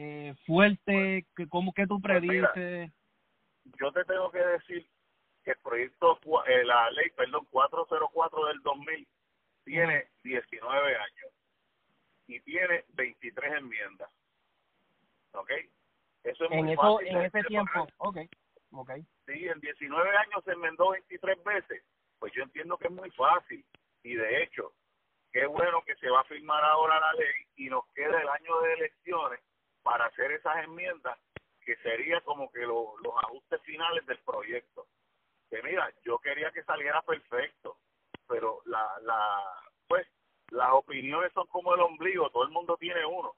eh, 0.00 0.34
fuerte? 0.46 1.26
que 1.36 1.48
¿Cómo 1.48 1.72
que 1.72 1.86
tú 1.86 2.00
pues 2.00 2.20
predices? 2.20 2.92
yo 3.80 3.92
te 3.92 4.04
tengo 4.04 4.30
que 4.30 4.38
decir 4.38 4.88
que 5.42 5.50
el 5.50 5.58
proyecto, 5.58 6.20
eh, 6.46 6.64
la 6.64 6.88
ley, 6.92 7.10
perdón, 7.16 7.46
404 7.50 8.46
del 8.46 8.62
2000 8.62 9.08
tiene 9.64 10.06
19 10.22 10.96
años 10.96 11.32
y 12.28 12.40
tiene 12.40 12.84
23 12.94 13.52
enmiendas. 13.54 14.08
¿Ok? 15.32 15.50
Eso 16.22 16.44
es 16.44 16.50
en 16.52 16.64
muy 16.64 16.72
eso, 16.72 16.80
fácil 16.80 17.08
En 17.08 17.22
ese 17.22 17.42
tiempo, 17.44 17.88
ok, 17.98 18.18
ok. 18.70 18.90
Sí, 19.26 19.48
en 19.48 19.60
19 19.60 20.16
años 20.16 20.44
se 20.44 20.52
enmendó 20.52 20.90
23 20.90 21.42
veces. 21.42 21.82
Pues 22.20 22.32
yo 22.34 22.44
entiendo 22.44 22.78
que 22.78 22.86
es 22.86 22.92
muy 22.92 23.10
fácil. 23.10 23.64
Y 24.04 24.14
de 24.14 24.42
hecho, 24.44 24.72
qué 25.32 25.46
bueno 25.46 25.82
que 25.84 25.96
se 25.96 26.08
va 26.08 26.20
a 26.20 26.24
firmar 26.24 26.62
ahora 26.62 27.00
la 27.00 27.12
ley 27.14 27.34
y 27.56 27.68
nos 27.68 27.84
queda 27.94 28.20
el 28.20 28.28
año 28.28 28.60
de 28.60 28.74
elecciones 28.74 29.40
para 29.88 30.04
hacer 30.04 30.30
esas 30.32 30.64
enmiendas 30.64 31.18
que 31.64 31.74
sería 31.76 32.20
como 32.20 32.52
que 32.52 32.60
los 32.60 33.14
ajustes 33.24 33.58
finales 33.62 34.04
del 34.04 34.18
proyecto. 34.18 34.86
Que 35.48 35.62
mira, 35.62 35.90
yo 36.04 36.18
quería 36.18 36.50
que 36.50 36.62
saliera 36.64 37.00
perfecto, 37.00 37.78
pero 38.26 38.60
la, 38.66 38.86
la, 39.00 39.42
pues, 39.86 40.06
las 40.50 40.72
opiniones 40.72 41.32
son 41.32 41.46
como 41.46 41.74
el 41.74 41.80
ombligo, 41.80 42.28
todo 42.28 42.42
el 42.42 42.50
mundo 42.50 42.76
tiene 42.76 43.02
uno. 43.06 43.34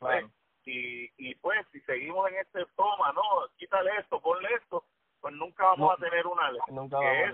Pues, 0.00 0.24
y, 0.64 1.08
y 1.18 1.36
pues 1.36 1.64
si 1.70 1.80
seguimos 1.82 2.28
en 2.30 2.38
este 2.38 2.66
toma, 2.74 3.12
no, 3.12 3.22
quítale 3.56 3.96
esto, 4.00 4.20
ponle 4.20 4.48
esto, 4.54 4.84
pues 5.20 5.34
nunca 5.34 5.66
vamos 5.66 5.96
a 5.96 6.00
tener 6.02 6.26
una 6.26 6.50
ley. 6.50 6.60
Nunca 6.70 6.98
que 6.98 7.24
es 7.26 7.32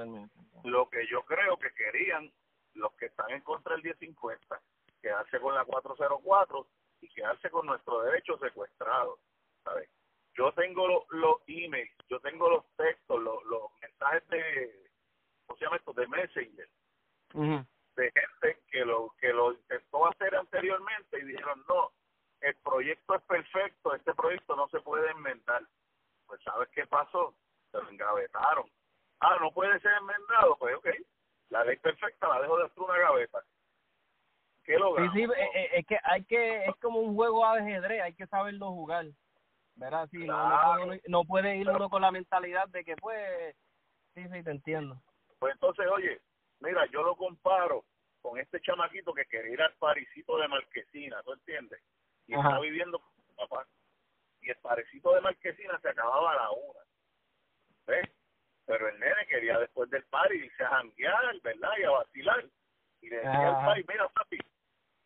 lo 0.64 0.90
que 0.90 1.06
yo 1.06 1.22
creo 1.22 1.56
que 1.56 1.72
querían 1.72 2.30
los 2.74 2.92
que 2.96 3.06
están 3.06 3.30
en 3.30 3.40
contra 3.40 3.76
del 3.76 3.82
1050, 3.82 4.60
quedarse 5.00 5.40
con 5.40 5.54
la 5.54 5.64
404 5.64 6.66
y 7.02 7.08
quedarse 7.08 7.50
con 7.50 7.66
nuestro 7.66 8.00
derecho 8.02 8.38
secuestrado, 8.38 9.18
¿sabes? 9.64 9.90
Yo 10.34 10.50
tengo 10.52 11.04
los, 11.10 11.36
emails, 11.46 11.92
yo 12.08 12.18
tengo 12.20 12.48
los 12.48 12.64
textos, 12.76 13.20
los, 13.20 13.44
los 13.44 13.70
mensajes 13.82 14.26
de, 14.28 14.90
¿cómo 15.46 15.58
se 15.58 15.64
llama 15.64 15.76
esto? 15.76 15.92
De 15.92 16.08
Messenger, 16.08 16.68
de 17.96 18.12
gente 18.12 18.62
que 18.70 18.84
lo, 18.84 19.14
que 19.20 19.32
lo 19.32 19.52
intentó 19.52 20.06
hacer 20.06 20.34
anteriormente 20.34 21.18
y 21.18 21.26
dijeron, 21.26 21.62
no, 21.68 21.92
el 22.40 22.54
proyecto 22.56 23.16
es 23.16 23.22
perfecto, 23.22 23.94
este 23.94 24.14
proyecto 24.14 24.56
no 24.56 24.68
se 24.68 24.80
puede 24.80 25.10
enmendar. 25.10 25.62
Pues 26.26 26.40
¿sabes 26.42 26.68
qué 26.70 26.86
pasó? 26.86 27.34
Se 27.70 27.78
lo 27.78 27.88
engavetaron. 27.90 28.64
Ah, 29.20 29.36
no 29.40 29.52
puede 29.52 29.78
ser 29.80 29.92
enmendado, 30.00 30.56
pues 30.56 30.74
ok, 30.76 30.88
la 31.50 31.64
ley 31.64 31.76
perfecta 31.76 32.28
la 32.28 32.40
dejo 32.40 32.56
de 32.58 32.64
hacer 32.64 32.82
una 32.82 32.98
gaveta. 32.98 33.44
¿Qué 34.64 34.76
Sí, 34.76 35.08
sí, 35.14 35.22
eh, 35.24 35.48
eh, 35.54 35.70
es 35.72 35.86
que 35.86 35.98
hay 36.04 36.24
que, 36.24 36.64
es 36.66 36.76
como 36.80 37.00
un 37.00 37.14
juego 37.14 37.40
de 37.52 37.60
ajedrez, 37.60 38.02
hay 38.02 38.14
que 38.14 38.26
saberlo 38.26 38.70
jugar. 38.70 39.06
¿Verdad? 39.74 40.08
Sí, 40.10 40.18
no, 40.18 40.86
no, 41.08 41.24
puede 41.24 41.56
ir 41.56 41.68
uno 41.68 41.88
con 41.88 42.02
la 42.02 42.10
mentalidad 42.10 42.68
de 42.68 42.84
que 42.84 42.94
pues, 42.96 43.56
sí, 44.14 44.22
sí, 44.28 44.42
te 44.42 44.50
entiendo. 44.50 45.00
Pues 45.38 45.54
entonces, 45.54 45.86
oye, 45.90 46.20
mira, 46.60 46.86
yo 46.92 47.02
lo 47.02 47.16
comparo 47.16 47.84
con 48.20 48.38
este 48.38 48.60
chamaquito 48.60 49.12
que 49.12 49.24
quería 49.24 49.52
ir 49.54 49.62
al 49.62 49.74
parisito 49.74 50.36
de 50.38 50.48
Marquesina, 50.48 51.22
¿tú 51.24 51.32
entiendes? 51.32 51.80
y 52.26 52.34
estaba 52.34 52.60
viviendo 52.60 52.98
con 52.98 53.10
su 53.26 53.34
papá. 53.34 53.66
Y 54.40 54.50
el 54.50 54.56
parecito 54.56 55.14
de 55.14 55.20
Marquesina 55.20 55.78
se 55.80 55.88
acababa 55.88 56.32
a 56.32 56.36
la 56.36 56.50
una. 56.50 56.80
¿Ves? 57.86 58.08
Pero 58.64 58.88
el 58.88 58.98
nene 58.98 59.26
quería 59.28 59.58
después 59.58 59.90
del 59.90 60.04
party 60.04 60.36
irse 60.36 60.64
a 60.64 60.68
janguear, 60.68 61.40
¿verdad? 61.42 61.70
Y 61.78 61.82
a 61.84 61.90
vacilar. 61.90 62.44
Y 63.00 63.08
le 63.08 63.16
decía 63.16 63.48
al 63.48 63.66
papi, 63.66 63.84
mira 63.88 64.08
papi, 64.08 64.38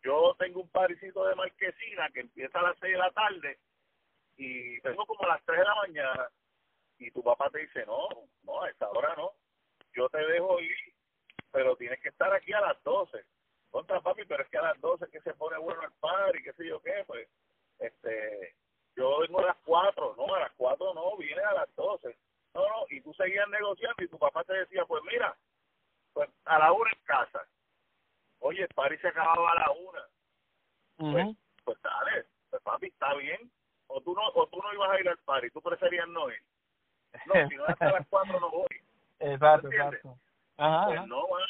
yo 0.03 0.35
tengo 0.39 0.61
un 0.61 0.69
parecito 0.69 1.25
de 1.25 1.35
Marquesina 1.35 2.09
que 2.11 2.21
empieza 2.21 2.59
a 2.59 2.63
las 2.63 2.77
seis 2.79 2.93
de 2.93 2.99
la 2.99 3.11
tarde 3.11 3.59
y 4.37 4.79
tengo 4.81 5.05
como 5.05 5.23
a 5.23 5.35
las 5.35 5.45
tres 5.45 5.59
de 5.59 5.65
la 5.65 5.75
mañana. 5.75 6.29
Y 6.99 7.11
tu 7.11 7.23
papá 7.23 7.49
te 7.49 7.59
dice, 7.59 7.85
no, 7.85 8.07
no, 8.43 8.63
a 8.63 8.69
esta 8.69 8.89
hora 8.89 9.13
no. 9.15 9.31
Yo 9.93 10.09
te 10.09 10.17
dejo 10.17 10.59
ir, 10.59 10.75
pero 11.51 11.75
tienes 11.75 11.99
que 12.01 12.09
estar 12.09 12.33
aquí 12.33 12.53
a 12.53 12.61
las 12.61 12.81
doce 12.83 13.25
contra 13.69 14.01
papi, 14.01 14.23
pero 14.25 14.43
es 14.43 14.49
que 14.49 14.57
a 14.57 14.63
las 14.63 14.81
12 14.81 15.07
que 15.11 15.21
se 15.21 15.33
pone 15.33 15.57
bueno 15.57 15.83
el 15.83 15.91
padre 15.99 16.39
y 16.39 16.43
qué 16.43 16.53
sé 16.53 16.67
yo 16.67 16.81
qué, 16.81 17.03
pues, 17.05 17.27
este, 17.79 18.55
yo 18.95 19.19
vengo 19.19 19.39
a 19.39 19.47
las 19.47 19.57
4, 19.65 20.15
no, 20.17 20.35
a 20.35 20.39
las 20.39 20.51
4 20.53 20.93
no, 20.93 21.17
viene 21.17 21.41
a 21.41 21.53
las 21.53 21.75
12. 21.75 22.17
No, 22.53 22.67
no, 22.67 22.85
y 22.89 23.01
tú 23.01 23.13
seguías 23.13 23.47
negociando 23.49 24.03
y 24.03 24.07
tu 24.07 24.17
papá 24.17 24.43
te 24.43 24.53
decía, 24.53 24.85
pues 24.85 25.03
mira, 25.03 25.37
pues 26.13 26.29
a 26.45 26.57
la 26.57 26.71
una 26.71 26.89
en 26.89 27.03
casa. 27.03 27.47
Oye, 28.39 28.63
el 28.63 28.69
party 28.69 28.97
se 28.97 29.07
acababa 29.07 29.51
a 29.51 29.59
la 29.59 29.71
una. 29.71 30.01
pues, 31.13 31.37
pues 31.63 31.81
dale, 31.81 32.25
pues 32.49 32.61
papi, 32.63 32.87
está 32.87 33.13
bien. 33.15 33.51
O 33.87 34.01
tú 34.01 34.13
no, 34.13 34.21
o 34.29 34.47
tú 34.47 34.61
no 34.61 34.73
ibas 34.73 34.89
a 34.91 34.99
ir 34.99 35.09
al 35.09 35.17
party, 35.19 35.49
tú 35.51 35.61
preferías 35.61 36.07
no 36.07 36.29
ir. 36.29 36.41
No, 37.25 37.49
si 37.49 37.55
no 37.55 37.65
hasta 37.65 37.91
las 37.91 38.07
4 38.07 38.39
no 38.39 38.49
voy. 38.49 38.67
Exacto, 39.19 39.71
exacto. 39.71 40.15
Ajá, 40.57 40.85
pues 40.85 41.07
no, 41.07 41.27
bueno, 41.27 41.47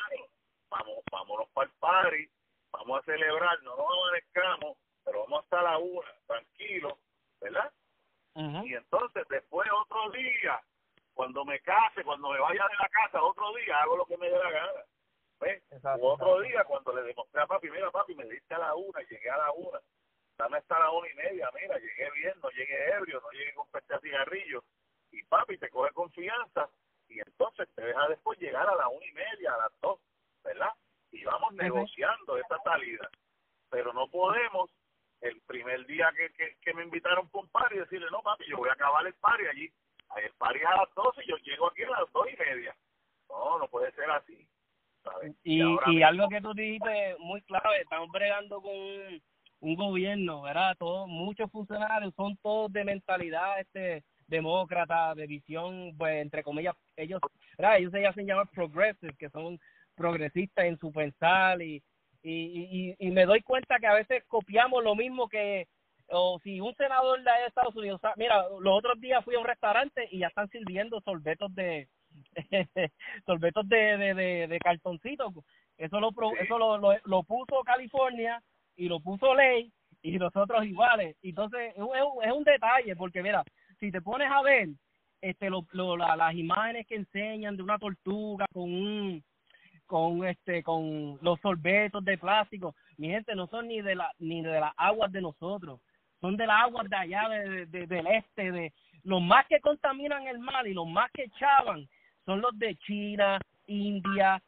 vamos, 0.69 0.97
vámonos 1.11 1.49
para 1.49 1.67
el 1.67 1.73
party, 1.79 2.29
vamos 2.71 2.99
a 2.99 3.03
celebrar, 3.03 3.61
no 3.63 3.75
nos 3.75 3.87
amanezcamos, 3.89 4.77
pero 5.03 5.23
vamos 5.23 5.43
hasta 5.43 5.61
la 5.61 5.77
una, 5.77 6.07
tranquilo, 6.27 6.97
¿verdad? 7.41 7.71
Y 8.65 8.73
entonces 8.75 9.27
después 9.29 9.67
otro 9.81 10.11
día, 10.11 10.61
cuando 11.13 11.43
me 11.43 11.59
case, 11.61 12.03
cuando 12.03 12.29
me 12.29 12.39
vaya 12.39 12.63
de 12.67 12.75
la 12.75 12.89
casa, 12.89 13.21
otro 13.23 13.53
día 13.55 13.81
hago 13.81 13.97
lo 13.97 14.05
que 14.05 14.17
me 14.17 14.29
dé 14.29 14.37
la 14.37 14.51
gana. 14.51 14.83
¿Ves? 15.39 15.63
Exacto, 15.71 16.03
O 16.03 16.13
otro 16.13 16.41
día 16.41 16.63
cuando 16.63 16.93
le 16.93 17.03
demostré 17.03 17.41
a 17.41 17.47
papi, 17.47 17.69
mira 17.69 17.91
papi, 17.91 18.15
me 18.15 18.25
diste 18.25 18.53
a 18.55 18.59
la 18.59 18.75
una, 18.75 19.01
llegué 19.01 19.29
a 19.29 19.37
la 19.37 19.51
una, 19.51 19.79
dame 20.37 20.57
hasta 20.57 20.79
la 20.79 20.91
una 20.91 21.09
y 21.09 21.13
media, 21.15 21.49
mira, 21.53 21.77
llegué 21.77 22.11
bien, 22.11 22.33
no 22.41 22.49
llegué 22.49 22.89
ebrio, 22.89 23.21
no 23.21 23.29
llegué 23.31 23.53
con 23.53 23.67
peste 23.69 23.93
a 23.93 23.99
cigarrillo, 23.99 24.63
y 25.11 25.23
papi 25.23 25.57
te 25.57 25.69
coge 25.69 25.91
confianza, 25.93 26.69
y 27.07 27.19
entonces 27.19 27.69
te 27.75 27.83
deja 27.83 28.07
después 28.07 28.39
llegar 28.39 28.67
a 28.67 28.75
la 28.75 28.87
una 28.87 29.05
y 29.05 29.11
media, 29.11 29.53
a 29.53 29.57
las 29.57 29.81
dos, 29.81 29.99
¿verdad? 30.43 30.71
Y 31.11 31.23
vamos 31.23 31.53
negociando 31.53 32.37
esta 32.37 32.57
salida, 32.63 33.09
pero 33.69 33.93
no 33.93 34.07
podemos 34.09 34.71
el 35.21 35.39
primer 35.41 35.85
día 35.85 36.11
que, 36.15 36.31
que, 36.33 36.57
que 36.61 36.73
me 36.73 36.83
invitaron 36.83 37.29
un 37.31 37.49
party 37.49 37.77
decirle, 37.77 38.07
no 38.11 38.21
papi, 38.21 38.45
yo 38.47 38.57
voy 38.57 38.69
a 38.69 38.73
acabar 38.73 39.05
el 39.05 39.13
party 39.15 39.45
allí, 39.45 39.71
el 40.15 40.33
party 40.33 40.59
es 40.59 40.65
a 40.65 40.77
las 40.77 40.93
doce 40.95 41.23
y 41.23 41.27
yo 41.27 41.37
llego 41.37 41.67
aquí 41.67 41.83
a 41.83 41.89
las 41.89 42.11
dos 42.11 42.27
y 42.31 42.37
media. 42.37 42.75
No, 43.29 43.59
no 43.59 43.67
puede 43.67 43.91
ser 43.91 44.09
así. 44.09 44.47
¿Sabes? 45.11 45.35
Y, 45.43 45.61
algo 46.01 46.29
que 46.29 46.41
tú 46.41 46.53
dijiste 46.53 47.15
muy 47.19 47.41
clave, 47.41 47.81
estamos 47.81 48.09
bregando 48.11 48.61
con 48.61 48.71
un, 48.75 49.21
un 49.59 49.75
gobierno, 49.75 50.41
¿verdad? 50.41 50.75
Todos, 50.77 51.07
muchos 51.07 51.51
funcionarios 51.51 52.13
son 52.15 52.37
todos 52.37 52.71
de 52.71 52.83
mentalidad 52.83 53.59
este 53.59 54.03
demócrata, 54.27 55.15
de 55.15 55.25
visión, 55.25 55.95
pues 55.97 56.21
entre 56.21 56.43
comillas, 56.43 56.75
ellos, 56.95 57.21
¿verdad? 57.57 57.77
Ellos 57.77 57.91
se 57.91 58.05
hacen 58.05 58.27
llamar 58.27 58.49
progressive, 58.49 59.15
que 59.17 59.29
son 59.29 59.59
progresistas 59.95 60.65
en 60.65 60.77
su 60.77 60.91
pensar 60.91 61.61
y, 61.61 61.81
y, 62.21 62.93
y, 62.99 63.07
y 63.07 63.11
me 63.11 63.25
doy 63.25 63.41
cuenta 63.41 63.79
que 63.79 63.87
a 63.87 63.93
veces 63.93 64.23
copiamos 64.27 64.83
lo 64.83 64.95
mismo 64.95 65.27
que 65.29 65.67
o 66.09 66.39
si 66.43 66.61
un 66.61 66.73
senador 66.75 67.21
de 67.21 67.31
Estados 67.47 67.75
Unidos, 67.75 67.99
mira, 68.15 68.43
los 68.61 68.77
otros 68.77 68.99
días 68.99 69.23
fui 69.25 69.35
a 69.35 69.39
un 69.39 69.45
restaurante 69.45 70.07
y 70.11 70.19
ya 70.19 70.27
están 70.27 70.49
sirviendo 70.49 71.01
sorbetos 71.01 71.53
de 71.53 71.87
sorbetos 73.25 73.67
de, 73.69 73.97
de, 73.97 74.13
de, 74.13 74.47
de 74.47 74.59
cartoncito. 74.59 75.33
Eso 75.77 75.99
lo 75.99 76.11
pro- 76.11 76.31
Sí. 76.31 76.37
eso 76.41 76.57
lo, 76.57 76.77
lo, 76.77 76.93
lo 77.05 77.23
puso 77.23 77.61
California 77.63 78.41
y 78.75 78.87
lo 78.87 78.99
puso 78.99 79.33
ley 79.35 79.71
y 80.01 80.17
nosotros 80.17 80.65
iguales. 80.65 81.15
Entonces 81.21 81.73
es 81.75 81.81
un, 81.81 81.95
es 82.23 82.31
un- 82.31 82.43
detalle 82.43 82.95
porque 82.95 83.21
mira, 83.23 83.43
si 83.79 83.91
te 83.91 84.01
pones 84.01 84.29
a 84.31 84.41
ver 84.41 84.69
este 85.21 85.49
lo, 85.49 85.65
lo- 85.71 85.97
la- 85.97 86.15
las 86.15 86.33
imágenes 86.35 86.85
que 86.87 86.95
enseñan 86.95 87.57
de 87.57 87.63
una 87.63 87.77
tortuga 87.79 88.45
con 88.53 88.63
un 88.71 89.23
con 89.85 90.25
este 90.27 90.63
con 90.63 91.17
los 91.21 91.39
sorbetos 91.39 92.03
de 92.03 92.17
plástico 92.17 92.75
mi 92.97 93.07
gente 93.09 93.33
no 93.35 93.47
son 93.47 93.67
ni 93.69 93.81
de 93.81 93.95
la 93.95 94.11
ni 94.19 94.41
de 94.41 94.59
las 94.59 94.73
aguas 94.75 95.09
de 95.13 95.21
nosotros 95.21 95.79
son 96.19 96.35
de 96.35 96.45
las 96.45 96.61
aguas 96.63 96.89
de 96.89 96.95
allá 96.97 97.29
de, 97.29 97.65
de- 97.67 97.87
del 97.87 98.05
este 98.07 98.51
de 98.51 98.73
los 99.03 99.21
más 99.21 99.47
que 99.47 99.61
contaminan 99.61 100.27
el 100.27 100.39
mar 100.39 100.67
y 100.67 100.73
los 100.73 100.87
más 100.87 101.09
que 101.11 101.23
echaban 101.23 101.87
son 102.27 102.41
los 102.41 102.57
de 102.59 102.75
China 102.75 103.39
India 103.65 104.39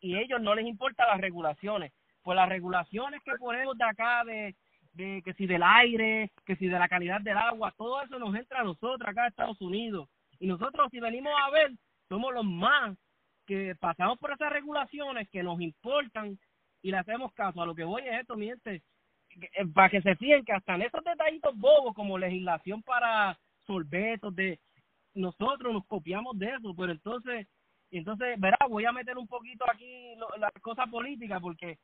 y 0.00 0.16
ellos 0.16 0.40
no 0.40 0.54
les 0.54 0.66
importa 0.66 1.06
las 1.06 1.20
regulaciones 1.20 1.92
pues 2.22 2.36
las 2.36 2.48
regulaciones 2.48 3.20
que 3.22 3.32
ponemos 3.38 3.76
de 3.76 3.84
acá 3.84 4.24
de 4.24 4.54
que 4.96 5.34
si 5.36 5.46
del 5.46 5.62
aire 5.62 6.30
que 6.46 6.56
si 6.56 6.68
de 6.68 6.78
la 6.78 6.88
calidad 6.88 7.20
del 7.20 7.36
agua 7.36 7.74
todo 7.76 8.00
eso 8.00 8.18
nos 8.18 8.34
entra 8.34 8.60
a 8.60 8.64
nosotros 8.64 9.06
acá 9.06 9.24
a 9.24 9.28
Estados 9.28 9.60
Unidos 9.60 10.08
y 10.40 10.46
nosotros 10.46 10.88
si 10.90 11.00
venimos 11.00 11.34
a 11.44 11.50
ver 11.50 11.72
somos 12.08 12.32
los 12.32 12.44
más 12.46 12.96
que 13.46 13.74
pasamos 13.76 14.18
por 14.18 14.32
esas 14.32 14.50
regulaciones 14.50 15.28
que 15.28 15.42
nos 15.42 15.60
importan 15.60 16.38
y 16.82 16.90
le 16.90 16.98
hacemos 16.98 17.32
caso. 17.32 17.62
A 17.62 17.66
lo 17.66 17.74
que 17.74 17.84
voy 17.84 18.02
es 18.02 18.20
esto, 18.20 18.36
mi 18.36 18.50
eh, 18.50 18.80
para 19.74 19.88
que 19.88 20.02
se 20.02 20.16
fijen 20.16 20.44
que 20.44 20.52
hasta 20.52 20.74
en 20.74 20.82
esos 20.82 21.02
detallitos 21.02 21.56
bobos 21.56 21.94
como 21.94 22.18
legislación 22.18 22.82
para 22.82 23.38
sorbetos, 23.66 24.34
de 24.34 24.60
nosotros 25.14 25.72
nos 25.72 25.86
copiamos 25.86 26.38
de 26.38 26.46
eso, 26.46 26.74
pero 26.76 26.92
entonces, 26.92 27.46
entonces, 27.90 28.38
verá, 28.40 28.58
voy 28.68 28.84
a 28.84 28.92
meter 28.92 29.16
un 29.16 29.26
poquito 29.28 29.64
aquí 29.70 30.14
lo- 30.16 30.36
la 30.38 30.50
cosa 30.60 30.86
política 30.86 31.38
porque 31.40 31.78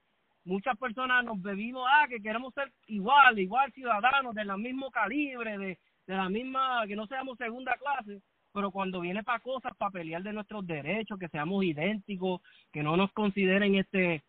muchas 0.45 0.77
personas 0.79 1.25
nos 1.25 1.41
bebimos, 1.41 1.87
ah, 1.89 2.07
que 2.09 2.21
queremos 2.21 2.53
ser 2.55 2.73
igual, 2.87 3.39
igual 3.39 3.73
ciudadanos, 3.73 4.35
del 4.35 4.57
mismo 4.59 4.91
calibre, 4.91 5.57
de, 5.59 5.79
de 6.07 6.15
la 6.17 6.29
misma, 6.29 6.87
que 6.87 6.97
no 6.97 7.07
seamos 7.07 7.39
segunda 7.39 7.77
clase, 7.77 8.21
pero 8.53 8.71
cuando 8.73 9.01
viene 9.01 9.23
para 9.23 9.39
cosas, 9.39 9.77
para 9.77 9.93
pelear 9.93 10.23
de 10.23 10.33
nuestros 10.33 10.67
derechos, 10.67 11.19
que 11.19 11.29
seamos 11.29 11.63
idénticos, 11.65 12.41
que 12.73 12.83
no 12.83 12.97
nos 12.97 13.13
consideren 13.13 13.77
este 13.77 14.25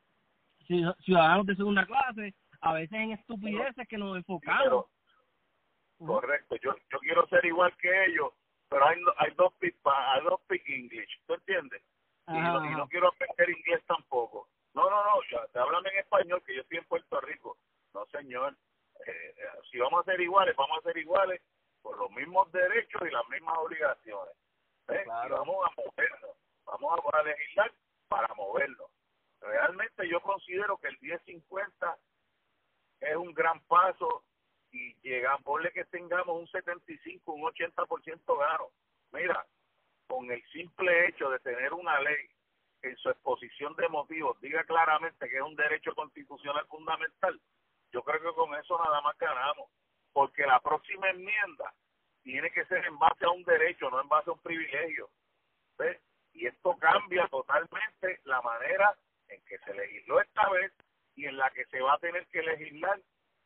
ci- 0.67 0.95
ciudadanos 1.03 1.45
de 1.47 1.55
segunda 1.55 1.85
clase, 1.87 2.35
a 2.59 2.73
veces 2.73 2.93
en 2.99 3.11
estupideces 3.13 3.87
que 3.87 3.97
nos 3.97 4.17
enfocamos. 4.17 4.85
correcto, 5.97 6.55
yo, 6.63 6.75
yo 6.91 6.99
quiero 6.99 7.27
ser 7.29 7.45
igual 7.45 7.73
que 7.77 7.89
ellos, 8.07 8.31
pero 8.71 8.87
hay, 8.87 8.97
hay 9.17 9.31
dos 9.35 9.53
hay 9.61 10.23
dos 10.23 10.39
speak 10.45 10.63
English, 10.69 11.19
¿tú 11.27 11.33
entiendes? 11.33 11.83
y, 12.27 12.39
no, 12.39 12.65
y 12.65 12.69
no 12.73 12.87
quiero 12.87 13.09
aprender 13.09 13.49
inglés 13.49 13.83
tampoco. 13.85 14.47
No, 14.73 14.89
no, 14.89 15.03
no, 15.03 15.21
ya, 15.29 15.45
te 15.47 15.59
háblame 15.59 15.89
en 15.89 15.97
español 15.97 16.41
que 16.45 16.55
yo 16.55 16.61
estoy 16.61 16.77
en 16.77 16.85
Puerto 16.85 17.19
Rico. 17.19 17.57
No, 17.93 18.05
señor. 18.05 18.55
Eh, 19.05 19.11
eh, 19.11 19.43
si 19.69 19.77
vamos 19.77 20.01
a 20.01 20.11
ser 20.11 20.21
iguales, 20.21 20.55
vamos 20.55 20.77
a 20.77 20.83
ser 20.83 20.97
iguales 20.97 21.41
por 21.81 21.97
los 21.97 22.09
mismos 22.11 22.49
derechos 22.53 23.01
y 23.05 23.11
las 23.11 23.27
mismas 23.27 23.57
obligaciones. 23.57 24.35
¿ves? 24.87 25.05
Y 25.05 25.09
vamos 25.09 25.65
a 25.65 25.73
movernos, 25.75 26.37
vamos 26.63 26.99
a, 27.13 27.17
a 27.17 27.23
legislar 27.23 27.73
para 28.07 28.33
movernos. 28.35 28.89
Realmente 29.41 30.07
yo 30.07 30.21
considero 30.21 30.77
que 30.77 30.87
el 30.87 30.97
1050 31.01 31.97
es 33.01 33.15
un 33.17 33.33
gran 33.33 33.59
paso 33.61 34.23
y 34.71 34.95
llegamos, 35.01 35.43
ponle 35.43 35.71
que 35.71 35.85
tengamos 35.85 36.39
un 36.39 36.47
75, 36.47 37.33
un 37.33 37.43
80% 37.43 38.37
gano. 38.37 38.69
Mira, 39.11 39.45
con 40.07 40.31
el 40.31 40.43
simple 40.51 41.07
hecho 41.07 41.29
de 41.29 41.39
tener 41.39 41.73
una 41.73 41.99
ley 42.01 42.29
en 42.81 42.97
su 42.97 43.09
exposición 43.09 43.75
de 43.75 43.87
motivos 43.89 44.39
diga 44.41 44.63
claramente 44.63 45.29
que 45.29 45.37
es 45.37 45.41
un 45.41 45.55
derecho 45.55 45.93
constitucional 45.93 46.65
fundamental, 46.67 47.39
yo 47.91 48.01
creo 48.03 48.21
que 48.21 48.35
con 48.35 48.55
eso 48.55 48.77
nada 48.83 49.01
más 49.01 49.17
ganamos, 49.17 49.69
porque 50.13 50.45
la 50.45 50.59
próxima 50.59 51.09
enmienda 51.09 51.73
tiene 52.23 52.51
que 52.51 52.65
ser 52.65 52.85
en 52.85 52.97
base 52.97 53.25
a 53.25 53.29
un 53.29 53.43
derecho, 53.43 53.89
no 53.89 54.01
en 54.01 54.07
base 54.07 54.29
a 54.29 54.33
un 54.33 54.39
privilegio. 54.39 55.09
¿ves? 55.77 56.01
Y 56.33 56.47
esto 56.47 56.77
cambia 56.77 57.27
totalmente 57.27 58.21
la 58.25 58.41
manera 58.41 58.95
en 59.27 59.41
que 59.43 59.57
se 59.59 59.73
legisló 59.73 60.21
esta 60.21 60.49
vez 60.49 60.71
y 61.15 61.25
en 61.25 61.37
la 61.37 61.49
que 61.51 61.65
se 61.65 61.81
va 61.81 61.93
a 61.93 61.99
tener 61.99 62.25
que 62.27 62.41
legislar 62.41 62.99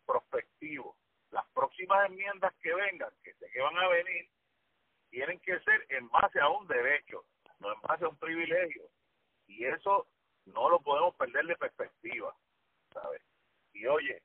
prospectivo. 0.05 0.95
Las 1.35 1.45
próximas 1.47 2.05
enmiendas 2.05 2.53
que 2.63 2.73
vengan, 2.73 3.11
que 3.21 3.33
sé 3.33 3.49
que 3.51 3.59
van 3.59 3.77
a 3.77 3.89
venir, 3.89 4.29
tienen 5.09 5.37
que 5.41 5.59
ser 5.59 5.85
en 5.89 6.07
base 6.07 6.39
a 6.39 6.47
un 6.47 6.65
derecho, 6.65 7.25
no 7.59 7.73
en 7.73 7.81
base 7.81 8.05
a 8.05 8.07
un 8.07 8.15
privilegio. 8.15 8.83
Y 9.45 9.65
eso 9.65 10.07
no 10.45 10.69
lo 10.69 10.79
podemos 10.79 11.13
perder 11.15 11.45
de 11.45 11.57
perspectiva, 11.57 12.33
¿sabes? 12.93 13.21
Y 13.73 13.85
oye, 13.85 14.23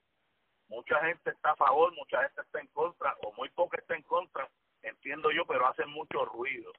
mucha 0.68 1.04
gente 1.04 1.30
está 1.30 1.50
a 1.50 1.56
favor, 1.56 1.92
mucha 1.94 2.22
gente 2.22 2.42
está 2.42 2.60
en 2.60 2.68
contra, 2.68 3.16
o 3.22 3.32
muy 3.32 3.48
poca 3.48 3.78
está 3.78 3.96
en 3.96 4.02
contra, 4.02 4.48
entiendo 4.82 5.32
yo, 5.32 5.44
pero 5.46 5.66
hacen 5.66 5.90
mucho 5.90 6.24
ruido. 6.26 6.72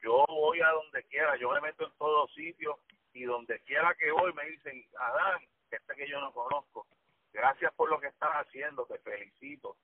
Yo 0.00 0.24
voy 0.28 0.62
a 0.62 0.70
donde 0.70 1.04
quiera, 1.08 1.36
yo 1.36 1.50
me 1.50 1.60
meto 1.60 1.84
en 1.84 1.92
todos 1.98 2.32
sitios 2.32 2.78
y 3.12 3.24
donde 3.24 3.60
quiera 3.64 3.94
que 3.96 4.12
voy 4.12 4.32
me 4.32 4.48
dicen, 4.48 4.82
Adán, 4.98 5.42
este 5.70 5.94
que 5.94 6.08
yo 6.08 6.18
no 6.22 6.32
conozco, 6.32 6.86
gracias 7.32 7.72
por 7.74 7.90
lo 7.90 8.00
que 8.00 8.08
estás 8.08 8.30
haciendo, 8.34 8.86
te 8.86 8.98
felicito. 8.98 9.76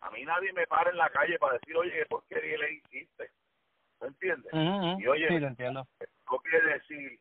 A 0.00 0.10
mí 0.10 0.24
nadie 0.24 0.52
me 0.52 0.66
para 0.66 0.90
en 0.90 0.96
la 0.96 1.10
calle 1.10 1.38
para 1.38 1.54
decir, 1.54 1.76
oye, 1.76 1.92
¿qué 1.92 2.06
porquería 2.06 2.58
le 2.58 2.72
hiciste? 2.72 3.30
¿Me 4.00 4.08
entiendes? 4.08 4.52
Y 4.52 5.06
oye, 5.06 5.28
sí, 5.28 5.38
lo 5.38 5.46
entiendo. 5.46 5.86
no 6.30 6.38
quiere 6.38 6.74
decir 6.74 7.20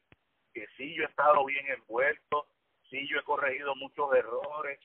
que 0.54 0.68
sí 0.78 0.96
yo 0.96 1.04
he 1.04 1.08
estado 1.08 1.46
bien 1.46 1.66
envuelto, 1.68 2.48
sí 2.90 3.08
yo 3.08 3.20
he 3.20 3.24
corregido 3.24 3.76
muchos 3.76 4.14
errores, 4.16 4.80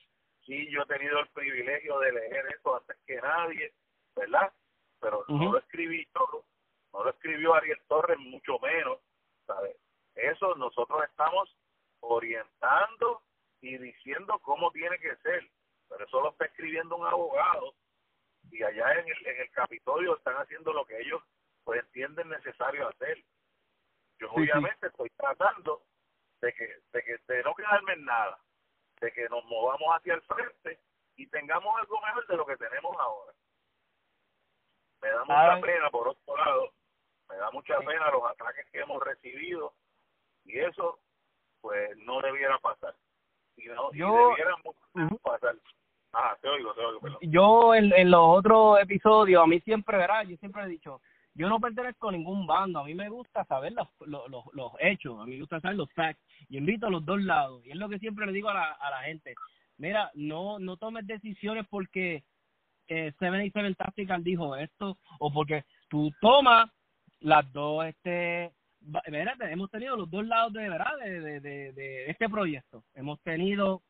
sí 0.45 0.69
yo 0.69 0.83
he 0.83 0.85
tenido 0.85 1.19
el 1.19 1.27
privilegio 1.29 1.99
de 1.99 2.11
leer 2.11 2.45
esto 2.53 2.75
antes 2.75 2.97
que 3.05 3.15
nadie, 3.17 3.73
¿verdad? 4.15 4.53
Pero 4.99 5.25
no 5.27 5.51
lo 5.51 5.57
escribí 5.57 6.07
yo, 6.13 6.45
no 6.93 7.03
lo 7.03 7.09
escribió 7.09 7.55
Ariel 7.55 7.81
Torres, 7.87 8.17
mucho 8.19 8.59
menos, 8.59 8.99
¿sabes? 9.45 9.75
Eso 10.15 10.55
nosotros 10.55 11.03
estamos 11.09 11.55
orientando 11.99 13.21
y 13.61 13.77
diciendo 13.77 14.39
cómo 14.39 14.71
tiene 14.71 14.97
que 14.99 15.15
ser, 15.17 15.49
pero 15.89 16.05
eso 16.05 16.21
lo 16.21 16.29
está 16.31 16.45
escribiendo 16.45 16.95
un 16.95 17.07
abogado 17.07 17.73
y 18.51 18.63
allá 18.63 18.93
en 18.93 19.07
el, 19.07 19.27
en 19.27 19.41
el 19.41 19.51
Capitolio 19.51 20.15
están 20.17 20.35
haciendo 20.35 20.73
lo 20.73 20.85
que 20.85 20.99
ellos 20.99 21.21
pues 21.63 21.81
entienden 21.83 22.29
necesario 22.29 22.87
hacer. 22.87 23.17
Yo 24.19 24.27
Sí, 24.29 24.33
sí. 24.35 24.41
obviamente 24.41 24.87
estoy 24.87 25.09
tratando 25.11 25.83
de 26.41 26.53
que, 26.53 26.67
de 26.93 27.03
que 27.03 27.17
de 27.27 27.43
no 27.43 27.53
quedarme 27.55 27.93
en 27.93 28.05
nada, 28.05 28.39
de 29.01 29.11
que 29.11 29.27
nos 29.29 29.43
movamos 29.45 29.95
hacia 29.95 30.13
el 30.13 30.21
frente 30.21 30.79
y 31.15 31.27
tengamos 31.27 31.75
algo 31.79 31.99
mejor 32.01 32.27
de 32.27 32.37
lo 32.37 32.45
que 32.45 32.57
tenemos 32.57 32.95
ahora. 32.99 33.33
Me 35.01 35.09
da 35.09 35.23
mucha 35.25 35.53
Ay. 35.53 35.61
pena, 35.61 35.89
por 35.89 36.07
otro 36.07 36.37
lado, 36.37 36.73
me 37.29 37.35
da 37.37 37.51
mucha 37.51 37.77
pena 37.79 38.09
los 38.11 38.23
ataques 38.23 38.65
que 38.71 38.79
hemos 38.79 39.03
recibido 39.03 39.73
y 40.45 40.59
eso 40.59 40.99
pues 41.61 41.95
no 41.97 42.21
debiera 42.21 42.57
pasar. 42.59 42.95
Y 43.57 43.65
no, 43.67 43.89
y 43.93 43.97
Yo- 43.97 44.29
debiera 44.29 44.55
Ujú. 44.93 45.17
pasar. 45.19 45.55
Te 46.41 46.47
oigo, 46.49 46.73
te 46.73 46.81
oigo, 46.81 46.99
perdón. 46.99 47.19
yo 47.21 47.75
en, 47.75 47.93
en 47.93 48.09
los 48.09 48.21
otros 48.23 48.79
episodios, 48.81 49.43
a 49.43 49.45
mí 49.47 49.59
siempre, 49.59 49.97
¿verdad? 49.97 50.23
Yo 50.23 50.35
siempre 50.37 50.63
he 50.63 50.67
dicho, 50.67 50.99
yo 51.35 51.47
no 51.47 51.59
pertenezco 51.59 52.09
a 52.09 52.11
ningún 52.11 52.47
bando, 52.47 52.79
a 52.79 52.83
mí 52.85 52.95
me 52.95 53.09
gusta 53.09 53.45
saber 53.45 53.73
los, 53.73 53.87
los, 54.07 54.27
los, 54.29 54.43
los 54.53 54.71
hechos, 54.79 55.19
a 55.19 55.25
mí 55.25 55.33
me 55.35 55.41
gusta 55.41 55.59
saber 55.61 55.77
los 55.77 55.91
facts, 55.93 56.19
y 56.49 56.57
invito 56.57 56.87
a 56.87 56.89
los 56.89 57.05
dos 57.05 57.21
lados, 57.21 57.63
y 57.65 57.69
es 57.71 57.75
lo 57.75 57.87
que 57.89 57.99
siempre 57.99 58.25
le 58.25 58.31
digo 58.31 58.49
a 58.49 58.55
la, 58.55 58.71
a 58.71 58.89
la 58.89 59.01
gente, 59.03 59.35
mira, 59.77 60.09
no, 60.15 60.57
no 60.57 60.77
tomes 60.77 61.05
decisiones 61.05 61.67
porque 61.69 62.23
eh, 62.87 63.11
77 63.19 63.75
Tactical 63.75 64.23
dijo 64.23 64.55
esto, 64.55 64.97
o 65.19 65.31
porque 65.31 65.65
tú 65.89 66.11
tomas 66.19 66.71
las 67.19 67.51
dos, 67.53 67.85
este, 67.85 68.51
espérate, 69.05 69.51
hemos 69.51 69.69
tenido 69.69 69.95
los 69.95 70.09
dos 70.09 70.25
lados 70.25 70.53
de 70.53 70.69
verdad 70.69 70.97
de, 71.03 71.39
de, 71.39 71.71
de, 71.73 72.09
este 72.09 72.29
proyecto, 72.29 72.83
hemos 72.95 73.19
tenido 73.21 73.81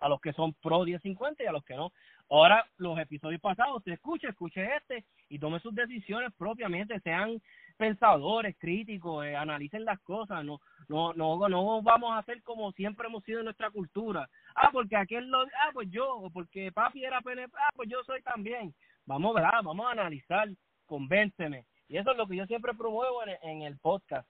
a 0.00 0.08
los 0.08 0.20
que 0.20 0.32
son 0.32 0.52
pro 0.54 0.84
1050 0.84 1.42
y 1.42 1.46
a 1.46 1.52
los 1.52 1.64
que 1.64 1.74
no. 1.74 1.92
Ahora, 2.28 2.66
los 2.78 2.98
episodios 2.98 3.40
pasados, 3.40 3.78
usted 3.78 3.92
escuche, 3.92 4.28
escuche 4.28 4.76
este 4.76 5.04
y 5.28 5.38
tome 5.38 5.60
sus 5.60 5.74
decisiones 5.74 6.32
propiamente, 6.36 7.00
sean 7.00 7.40
pensadores, 7.76 8.56
críticos, 8.58 9.24
eh, 9.24 9.36
analicen 9.36 9.84
las 9.84 10.00
cosas, 10.00 10.44
no, 10.44 10.60
no, 10.88 11.12
no, 11.14 11.48
no 11.48 11.82
vamos 11.82 12.12
a 12.12 12.18
hacer 12.18 12.42
como 12.42 12.72
siempre 12.72 13.06
hemos 13.06 13.24
sido 13.24 13.40
en 13.40 13.46
nuestra 13.46 13.70
cultura. 13.70 14.28
Ah, 14.54 14.70
porque 14.72 14.96
aquel 14.96 15.28
lo, 15.28 15.42
ah, 15.42 15.70
pues 15.72 15.90
yo, 15.90 16.28
porque 16.32 16.70
papi 16.72 17.04
era 17.04 17.20
PNP, 17.20 17.54
ah, 17.56 17.70
pues 17.74 17.88
yo 17.88 18.02
soy 18.04 18.22
también. 18.22 18.74
Vamos, 19.06 19.34
¿verdad? 19.34 19.60
Vamos 19.62 19.86
a 19.86 19.92
analizar, 19.92 20.48
convénceme. 20.86 21.64
Y 21.88 21.98
eso 21.98 22.12
es 22.12 22.16
lo 22.16 22.26
que 22.26 22.36
yo 22.36 22.46
siempre 22.46 22.74
promuevo 22.74 23.22
en, 23.24 23.36
en 23.42 23.62
el 23.62 23.78
podcast. 23.78 24.28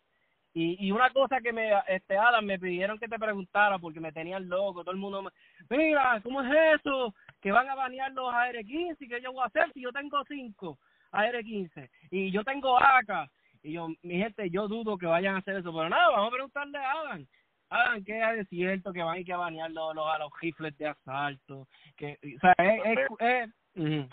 Y, 0.57 0.87
y 0.87 0.93
una 0.93 1.11
cosa 1.11 1.40
que 1.40 1.53
me, 1.53 1.73
este, 1.88 2.17
Adam, 2.17 2.45
me 2.45 2.61
pidieron 2.61 2.97
que 2.97 3.09
te 3.09 3.19
preguntara 3.19 3.81
porque 3.81 3.99
me 3.99 4.12
tenían 4.12 4.49
loco, 4.49 4.85
todo 4.85 4.93
el 4.93 5.01
mundo 5.01 5.23
me, 5.23 5.31
mira, 5.69 6.21
¿cómo 6.23 6.43
es 6.43 6.79
eso? 6.79 7.12
Que 7.40 7.51
van 7.51 7.69
a 7.69 7.75
banear 7.75 8.12
los 8.12 8.33
AR-15 8.33 8.97
y 9.01 9.09
que 9.09 9.21
yo 9.21 9.33
voy 9.33 9.43
a 9.43 9.47
hacer 9.47 9.73
si 9.73 9.81
yo 9.81 9.90
tengo 9.90 10.23
cinco 10.29 10.79
AR-15 11.11 11.90
y 12.11 12.31
yo 12.31 12.45
tengo 12.45 12.79
AK. 12.79 13.29
Y 13.64 13.73
yo, 13.73 13.88
mi 14.03 14.19
gente, 14.19 14.49
yo 14.49 14.69
dudo 14.69 14.97
que 14.97 15.07
vayan 15.07 15.35
a 15.35 15.38
hacer 15.38 15.57
eso, 15.57 15.75
pero 15.75 15.88
nada, 15.88 16.11
vamos 16.11 16.29
a 16.29 16.35
preguntarle 16.35 16.79
a 16.79 16.93
Adam. 16.93 17.27
Adam, 17.71 18.05
¿qué 18.05 18.40
es 18.40 18.49
cierto 18.49 18.93
que 18.93 19.03
van 19.03 19.17
a 19.17 19.19
ir 19.19 19.33
a 19.33 19.38
banear 19.38 19.71
los, 19.73 19.93
los, 19.95 20.07
a 20.07 20.19
los 20.19 20.31
rifles 20.40 20.77
de 20.79 20.87
asalto? 20.87 21.67
Que, 21.97 22.17
o 22.37 22.40
sea, 22.40 22.55
es... 22.59 22.81
es, 22.85 22.99
es 23.19 23.51
uh 23.77 24.09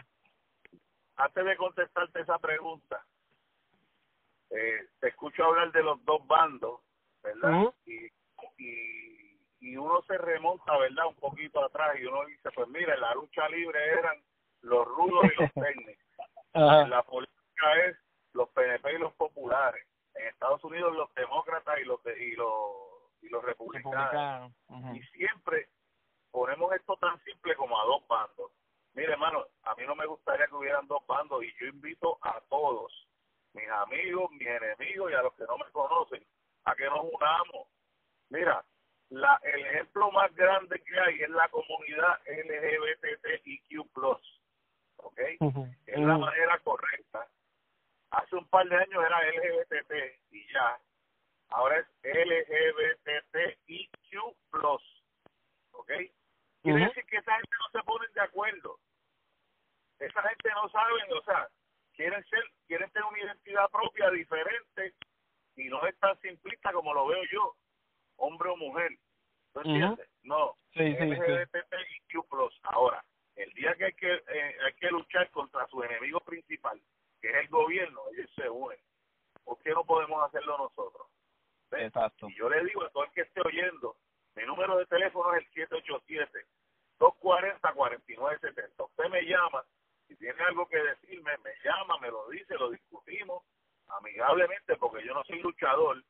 Antes 1.18 1.46
de 1.46 1.56
contestarte 1.56 2.22
esa 2.22 2.40
pregunta, 2.40 3.06
eh, 4.52 4.88
te 5.00 5.08
escucho 5.10 5.44
hablar 5.46 5.72
de 5.72 5.84
los 5.84 6.04
dos 6.06 6.26
bandos, 6.28 6.82
¿verdad? 7.24 7.52
Y, 7.86 8.08
y, 8.58 9.40
y 9.60 9.78
uno 9.78 10.02
se 10.04 10.18
remonta, 10.18 10.78
¿verdad? 10.78 11.08
Un 11.08 11.16
poquito 11.16 11.64
atrás 11.64 11.96
y 12.00 12.06
uno 12.06 12.26
dice, 12.26 12.50
pues 12.52 12.68
mira, 12.70 12.94
en 12.96 13.02
la 13.02 13.14
lucha 13.16 13.48
libre 13.50 13.80
eran 13.94 14.22
los 14.62 14.86
rudos 14.88 15.26
y 15.26 15.42
los 15.42 15.52
técnicos. 15.54 16.06
En 16.84 16.90
la 16.90 17.04
política 17.04 17.86
es 17.88 17.98
los 18.34 18.50
PNP 18.50 18.94
y 18.94 18.98
los 18.98 19.14
populares. 19.14 19.86
En 20.16 20.28
Estados 20.28 20.64
Unidos 20.64 20.94
los 20.96 21.14
demócratas 21.16 21.80
y 21.80 21.86
los 21.86 22.04
de- 22.04 22.24
y 22.24 22.32
los 22.36 22.72
y 23.22 23.30
los 23.30 23.44
republicanos. 23.44 23.94
Republicano. 24.12 24.54
Y 24.98 25.04
siempre 25.16 25.70
ponemos 26.32 26.74
esto 26.74 26.98
tan 26.98 27.22
simple 27.24 27.56
como 27.56 27.80
a 27.80 27.86
dos 27.86 28.06
bandos. 28.08 28.52
Mire, 28.94 29.14
hermano, 29.14 29.46
a 29.64 29.76
mí 29.76 29.84
no 29.86 29.96
me 29.96 30.06
gustaría 30.08 30.48
que 30.48 30.56
hubieran 30.56 30.88
dos 30.88 31.06
bandos 31.08 31.44
y 31.44 31.54
yo 31.60 31.68
invito 31.68 32.18
a 32.24 32.42
todos, 32.50 32.92
mis 33.54 33.70
amigos, 33.70 34.32
mis 34.32 34.48
enemigos 34.48 35.12
y 35.12 35.14
a 35.14 35.22
los 35.22 35.34
que 35.34 35.44
no 35.46 35.58
me 35.58 35.70
conocen, 35.72 36.26
a 36.66 36.76
que 36.76 36.86
nos 36.86 37.06
unamos. 37.12 37.68
Mira, 38.30 38.64
la, 39.10 39.40
el 39.44 39.66
ejemplo 39.66 40.12
más 40.12 40.34
grande 40.36 40.82
que 40.82 41.00
hay 41.00 41.22
es 41.22 41.30
la 41.30 41.50
comunidad 41.50 42.20
LGBTIQ+, 42.26 43.92
¿ok? 44.98 45.20
Ujú. 45.40 45.68
Es 45.86 46.00
la 46.00 46.18
manera 46.18 46.60
correcta. 46.60 47.28
Hace 48.12 48.36
un 48.36 48.48
par 48.48 48.68
de 48.68 48.76
años 48.76 49.04
era 49.06 49.22
LGBT 49.32 49.94
y 50.32 50.48
ya. 50.54 50.80
Ahora 51.50 51.80
es 51.80 51.88
LGBTIQ+, 52.04 53.82
¿ok? 55.72 55.92
Quiere 56.62 56.80
Ujú. 56.80 56.88
decir 56.88 57.06
que 57.06 57.18
esa 57.18 57.34
gente 57.34 57.58
no 57.60 57.70
se 57.80 57.86
ponen 57.86 58.14
de 58.14 58.22
acuerdo. 58.22 58.80
Esa 60.00 60.22
gente 60.24 60.50
no 60.52 60.70
sabe, 60.70 60.94
o 61.14 61.24
sea, 61.24 61.50
quieren 62.02 62.26
ser, 62.26 62.44
quieren 62.68 62.90
tener 62.90 63.08
una 63.08 63.20
identidad 63.20 63.70
propia 63.70 64.10
diferente 64.10 64.96
y 65.56 65.70
no 65.70 65.86
es 65.86 65.96
tan 66.00 66.20
simplista 66.22 66.74
como 66.74 66.94
lo 66.96 67.06
veo 67.06 67.22
yo, 67.32 67.56
hombre 68.18 68.50
o 68.50 68.58
mujer. 68.58 68.98
¿Tú 69.54 69.60
entiendes? 69.60 70.10
No. 70.24 70.56
Sí, 70.74 70.96
sí, 70.96 70.98
sí. 70.98 71.12
LGBTIQ+. 71.12 72.26
Ahora, 72.64 73.06
el 73.36 73.54
día 73.54 73.76
que 73.76 73.86
hay 73.86 73.94
que 73.94 74.14
eh, 74.14 74.58
hay 74.66 74.74
que 74.80 74.90
luchar 74.90 75.30
contra 75.30 75.68
su 75.68 75.84
enemigo 75.84 76.20
principal, 76.22 76.82
que 77.22 77.30
es 77.30 77.36
el 77.36 77.48
gobierno, 77.50 78.02
ellos 78.14 78.32
se 78.36 78.50
unen. 78.50 78.80
¿Por 79.44 79.60
qué 79.60 79.70
no 79.72 79.84
podemos 79.84 80.24
hacerlo 80.24 80.58
nosotros? 80.58 81.08
¿Ves? 81.70 81.84
Exacto. 81.84 82.30
Y 82.30 82.36
yo 82.36 82.50
le 82.50 82.64
digo 82.64 82.84
a 82.84 82.90
todo 82.90 83.04
el 83.04 83.12
que 83.12 83.22
esté 83.22 83.42
oyendo, 83.42 83.96
mi 84.36 84.44
número 84.46 84.76
de 84.78 84.88
teléfono 84.88 85.36
es 85.36 85.46
el 85.56 85.70
787-240-4970. 87.00 88.86
Usted 88.86 89.10
me 89.10 89.22
llama, 89.24 89.64
si 90.12 90.18
tiene 90.18 90.44
algo 90.44 90.68
que 90.68 90.78
decirme, 90.78 91.32
me 91.38 91.52
llama, 91.64 91.98
me 92.00 92.10
lo 92.10 92.28
dice, 92.28 92.56
lo 92.56 92.70
discutimos 92.70 93.44
amigablemente, 93.88 94.76
porque 94.76 95.06
yo 95.06 95.14
no 95.14 95.24
soy 95.24 95.40
luchador, 95.40 96.04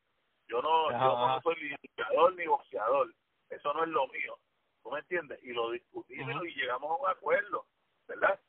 yo 0.48 0.60
no, 0.60 0.92
yo 0.92 0.98
no 0.98 1.42
soy 1.42 1.56
ni 1.62 1.70
luchador 1.70 2.36
ni 2.36 2.48
boxeador, 2.48 3.14
eso 3.50 3.74
no 3.74 3.84
es 3.84 3.90
lo 3.90 4.08
mío, 4.08 4.40
¿tú 4.82 4.90
me 4.90 5.00
entiendes? 5.00 5.40
Y 5.44 5.54
lo 5.54 5.70
discutimos 5.70 6.46
y 6.48 6.56
llegamos 6.56 6.90
a 6.90 6.96
un 6.96 7.10
acuerdo, 7.10 7.68
¿verdad? 8.08 8.40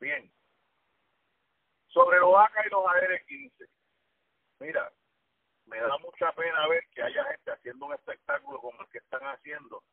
Bien. 0.00 0.32
Sobre 1.88 2.18
los 2.18 2.34
AK 2.34 2.66
y 2.66 2.70
los 2.70 2.86
AR-15, 2.86 3.68
mira, 4.60 4.90
me 5.66 5.80
da 5.80 5.98
mucha 5.98 6.32
pena 6.32 6.66
ver 6.68 6.82
que 6.94 7.02
haya 7.02 7.24
gente 7.24 7.50
haciendo 7.50 7.86
un 7.86 7.92
espectáculo 7.92 8.58
como 8.58 8.80
el 8.80 8.88
que 8.88 8.98
están 8.98 9.22
haciendo 9.24 9.84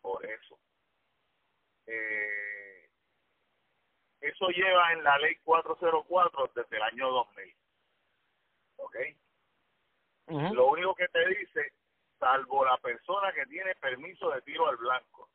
por 0.00 0.24
eso. 0.24 0.60
Eh, 1.86 2.59
eso 4.20 4.48
lleva 4.48 4.92
en 4.92 5.02
la 5.02 5.18
ley 5.18 5.36
404 5.44 6.50
desde 6.54 6.76
el 6.76 6.82
año 6.82 7.10
2000. 7.10 7.54
¿Ok? 8.76 8.96
Lo 10.26 10.68
único 10.68 10.94
que 10.94 11.08
te 11.08 11.26
dice, 11.26 11.72
salvo 12.18 12.64
la 12.64 12.76
persona 12.78 13.32
que 13.32 13.46
tiene 13.46 13.74
permiso 13.74 14.30
de 14.30 14.42
tiro 14.42 14.68
al 14.68 14.76
blanco, 14.76 15.28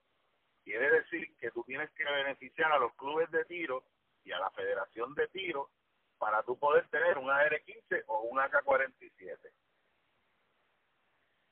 quiere 0.63 0.89
decir 0.89 1.35
que 1.37 1.51
tú 1.51 1.63
tienes 1.63 1.91
que 1.91 2.05
beneficiar 2.05 2.71
a 2.71 2.79
los 2.79 2.93
clubes 2.95 3.29
de 3.31 3.43
tiro 3.45 3.83
y 4.23 4.31
a 4.31 4.39
la 4.39 4.49
federación 4.51 5.13
de 5.13 5.27
tiro 5.27 5.69
para 6.17 6.43
tú 6.43 6.57
poder 6.57 6.87
tener 6.87 7.17
un 7.17 7.29
AR-15 7.29 8.03
o 8.07 8.21
un 8.21 8.39
AK-47. 8.39 9.51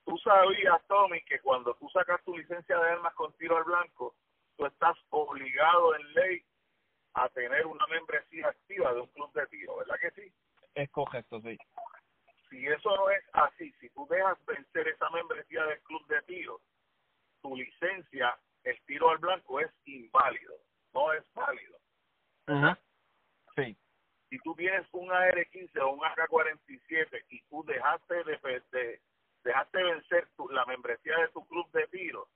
Tú 0.06 0.17
sabías, 0.17 0.82
Tommy, 0.88 1.22
que 1.24 1.39
cuando 1.41 1.74
tú 1.76 1.89
sacas 1.89 2.24
tu 2.24 2.38
licencia 2.38 2.78
de 2.78 2.91
armas 2.91 3.13
con 3.13 3.34
tiro 3.34 3.58
al 3.58 3.63
blanco, 3.65 4.15
tú 4.56 4.65
estás 4.65 4.98
obligado 5.10 5.96
en 5.96 6.13
ley 6.13 6.46
a 7.15 7.30
tener 7.30 7.65
una 7.65 7.86
membresía 7.88 8.47
activa 8.47 8.93
de 8.93 9.02
un 9.02 9.08
club 9.08 9.32
de 9.34 9.45
tiro, 9.47 9.78
¿verdad 9.78 9.95
que 10.02 10.12
sí? 10.12 10.34
Es 10.76 10.89
correcto, 10.89 11.39
sí. 11.41 11.58
Si 12.49 12.67
eso 12.67 12.95
no 12.95 13.10
es 13.10 13.23
así, 13.34 13.71
si 13.80 13.89
tú 13.91 14.08
dejas 14.10 14.43
vencer 14.45 14.88
esa 14.88 15.10
membresía 15.12 15.63
del 15.65 15.80
club 15.82 16.06
de 16.08 16.21
tiro, 16.23 16.62
tu 17.41 17.56
licencia, 17.56 18.38
el 18.63 18.80
tiro 18.86 19.10
al 19.10 19.17
blanco 19.17 19.60
es 19.60 19.71
inválido, 19.86 20.56
no 20.93 21.13
es 21.13 21.23
válido. 21.34 21.78
Ujú. 22.47 22.76
Sí. 23.56 23.78
Si 24.30 24.39
tú 24.39 24.56
tienes 24.56 24.88
un 24.93 25.12
AR-15 25.12 25.78
o 25.82 25.91
un 25.91 26.04
AK-47 26.06 27.26
y 27.30 27.41
tú 27.43 27.63
dejaste 27.65 28.23
de, 28.23 28.62
de- 28.71 29.02
dejaste 29.43 29.84
vencer 29.84 30.28
tu- 30.36 30.49
la 30.49 30.65
membresía 30.65 31.17
de 31.17 31.28
tu 31.30 31.45
club 31.47 31.69
de 31.71 31.88
tiro, 31.88 32.28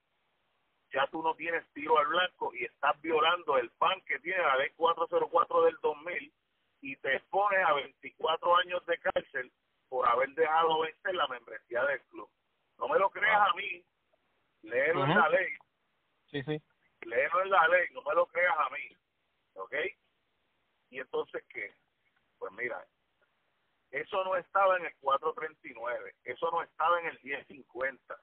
ya 0.94 1.08
tú 1.08 1.22
no 1.24 1.36
tienes 1.36 1.66
tiro 1.74 1.98
al 1.98 2.08
blanco 2.08 2.54
y 2.54 2.66
estás 2.66 3.00
violando 3.02 3.58
el 3.58 3.70
PAN 3.72 4.02
que 4.02 4.20
tiene 4.20 4.42
la 4.42 4.58
ley 4.58 4.70
404 4.76 5.64
del 5.64 5.78
2000 5.82 6.34
y 6.82 6.96
te 6.98 7.16
expones 7.16 7.66
a 7.66 7.74
24 7.74 8.56
años 8.58 8.86
de 8.86 9.00
cárcel 9.00 9.52
por 9.90 10.08
haber 10.08 10.30
dejado 10.32 10.80
vencer 10.82 11.16
la 11.16 11.28
membresía 11.28 11.84
del 11.86 12.02
club. 12.06 12.30
No 12.78 12.88
me 12.88 13.00
lo 13.00 13.10
creas 13.10 13.50
a 13.50 13.54
mí, 13.56 13.84
léelo 14.64 15.04
en 15.06 15.12
Ujú. 15.12 15.20
la 15.20 15.30
ley, 15.30 15.54
Sí, 16.32 16.44
sí. 16.44 16.62
léelo 17.02 17.42
en 17.44 17.50
la 17.50 17.68
ley, 17.70 17.88
no 17.94 18.02
me 18.04 18.16
lo 18.16 18.28
creas 18.28 18.58
a 18.58 18.70
mí, 18.70 18.98
¿ok? 19.56 19.76
Y 20.92 21.00
entonces, 21.00 21.44
¿qué? 21.50 21.74
Pues 22.38 22.52
mira, 22.54 22.86
eso 23.92 24.24
no 24.24 24.36
estaba 24.36 24.78
en 24.78 24.86
el 24.86 24.96
439, 24.98 26.16
eso 26.26 26.52
no 26.52 26.62
estaba 26.64 27.00
en 27.02 27.08
el 27.08 27.20
1050. 27.24 28.18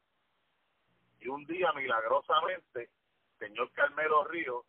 Y 1.20 1.28
un 1.28 1.44
día, 1.46 1.72
milagrosamente, 1.72 2.90
señor 3.38 3.70
Carmelo 3.72 4.24
Río 4.24 4.64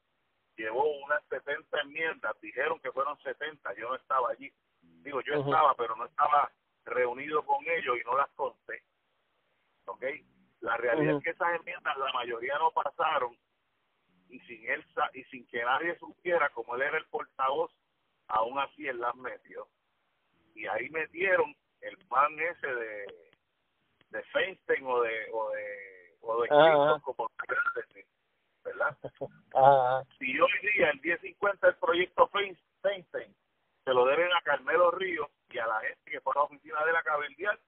llevó 0.55 0.85
unas 1.03 1.23
70 1.27 1.81
enmiendas, 1.81 2.39
dijeron 2.41 2.79
que 2.79 2.91
fueron 2.91 3.17
70, 3.19 3.73
yo 3.75 3.89
no 3.89 3.95
estaba 3.95 4.29
allí. 4.31 4.51
Digo, 4.81 5.21
yo 5.21 5.35
estaba, 5.35 5.75
pero 5.75 5.95
no 5.95 6.05
estaba 6.05 6.51
reunido 6.85 7.43
con 7.45 7.63
ellos 7.67 7.97
y 7.99 8.05
no 8.05 8.17
las 8.17 8.29
conté. 8.31 8.83
¿Ok? 9.85 10.03
La 10.61 10.77
realidad 10.77 11.17
es 11.17 11.23
que 11.23 11.29
esas 11.31 11.59
enmiendas, 11.59 11.97
la 11.97 12.11
mayoría 12.13 12.57
no 12.57 12.71
pasaron 12.71 13.37
y 14.29 14.39
sin 14.41 14.65
él 14.69 14.83
y 15.13 15.23
sin 15.25 15.45
que 15.47 15.63
nadie 15.63 15.97
supiera 15.99 16.49
como 16.49 16.75
él 16.75 16.81
era 16.81 16.97
el 16.97 17.05
portavoz 17.05 17.71
aún 18.27 18.57
así 18.59 18.87
él 18.87 18.99
las 18.99 19.15
metió 19.15 19.67
y 20.53 20.65
ahí 20.67 20.89
metieron 20.89 21.55
el 21.81 21.97
man 22.09 22.37
ese 22.39 22.67
de 22.67 23.05
de 24.09 24.23
Feinstein 24.23 24.85
o 24.85 25.01
de 25.01 25.29
o 25.31 25.49
de 25.51 25.94
o 26.25 26.41
de 26.41 26.49
como 27.01 27.29
decir, 27.75 28.05
¿verdad? 28.63 28.97
Ajá. 29.53 30.03
Si 30.17 30.39
hoy 30.39 30.51
día 30.75 30.89
el 30.91 31.01
1050 31.01 31.67
el 31.67 31.75
proyecto 31.75 32.27
Fein- 32.29 32.57
Feinstein 32.81 33.35
se 33.83 33.93
lo 33.93 34.05
deben 34.05 34.31
a 34.33 34.41
Carmelo 34.41 34.91
Ríos 34.91 35.29
y 35.49 35.57
a 35.59 35.67
la 35.67 35.79
gente 35.81 36.11
que 36.11 36.21
fue 36.21 36.33
a 36.35 36.39
la 36.39 36.43
oficina 36.43 36.83
de 36.85 36.91
la 36.93 37.03
Cabildial, 37.03 37.59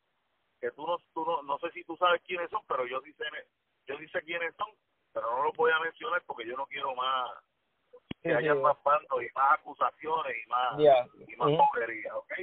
que 0.59 0.71
tú 0.71 0.85
no, 0.87 0.97
tú 1.13 1.23
no, 1.25 1.43
no 1.43 1.59
sé 1.59 1.69
si 1.71 1.83
tú 1.83 1.95
sabes 1.97 2.21
quiénes 2.23 2.49
son, 2.49 2.61
pero 2.67 2.85
yo 2.87 2.99
dice, 3.01 3.23
yo 3.85 3.97
dice 3.97 4.21
quiénes 4.23 4.55
son, 4.55 4.69
pero 5.13 5.29
no 5.31 5.43
los 5.43 5.55
voy 5.55 5.71
a 5.71 5.79
mencionar 5.79 6.23
porque 6.25 6.47
yo 6.47 6.57
no 6.57 6.65
quiero 6.65 6.95
más 6.95 7.29
que 8.23 8.29
Sí, 8.29 8.35
haya 8.35 8.53
sí. 8.55 8.59
más 8.59 8.75
bandos 8.83 9.23
y 9.23 9.27
más 9.35 9.51
acusaciones 9.59 10.35
y 10.43 10.49
más 10.49 10.77
Ya. 10.79 11.05
y 11.27 11.35
más 11.35 11.49
boberías, 11.51 12.13
¿ok? 12.15 12.33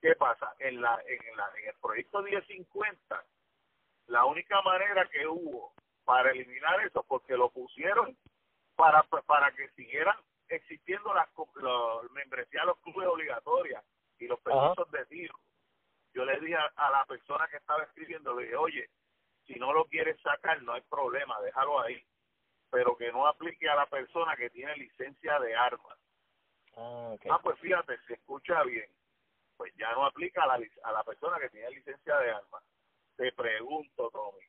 ¿Qué 0.00 0.14
pasa? 0.16 0.52
En 0.58 0.80
la 0.82 1.00
en 1.06 1.36
la 1.36 1.48
en 1.58 1.68
el 1.68 1.74
proyecto 1.80 2.20
1050 2.22 3.24
la 4.06 4.24
única 4.24 4.60
manera 4.62 5.08
que 5.08 5.26
hubo 5.26 5.72
para 6.04 6.30
eliminar 6.30 6.80
eso 6.80 7.04
porque 7.08 7.36
lo 7.36 7.50
pusieron 7.50 8.16
para 8.76 9.02
para 9.26 9.52
que 9.52 9.68
siguieran 9.70 10.16
existiendo 10.48 11.12
las 11.14 11.28
los 11.54 12.10
membresías 12.12 12.62
de 12.62 12.66
los 12.66 12.78
clubes 12.80 13.08
obligatorias 13.08 13.84
y 14.18 14.26
los 14.26 14.38
Ajá. 14.46 14.74
permisos 14.74 14.90
de 14.90 15.06
tiro. 15.06 15.34
Yo 16.12 16.24
le 16.24 16.38
dije 16.40 16.56
a, 16.56 16.72
a 16.76 16.90
la 16.90 17.04
persona 17.06 17.48
que 17.48 17.56
estaba 17.56 17.82
escribiendo, 17.84 18.34
le 18.34 18.44
dije, 18.44 18.56
oye, 18.56 18.90
si 19.46 19.54
no 19.54 19.72
lo 19.72 19.84
quieres 19.86 20.20
sacar, 20.20 20.62
no 20.62 20.72
hay 20.72 20.82
problema, 20.82 21.40
déjalo 21.40 21.80
ahí, 21.80 22.04
pero 22.70 22.96
que 22.96 23.10
no 23.12 23.26
aplique 23.26 23.68
a 23.68 23.74
la 23.74 23.86
persona 23.86 24.36
que 24.36 24.50
tiene 24.50 24.76
licencia 24.76 25.38
de 25.40 25.56
armas. 25.56 25.98
Ah. 26.76 27.14
Ah, 27.30 27.38
pues 27.42 27.58
fíjate, 27.60 27.98
se 28.06 28.14
escucha 28.14 28.62
bien. 28.64 28.88
Pues 29.56 29.72
ya 29.76 29.92
no 29.92 30.04
aplica 30.06 30.42
a 30.42 30.46
la, 30.46 30.66
a 30.84 30.92
la 30.92 31.04
persona 31.04 31.38
que 31.38 31.48
tiene 31.50 31.70
licencia 31.70 32.16
de 32.18 32.30
armas. 32.30 32.62
Te 33.16 33.30
pregunto, 33.32 34.10
Tommy, 34.10 34.44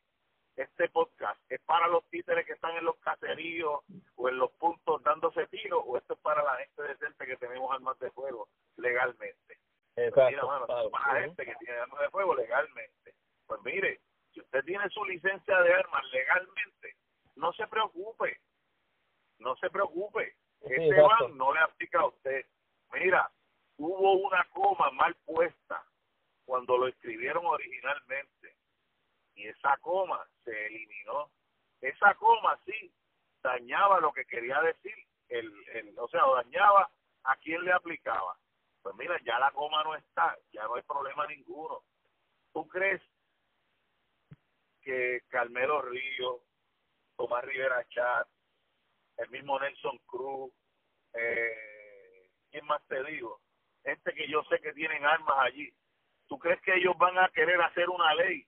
¿este 0.56 0.90
podcast 0.90 1.40
es 1.50 1.62
para 1.62 1.88
los 1.88 2.04
títeres 2.10 2.46
que 2.48 2.54
están 2.54 2.76
en 2.76 2.86
los 2.86 2.96
caseríos 2.98 3.82
o 4.16 4.30
en 4.30 4.38
los 4.40 4.52
puntos 4.54 5.04
dándose 5.04 5.46
tiros 5.48 5.84
o 5.86 5.98
esto 5.98 6.14
es 6.14 6.20
para 6.22 6.44
la 6.44 6.56
gente 6.58 6.82
decente 6.84 7.28
que 7.28 7.38
tenemos 7.38 7.72
armas 7.72 7.98
de 8.00 8.10
fuego 8.12 8.50
legalmente? 8.78 9.60
Pues 9.94 10.08
mira, 10.08 10.28
Exacto. 10.28 10.48
mano, 10.48 10.66
claro. 10.66 10.90
para 10.90 11.14
la 11.14 11.22
gente 11.28 11.46
que 11.46 11.56
tiene 11.56 11.80
armas 11.80 12.00
de 12.02 12.10
fuego 12.10 12.36
legalmente. 12.36 13.14
Pues 13.46 13.62
mire, 13.64 14.02
si 14.34 14.42
usted 14.42 14.64
tiene 14.66 14.90
su 14.90 15.06
licencia 15.06 15.62
de 15.62 15.74
armas 15.74 16.04
legalmente, 16.12 16.96
no 17.36 17.54
se 17.54 17.68
preocupe, 17.68 18.40
no 19.40 19.56
se 19.58 19.70
preocupe. 19.70 20.36
Sí, 20.62 20.74
Ese 20.74 20.88
exacto. 20.88 21.26
ban 21.28 21.38
no 21.38 21.54
le 21.54 21.60
aplica 21.60 22.00
a 22.00 22.08
usted. 22.08 22.46
Mira, 22.94 23.30
hubo 23.78 24.14
una 24.14 24.44
coma 24.54 24.90
mal 24.92 25.16
puesta 25.26 25.84
cuando 26.46 26.78
lo 26.78 26.88
escribieron 26.88 27.46
originalmente 27.46 28.56
y 29.36 29.48
esa 29.48 29.78
coma 29.78 30.26
se 30.44 30.68
eliminó. 30.68 31.30
Esa 31.82 32.14
coma 32.16 32.58
sí 32.66 32.94
dañaba 33.42 34.00
lo 34.00 34.12
que 34.14 34.26
quería 34.26 34.62
decir, 34.62 34.96
el, 35.30 35.54
el, 35.74 36.00
o 36.00 36.08
sea, 36.08 36.22
dañaba 36.36 36.90
a 37.24 37.36
quien 37.38 37.64
le 37.64 37.74
aplicaba. 37.74 38.38
Pues 38.82 38.96
mira, 38.96 39.20
ya 39.24 39.40
la 39.40 39.52
coma 39.52 39.84
no 39.84 39.96
está, 39.96 40.38
ya 40.52 40.64
no 40.64 40.76
hay 40.76 40.84
problema 40.84 41.28
ninguno. 41.28 41.84
¿Tú 42.54 42.68
crees 42.68 43.02
que 44.82 45.22
Carmelo 45.28 45.82
Río, 45.82 46.42
Tomás 47.18 47.44
Rivera 47.44 47.84
Chat, 47.90 48.28
el 49.18 49.30
mismo 49.30 49.60
Nelson 49.60 49.98
Cruz, 50.06 50.54
eh, 51.14 52.30
¿quién 52.52 52.66
más 52.66 52.82
te 52.88 53.04
digo? 53.06 53.42
Gente 53.84 54.14
que 54.14 54.28
yo 54.28 54.44
sé 54.44 54.60
que 54.60 54.74
tienen 54.74 55.06
armas 55.06 55.38
allí. 55.40 55.74
¿Tú 56.28 56.40
crees 56.40 56.62
que 56.62 56.74
ellos 56.76 56.98
van 56.98 57.18
a 57.18 57.30
querer 57.30 57.62
hacer 57.62 57.90
una 57.90 58.14
ley 58.16 58.46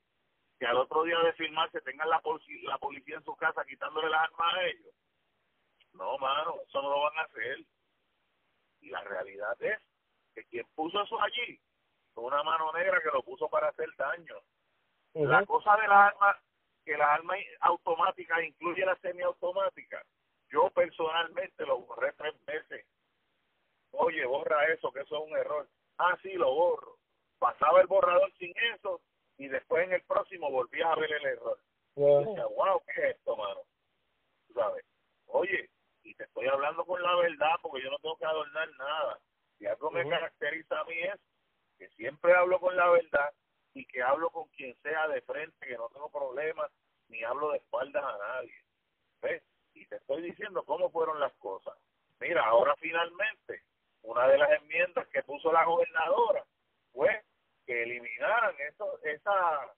que 0.60 0.66
al 0.66 0.78
otro 0.78 1.04
día 1.04 1.20
de 1.20 1.34
firmarse 1.34 1.82
tengan 1.82 2.10
la, 2.10 2.22
polici- 2.22 2.64
la 2.64 2.78
policía 2.78 3.18
en 3.18 3.24
su 3.24 3.36
casa 3.36 3.64
quitándole 3.66 4.10
las 4.10 4.22
armas 4.24 4.54
a 4.56 4.64
ellos? 4.64 4.94
No, 5.94 6.18
mano, 6.18 6.56
eso 6.68 6.82
no 6.82 6.90
lo 6.90 7.02
van 7.02 7.18
a 7.18 7.22
hacer. 7.24 7.60
Y 8.82 8.90
la 8.90 9.04
realidad 9.04 9.62
es 9.62 9.80
que 10.34 10.44
quien 10.46 10.66
puso 10.76 11.02
eso 11.02 11.22
allí 11.22 11.60
fue 12.14 12.24
una 12.26 12.42
mano 12.44 12.72
negra 12.74 13.02
que 13.02 13.10
lo 13.12 13.22
puso 13.24 13.50
para 13.50 13.70
hacer 13.70 13.90
daño. 13.98 14.36
La 15.28 15.46
cosa 15.46 15.76
de 15.78 15.88
las 15.88 16.14
armas, 16.14 16.38
que 16.86 16.98
las 16.98 17.10
armas 17.10 17.38
automáticas 17.62 18.44
incluye 18.44 18.86
la 18.86 18.96
semiautomática, 18.98 20.04
yo 20.50 20.70
personalmente 20.72 21.66
lo 21.66 21.80
borré 21.80 22.14
tres 22.14 22.34
veces. 22.46 22.86
Oye, 23.92 24.26
borra 24.26 24.66
eso, 24.66 24.92
que 24.92 25.02
eso 25.02 25.18
es 25.24 25.32
un 25.32 25.38
error. 25.38 25.68
Ah, 25.98 26.18
sí, 26.22 26.34
lo 26.34 26.54
borro. 26.54 26.97
Pasaba 27.40 27.82
el 27.82 27.88
borrador 27.88 28.32
sin 28.38 28.54
eso 28.74 29.02
y 29.38 29.48
después 29.48 29.86
en 29.86 29.94
el 29.94 30.02
próximo 30.04 30.52
volvías 30.52 30.90
a 30.90 31.00
ver 31.00 31.12
el 31.12 31.26
error. 31.26 31.60
Ya. 31.96 32.04
Y 32.04 32.26
decía, 32.26 32.46
wow, 32.48 32.82
¿qué 32.86 33.02
es 33.02 33.16
esto, 33.16 33.36
mano? 33.36 33.62
Tú 34.48 34.54
¿Sabes? 34.54 34.86
Oye, 35.28 35.70
y 36.04 36.14
te 36.16 36.24
estoy 36.24 36.48
hablando 36.48 36.86
con 36.86 37.02
la 37.02 37.16
verdad 37.16 37.56
porque 37.62 37.84
yo 37.84 37.92
no 37.92 38.00
tengo 38.00 38.18
que 38.18 38.26
adornar 38.26 38.70
nada. 38.78 39.20
Si 39.58 39.66
algo 39.66 39.92
me 39.92 40.08
caracteriza 40.08 40.80
a 40.80 40.84
mí 40.86 41.00
es 41.00 41.20
que 41.78 41.90
siempre 41.90 42.34
hablo 42.34 42.60
con 42.60 42.76
la 42.76 42.90
verdad 42.90 43.30
y 43.74 43.86
que 43.86 44.02
hablo 44.02 44.30
con 44.32 44.48
quien 44.50 44.76
sea 44.82 45.08
de 45.08 45.22
frente, 45.22 45.68
que 45.68 45.78
no 45.78 45.90
tengo 45.90 46.10
problemas, 46.10 46.72
ni 47.10 47.24
hablo 47.24 47.52
de 47.52 47.58
espaldas 47.58 48.04
a 48.04 48.18
nadie. 48.18 48.54
¿Ves? 49.22 49.44
Y 49.74 49.86
te 49.86 49.98
estoy 49.98 50.24
diciendo 50.24 50.64
cómo 50.64 50.90
fueron 50.90 51.20
las 51.20 51.34
cosas. 51.36 51.76
Mira, 52.20 52.44
ahora 52.46 52.76
finalmente, 52.80 53.64
una 54.02 54.28
de 54.28 54.38
las 54.38 54.50
enmiendas 54.52 55.08
que 55.10 55.22
puso 55.24 55.52
la 55.52 55.66
gobernadora 55.66 56.44
fue 56.98 57.24
que 57.66 57.84
eliminaran 57.84 58.56
eso, 58.68 59.00
esa 59.04 59.72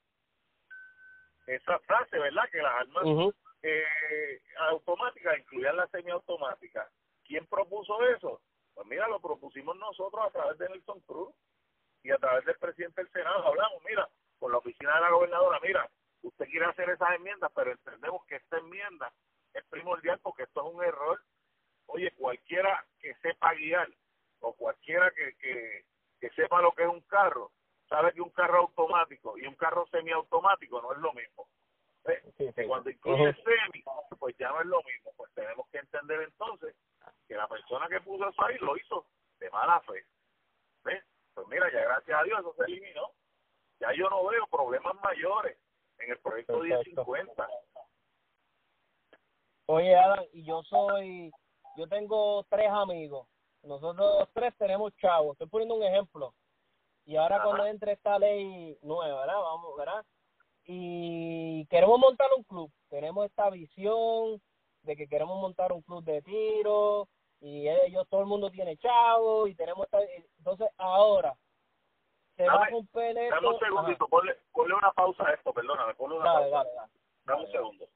esa 1.46 1.78
frase, 1.80 2.18
¿verdad? 2.18 2.48
Que 2.50 2.62
las 2.62 2.80
armas 2.80 3.34
eh, 3.62 4.40
automáticas 4.70 5.38
incluían 5.38 5.76
la 5.76 5.88
semiautomática. 5.88 6.88
¿Quién 7.24 7.46
propuso 7.46 8.02
eso? 8.06 8.40
Pues 8.72 8.86
mira, 8.86 9.08
lo 9.08 9.20
propusimos 9.20 9.76
nosotros 9.76 10.24
a 10.24 10.30
través 10.30 10.58
de 10.58 10.68
Nelson 10.68 11.00
Cruz 11.00 11.34
y 12.02 12.10
a 12.10 12.16
través 12.18 12.44
del 12.44 12.56
presidente 12.56 13.02
del 13.02 13.12
Senado. 13.12 13.46
Hablamos, 13.46 13.82
mira, 13.86 14.08
con 14.38 14.52
la 14.52 14.58
oficina 14.58 14.94
de 14.94 15.00
la 15.00 15.10
gobernadora, 15.10 15.60
mira, 15.60 15.90
usted 16.22 16.46
quiere 16.46 16.66
hacer 16.66 16.88
esas 16.88 17.10
enmiendas, 17.16 17.50
pero 17.54 17.72
entendemos 17.72 18.24
que 18.26 18.36
esta 18.36 18.58
enmienda 18.58 19.12
es 19.52 19.64
primordial 19.66 20.20
porque 20.22 20.44
esto 20.44 20.66
es 20.66 20.74
un 20.74 20.84
error. 20.84 21.20
Oye, 21.86 22.12
cualquiera 22.12 22.86
que 23.00 23.14
sepa 23.16 23.52
guiar 23.54 23.88
o 24.38 24.54
cualquiera 24.54 25.10
que, 25.10 25.34
que, 25.36 25.84
que 26.20 26.30
sepa 26.30 26.60
lo 26.60 26.72
que 26.72 26.82
es 26.82 26.88
un 26.88 27.00
carro, 27.02 27.50
sabe 27.88 28.12
que 28.12 28.20
un 28.20 28.30
carro 28.30 28.58
automático 28.58 29.36
y 29.38 29.46
un 29.46 29.54
carro 29.56 29.86
semiautomático 29.88 30.80
no 30.82 30.92
es 30.92 30.98
lo 30.98 31.12
mismo. 31.12 31.48
Sí, 32.06 32.12
sí. 32.38 32.52
que 32.54 32.66
cuando 32.66 32.88
incluye 32.90 33.28
Ujú. 33.28 33.42
semi, 33.42 33.84
pues 34.18 34.36
ya 34.38 34.48
no 34.50 34.60
es 34.60 34.66
lo 34.66 34.82
mismo. 34.84 35.12
Pues 35.16 35.32
tenemos 35.34 35.68
que 35.68 35.78
entender 35.78 36.22
entonces 36.22 36.74
que 37.26 37.34
la 37.34 37.46
persona 37.48 37.88
que 37.88 38.00
puso 38.00 38.28
eso 38.28 38.44
ahí 38.44 38.56
lo 38.58 38.76
hizo 38.76 39.06
de 39.38 39.50
mala 39.50 39.80
fe. 39.80 40.04
¿Ves? 40.84 41.04
Pues 41.34 41.46
mira, 41.48 41.70
ya 41.72 41.80
gracias 41.80 42.20
a 42.20 42.24
Dios 42.24 42.40
eso 42.40 42.54
se 42.54 42.64
eliminó. 42.64 43.12
Ya 43.80 43.92
yo 43.92 44.08
no 44.10 44.26
veo 44.26 44.46
problemas 44.46 44.94
mayores 45.02 45.58
en 45.98 46.10
el 46.10 46.18
proyecto 46.18 46.60
Perfecto. 46.60 47.04
1050. 47.04 47.48
Oye, 49.66 49.94
Adam, 49.96 50.24
y 50.32 50.44
yo 50.44 50.62
soy, 50.64 51.30
yo 51.76 51.86
tengo 51.86 52.44
tres 52.50 52.68
amigos. 52.70 53.28
Nosotros 53.62 54.28
tres 54.32 54.54
tenemos 54.56 54.94
chavos. 54.96 55.32
Estoy 55.32 55.48
poniendo 55.48 55.74
un 55.74 55.82
ejemplo. 55.82 56.34
Y 57.04 57.16
ahora 57.16 57.36
Ajá. 57.36 57.44
cuando 57.44 57.66
entre 57.66 57.92
esta 57.92 58.18
ley 58.18 58.78
nueva, 58.82 59.20
¿verdad? 59.20 59.40
Vamos, 59.40 59.76
¿verdad? 59.76 60.04
Y 60.64 61.66
queremos 61.66 61.98
montar 61.98 62.28
un 62.36 62.44
club. 62.44 62.70
Tenemos 62.88 63.26
esta 63.26 63.50
visión 63.50 64.40
de 64.82 64.96
que 64.96 65.08
queremos 65.08 65.40
montar 65.40 65.72
un 65.72 65.82
club 65.82 66.04
de 66.04 66.22
tiro 66.22 67.08
y 67.40 67.68
ellos, 67.68 68.06
todo 68.08 68.20
el 68.20 68.26
mundo 68.26 68.50
tiene 68.50 68.76
chavos 68.76 69.48
y 69.48 69.54
tenemos 69.54 69.84
esta, 69.86 69.98
entonces 70.38 70.68
ahora 70.76 71.34
se 72.36 72.46
va 72.46 72.64
a 72.64 72.68
romper 72.68 73.16
esto. 73.16 73.34
Dame 73.34 73.48
un 73.48 73.58
segundito, 73.58 74.08
ponle, 74.08 74.36
ponle 74.52 74.74
una 74.74 74.92
pausa 74.92 75.26
a 75.26 75.32
esto, 75.32 75.52
perdóname, 75.52 75.94
ponle 75.94 76.16
una. 76.16 76.32
Dale, 76.32 76.50
pausa. 76.50 76.56
dale, 76.56 76.76
dale. 76.76 76.92
Dame 77.24 77.44
un 77.44 77.50
segundo. 77.50 77.88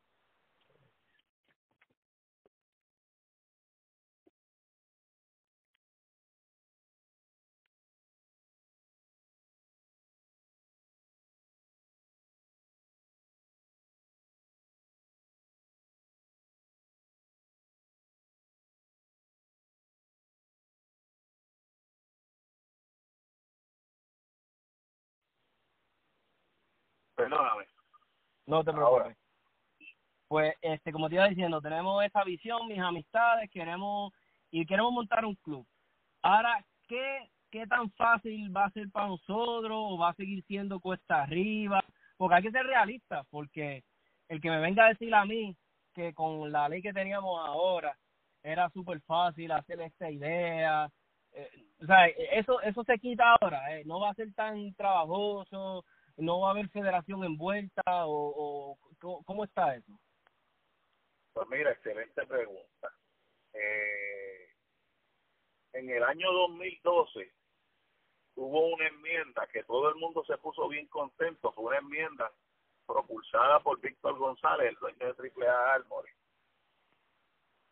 Perdóname. 27.28 27.64
No 28.46 28.64
te 28.64 28.70
Ahora. 28.70 29.04
preocupes. 29.04 29.18
Pues, 30.28 30.54
este, 30.62 30.92
como 30.92 31.08
te 31.08 31.16
iba 31.16 31.28
diciendo, 31.28 31.60
tenemos 31.60 32.04
esta 32.04 32.24
visión, 32.24 32.66
mis 32.66 32.78
amistades, 32.78 33.50
queremos 33.50 34.12
y 34.50 34.66
queremos 34.66 34.92
montar 34.92 35.24
un 35.24 35.34
club. 35.36 35.66
Ahora, 36.22 36.64
¿qué 36.88 37.30
qué 37.54 37.68
tan 37.68 37.88
fácil 37.92 38.54
va 38.54 38.64
a 38.64 38.70
ser 38.70 38.90
para 38.90 39.06
nosotros 39.06 39.70
o 39.72 39.96
va 39.96 40.08
a 40.08 40.14
seguir 40.14 40.42
siendo 40.46 40.80
cuesta 40.80 41.22
arriba, 41.22 41.84
porque 42.16 42.34
hay 42.34 42.42
que 42.42 42.50
ser 42.50 42.66
realista, 42.66 43.22
porque 43.30 43.84
el 44.28 44.40
que 44.40 44.50
me 44.50 44.58
venga 44.58 44.86
a 44.86 44.88
decir 44.88 45.14
a 45.14 45.24
mí 45.24 45.56
que 45.94 46.12
con 46.14 46.50
la 46.50 46.68
ley 46.68 46.82
que 46.82 46.92
teníamos 46.92 47.38
ahora 47.46 47.96
era 48.42 48.68
súper 48.70 49.00
fácil 49.02 49.52
hacer 49.52 49.80
esta 49.82 50.10
idea, 50.10 50.90
eh, 51.30 51.48
o 51.80 51.86
sea, 51.86 52.08
eso 52.08 52.60
eso 52.60 52.82
se 52.82 52.98
quita 52.98 53.36
ahora, 53.40 53.78
eh, 53.78 53.84
no 53.86 54.00
va 54.00 54.10
a 54.10 54.14
ser 54.14 54.34
tan 54.34 54.74
trabajoso, 54.74 55.84
no 56.16 56.40
va 56.40 56.48
a 56.48 56.50
haber 56.52 56.68
federación 56.68 57.24
envuelta 57.24 57.82
o, 58.06 58.78
o 59.00 59.22
¿cómo 59.24 59.44
está 59.44 59.74
eso? 59.74 59.92
Pues 61.32 61.48
mira, 61.48 61.72
excelente 61.72 62.26
pregunta. 62.26 62.92
Eh, 63.52 64.48
en 65.72 65.90
el 65.90 66.02
año 66.04 66.32
2012 66.32 67.32
hubo 68.36 68.74
una 68.74 68.86
enmienda 68.86 69.46
que 69.52 69.64
todo 69.64 69.88
el 69.88 69.96
mundo 69.96 70.24
se 70.24 70.38
puso 70.38 70.68
bien 70.68 70.86
contento, 70.86 71.52
fue 71.52 71.64
una 71.64 71.78
enmienda 71.78 72.32
propulsada 72.86 73.60
por 73.60 73.80
Víctor 73.80 74.16
González, 74.18 74.68
el 74.68 74.76
dueño 74.76 75.06
de 75.06 75.14
Triple 75.14 75.48
A 75.48 75.74
Armory, 75.74 76.10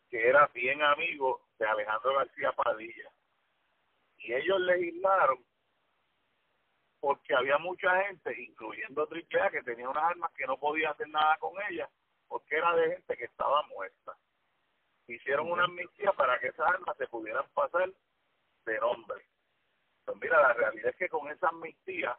que 0.09 0.27
era 0.27 0.47
bien 0.53 0.81
amigo 0.81 1.47
de 1.57 1.65
Alejandro 1.65 2.15
García 2.15 2.51
Padilla. 2.51 3.11
Y 4.17 4.33
ellos 4.33 4.59
legislaron 4.61 5.43
porque 7.03 7.35
había 7.35 7.57
mucha 7.57 8.01
gente, 8.05 8.33
incluyendo 8.41 9.05
Triple 9.07 9.51
que 9.51 9.61
tenía 9.63 9.89
unas 9.89 10.05
armas 10.05 10.31
que 10.37 10.47
no 10.47 10.57
podía 10.57 10.91
hacer 10.91 11.09
nada 11.09 11.35
con 11.37 11.51
ellas, 11.69 11.89
porque 12.29 12.55
era 12.55 12.73
de 12.77 12.91
gente 12.91 13.17
que 13.17 13.25
estaba 13.25 13.61
muerta. 13.63 14.15
Hicieron 15.07 15.51
una 15.51 15.65
amnistía 15.65 16.13
para 16.13 16.39
que 16.39 16.47
esas 16.47 16.65
armas 16.65 16.95
se 16.95 17.07
pudieran 17.07 17.43
pasar 17.53 17.91
de 18.65 18.79
nombre. 18.79 19.21
Pues 20.05 20.17
mira, 20.21 20.41
la 20.43 20.53
realidad 20.53 20.91
es 20.91 20.95
que 20.95 21.09
con 21.09 21.29
esa 21.29 21.49
amnistía, 21.49 22.17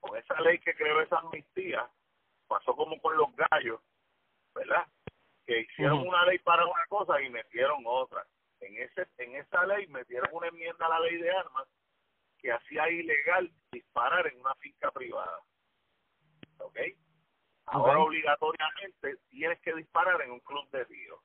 con 0.00 0.16
esa 0.16 0.40
ley 0.40 0.58
que 0.58 0.74
creó 0.74 1.00
esa 1.00 1.18
amnistía, 1.18 1.88
pasó 2.48 2.74
como 2.74 3.00
con 3.00 3.16
los 3.16 3.28
gallos, 3.36 3.80
¿verdad? 4.52 4.84
Que 5.46 5.60
hicieron 5.60 6.08
una 6.08 6.26
ley 6.26 6.40
para 6.40 6.66
una 6.66 6.86
cosa 6.88 7.22
y 7.22 7.30
metieron 7.30 7.84
otra. 7.86 8.26
En 8.58 8.76
ese 8.78 9.06
en 9.18 9.36
esa 9.36 9.64
ley 9.66 9.86
metieron 9.86 10.28
una 10.32 10.48
enmienda 10.48 10.86
a 10.86 10.88
la 10.88 11.00
ley 11.02 11.18
de 11.18 11.30
armas 11.30 11.68
que 12.38 12.52
hacía 12.52 12.88
ilegal 12.90 13.50
disparar 13.72 14.26
en 14.26 14.40
una 14.40 14.54
finca 14.56 14.90
privada. 14.90 15.40
¿Ok? 16.58 16.78
Ahora 17.66 17.98
obligatoriamente 17.98 19.16
tienes 19.28 19.60
que 19.60 19.74
disparar 19.74 20.22
en 20.22 20.32
un 20.32 20.40
club 20.40 20.68
de 20.70 20.84
tiro. 20.86 21.22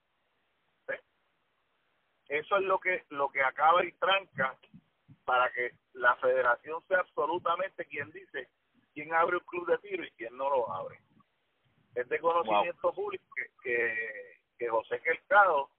Eso 2.28 2.58
es 2.58 2.64
lo 2.64 2.80
que 2.80 3.04
lo 3.10 3.30
que 3.30 3.44
acaba 3.44 3.84
y 3.86 3.92
tranca 3.94 4.58
para 5.26 5.52
que 5.52 5.74
la 5.94 6.16
federación 6.16 6.82
sea 6.88 7.00
absolutamente 7.00 7.86
quien 7.86 8.10
dice 8.12 8.50
quién 8.94 9.14
abre 9.14 9.38
un 9.38 9.44
club 9.44 9.68
de 9.68 9.78
tiro 9.80 10.04
y 10.04 10.12
quién 10.12 10.36
no 10.38 10.50
lo 10.50 10.72
abre. 10.72 11.00
Es 11.96 12.08
de 12.10 12.20
conocimiento 12.20 12.94
público 12.94 13.26
que, 13.64 14.40
que, 14.58 14.68
José 14.68 15.00
Quelcado 15.02 15.70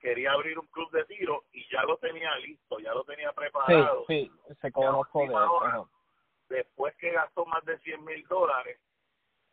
quería 0.00 0.32
abrir 0.32 0.58
un 0.58 0.66
club 0.68 0.90
de 0.90 1.04
tiro 1.04 1.44
y 1.52 1.68
ya 1.70 1.82
lo 1.82 1.96
tenía 1.98 2.34
listo, 2.36 2.78
ya 2.80 2.92
lo 2.92 3.04
tenía 3.04 3.32
preparado. 3.32 4.04
Sí, 4.06 4.30
sí, 4.46 4.54
se 4.60 4.72
conozco 4.72 5.20
de 5.20 5.84
Después 6.56 6.96
que 6.96 7.12
gastó 7.12 7.46
más 7.46 7.64
de 7.64 7.78
100 7.78 8.04
mil 8.04 8.26
dólares, 8.26 8.80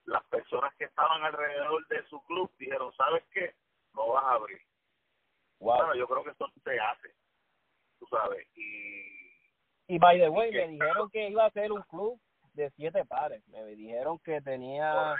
las 0.06 0.24
personas 0.26 0.74
que 0.76 0.86
estaban 0.86 1.24
alrededor 1.24 1.86
de 1.88 2.04
su 2.08 2.20
club 2.24 2.52
dijeron, 2.58 2.92
¿sabes 2.94 3.24
qué? 3.32 3.54
No 3.94 4.08
vas 4.08 4.24
a 4.24 4.32
abrir. 4.32 4.60
Bueno, 5.60 5.94
yo 5.96 6.08
creo 6.08 6.24
que 6.24 6.32
esto 6.32 6.48
se 6.64 6.80
hace, 6.80 7.14
tú 8.00 8.08
sabes. 8.08 8.48
Y, 8.56 9.04
y 9.88 10.00
by 10.00 10.20
the 10.20 10.30
way, 10.30 10.52
me 10.52 10.68
dijeron 10.70 11.10
que 11.12 11.30
iba 11.30 11.46
a 11.46 11.52
ser 11.52 11.72
un 11.72 11.84
club 11.84 12.20
de 12.54 12.72
siete 12.72 13.06
pares. 13.06 13.48
Me 13.48 13.64
dijeron 13.66 14.20
que 14.20 14.42
tenía 14.42 15.16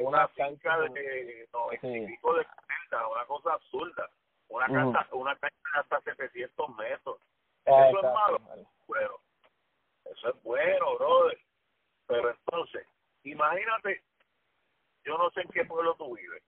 una 0.00 0.28
cancha 0.28 0.78
de 0.78 1.48
no, 1.52 1.68
de 1.70 2.18
una 2.22 3.26
cosa 3.26 3.54
absurda. 3.54 4.08
Una 4.50 4.66
cancha, 4.66 5.08
una 5.12 5.36
cancha 5.36 5.56
de 5.74 5.80
hasta 5.80 6.00
700 6.00 6.76
metros. 6.76 7.18
eso 7.64 7.98
es 7.98 8.02
malo. 8.02 8.38
Bueno, 8.86 9.14
eso 10.04 10.28
es 10.28 10.42
bueno, 10.42 10.96
brother. 10.96 11.38
Pero 12.06 12.30
entonces, 12.30 12.86
imagínate 13.22 14.02
yo 15.04 15.16
no 15.16 15.30
sé 15.30 15.42
en 15.42 15.48
qué 15.48 15.64
pueblo 15.64 15.94
tú 15.96 16.14
vives, 16.14 16.42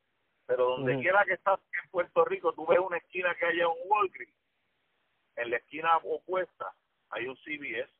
pero 0.46 0.70
donde 0.70 1.00
quiera 1.00 1.24
que 1.24 1.34
estás 1.34 1.58
en 1.82 1.90
Puerto 1.90 2.24
Rico, 2.24 2.52
tú 2.52 2.66
ves 2.66 2.78
una 2.78 2.98
esquina 2.98 3.34
que 3.34 3.46
haya 3.46 3.68
un 3.68 3.78
Walgreens, 3.86 4.34
en 5.36 5.50
la 5.50 5.56
esquina 5.56 5.96
opuesta 5.98 6.74
hay 7.10 7.26
un 7.26 7.36
CBS. 7.36 7.90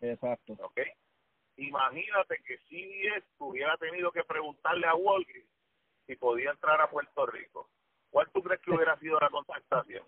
Exacto. 0.00 0.54
¿Ok? 0.60 0.80
Imagínate 1.56 2.42
que 2.44 2.58
CBS 2.68 3.26
hubiera 3.38 3.76
tenido 3.76 4.10
que 4.10 4.24
preguntarle 4.24 4.86
a 4.86 4.94
Walgreens 4.94 5.48
si 6.06 6.16
podía 6.16 6.50
entrar 6.50 6.80
a 6.80 6.90
Puerto 6.90 7.26
Rico. 7.26 7.68
¿Cuál 8.10 8.28
tú 8.32 8.42
crees 8.42 8.60
que 8.60 8.72
hubiera 8.72 8.96
sido 8.98 9.18
la 9.20 9.30
contactación? 9.30 10.04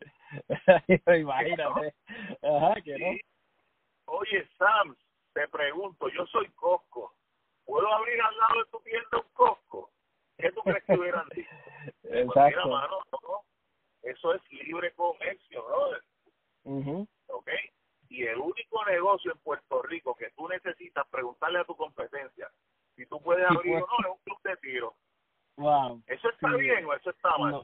Imagínate. 1.20 1.94
Ajá, 2.42 2.80
que 2.82 2.98
no. 2.98 4.14
Oye, 4.14 4.48
Sam, 4.58 4.96
te 5.32 5.48
pregunto, 5.48 6.08
yo 6.08 6.26
soy 6.26 6.48
Costco 6.50 7.14
¿puedo 7.64 7.86
abrir 7.88 8.20
al 8.20 8.36
lado 8.36 8.58
de 8.58 8.70
tu 8.70 8.80
tienda 8.80 9.18
un 9.18 9.32
Costco? 9.32 9.90
¿Qué 10.36 10.50
tú 10.52 10.60
crees 10.62 10.84
que 10.84 10.98
hubieran 10.98 11.28
dicho? 11.34 11.50
Pues 12.02 12.26
Exacto. 12.26 12.68
mano, 12.68 12.98
eso 14.02 14.34
es 14.34 14.52
libre 14.52 14.92
comercio, 14.92 15.64
brother. 15.64 16.02
Uh 16.64 17.06
¿Ok? 17.28 17.48
Y 18.08 18.24
el 18.24 18.38
único 18.38 18.84
negocio 18.84 19.32
en 19.32 19.38
Puerto 19.38 19.82
Rico 19.82 20.14
que 20.14 20.30
tú 20.36 20.46
necesitas 20.48 21.06
preguntarle 21.08 21.60
a 21.60 21.64
tu 21.64 21.74
competencia 21.74 22.50
si 22.94 23.06
tú 23.06 23.20
puedes 23.20 23.44
abrir 23.50 23.76
o 23.76 23.80
no 23.80 23.96
es 24.00 24.12
un 24.12 24.18
club 24.24 24.42
de 24.44 24.56
tiro. 24.58 24.94
Wow. 25.56 26.02
¿Eso 26.06 26.30
está 26.30 26.56
bien 26.56 26.84
o 26.86 26.94
eso 26.94 27.10
está 27.10 27.36
mal? 27.38 27.62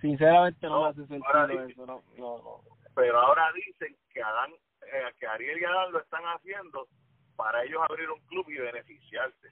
Sinceramente 0.00 0.66
no, 0.66 0.82
me 0.82 0.88
hace 0.90 1.06
sentido 1.06 1.62
eso, 1.62 1.86
no, 1.86 2.02
no, 2.16 2.60
Pero 2.94 3.18
ahora 3.18 3.50
dicen 3.52 3.96
que 4.12 4.22
Adán, 4.22 4.52
eh, 4.82 5.12
que 5.18 5.26
Ariel 5.26 5.60
y 5.60 5.64
Adán 5.64 5.92
lo 5.92 6.00
están 6.00 6.22
haciendo 6.24 6.86
para 7.34 7.64
ellos 7.64 7.82
abrir 7.88 8.10
un 8.10 8.20
club 8.26 8.48
y 8.48 8.58
beneficiarse. 8.58 9.48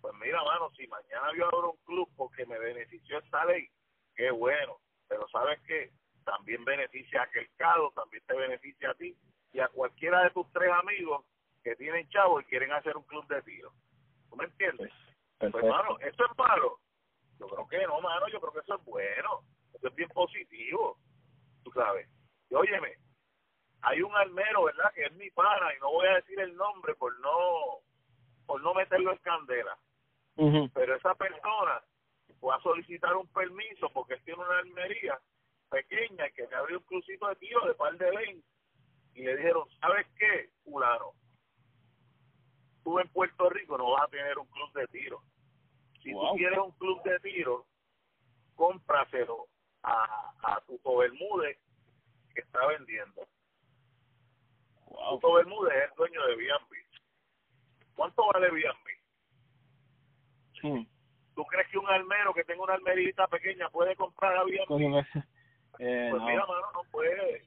Pues 0.00 0.14
mira, 0.20 0.42
mano, 0.44 0.70
si 0.76 0.86
mañana 0.86 1.32
yo 1.36 1.46
abro 1.46 1.72
un 1.72 1.84
club 1.84 2.08
porque 2.16 2.46
me 2.46 2.58
benefició 2.58 3.18
esta 3.18 3.44
ley, 3.46 3.68
qué 4.14 4.30
bueno. 4.30 4.78
Pero 5.08 5.26
sabes 5.28 5.60
que 5.62 5.90
también 6.24 6.64
beneficia 6.64 7.20
a 7.20 7.24
aquel 7.24 7.48
cado, 7.56 7.90
también 7.92 8.22
te 8.26 8.36
beneficia 8.36 8.90
a 8.90 8.94
ti 8.94 9.16
y 9.52 9.60
a 9.60 9.68
cualquiera 9.68 10.22
de 10.22 10.30
tus 10.30 10.50
tres 10.52 10.70
amigos 10.70 11.24
que 11.64 11.74
tienen 11.76 12.08
chavo 12.10 12.40
y 12.40 12.44
quieren 12.44 12.72
hacer 12.72 12.96
un 12.96 13.04
club 13.04 13.26
de 13.28 13.42
tiro. 13.42 13.72
¿Tú 14.30 14.36
me 14.36 14.44
entiendes? 14.44 14.92
Pues, 15.38 15.64
mano, 15.64 15.98
¿eso 16.00 16.24
es 16.24 16.38
malo? 16.38 16.78
Yo 17.38 17.46
creo 17.46 17.68
que 17.68 17.86
no, 17.86 18.00
mano, 18.00 18.28
yo 18.28 18.40
creo 18.40 18.52
que 18.52 18.60
eso 18.60 18.74
es 18.74 18.84
bueno. 18.84 19.42
Eso 19.74 19.88
es 19.88 19.94
bien 19.94 20.08
positivo. 20.08 20.98
Tú 21.62 21.70
sabes. 21.72 22.08
Y 22.50 22.54
óyeme, 22.54 22.96
hay 23.82 24.02
un 24.02 24.14
almero, 24.16 24.64
¿verdad? 24.64 24.92
Que 24.94 25.04
es 25.04 25.12
mi 25.12 25.30
pana 25.30 25.74
y 25.76 25.80
no 25.80 25.90
voy 25.90 26.06
a 26.08 26.14
decir 26.14 26.40
el 26.40 26.56
nombre 26.56 26.94
por 26.94 27.18
no 27.20 27.80
por 28.46 28.62
no 28.62 28.72
meterlo 28.74 29.12
en 29.12 29.18
candela. 29.18 29.76
Pero 30.72 30.94
esa 30.94 31.14
persona 31.16 31.82
fue 32.40 32.54
a 32.54 32.60
solicitar 32.60 33.14
un 33.16 33.26
permiso 33.28 33.90
porque 33.92 34.14
él 34.14 34.22
tiene 34.24 34.42
una 34.42 34.58
almería 34.58 35.20
pequeña 35.68 36.30
que 36.30 36.46
le 36.46 36.54
abrió 36.54 36.78
un 36.78 36.84
crucito 36.84 37.28
de 37.28 37.36
tiro 37.36 37.66
de 37.66 37.74
par 37.74 37.96
de 37.98 38.10
ley 38.10 38.42
y 39.14 39.22
le 39.22 39.36
dijeron, 39.36 39.68
¿sabes 39.80 40.06
qué, 40.16 40.50
fulano? 40.64 41.12
Tú 42.88 42.98
en 42.98 43.08
Puerto 43.08 43.50
Rico 43.50 43.76
no 43.76 43.90
vas 43.90 44.04
a 44.04 44.08
tener 44.08 44.38
un 44.38 44.46
club 44.46 44.72
de 44.72 44.86
tiro. 44.86 45.20
Si 46.02 46.10
tú 46.10 46.22
quieres 46.38 46.58
un 46.58 46.70
club 46.72 47.02
de 47.02 47.20
tiro, 47.20 47.66
cómpraselo 48.54 49.46
a, 49.82 50.32
a 50.42 50.58
tu 50.62 50.80
Bermúdez 50.96 51.58
que 52.34 52.40
está 52.40 52.66
vendiendo 52.66 53.28
Wow. 54.86 55.20
Bermúdez 55.20 55.76
es 55.76 55.90
el 55.90 55.96
dueño 55.96 56.26
de 56.28 56.36
B&B. 56.36 56.76
¿Cuánto 57.94 58.26
vale 58.32 58.50
B&B? 58.50 58.90
Hmm. 60.62 60.86
¿Tú 61.34 61.44
crees 61.44 61.68
que 61.68 61.76
un 61.76 61.88
almero 61.88 62.32
que 62.32 62.44
tenga 62.44 62.62
una 62.62 62.72
almerita 62.72 63.26
pequeña 63.28 63.68
puede 63.68 63.94
comprar 63.96 64.34
a 64.34 64.44
B&B? 64.44 64.64
Eh, 65.78 66.08
pues 66.10 66.22
mira, 66.22 66.46
mano, 66.46 66.72
no 66.72 66.82
puede. 66.90 67.44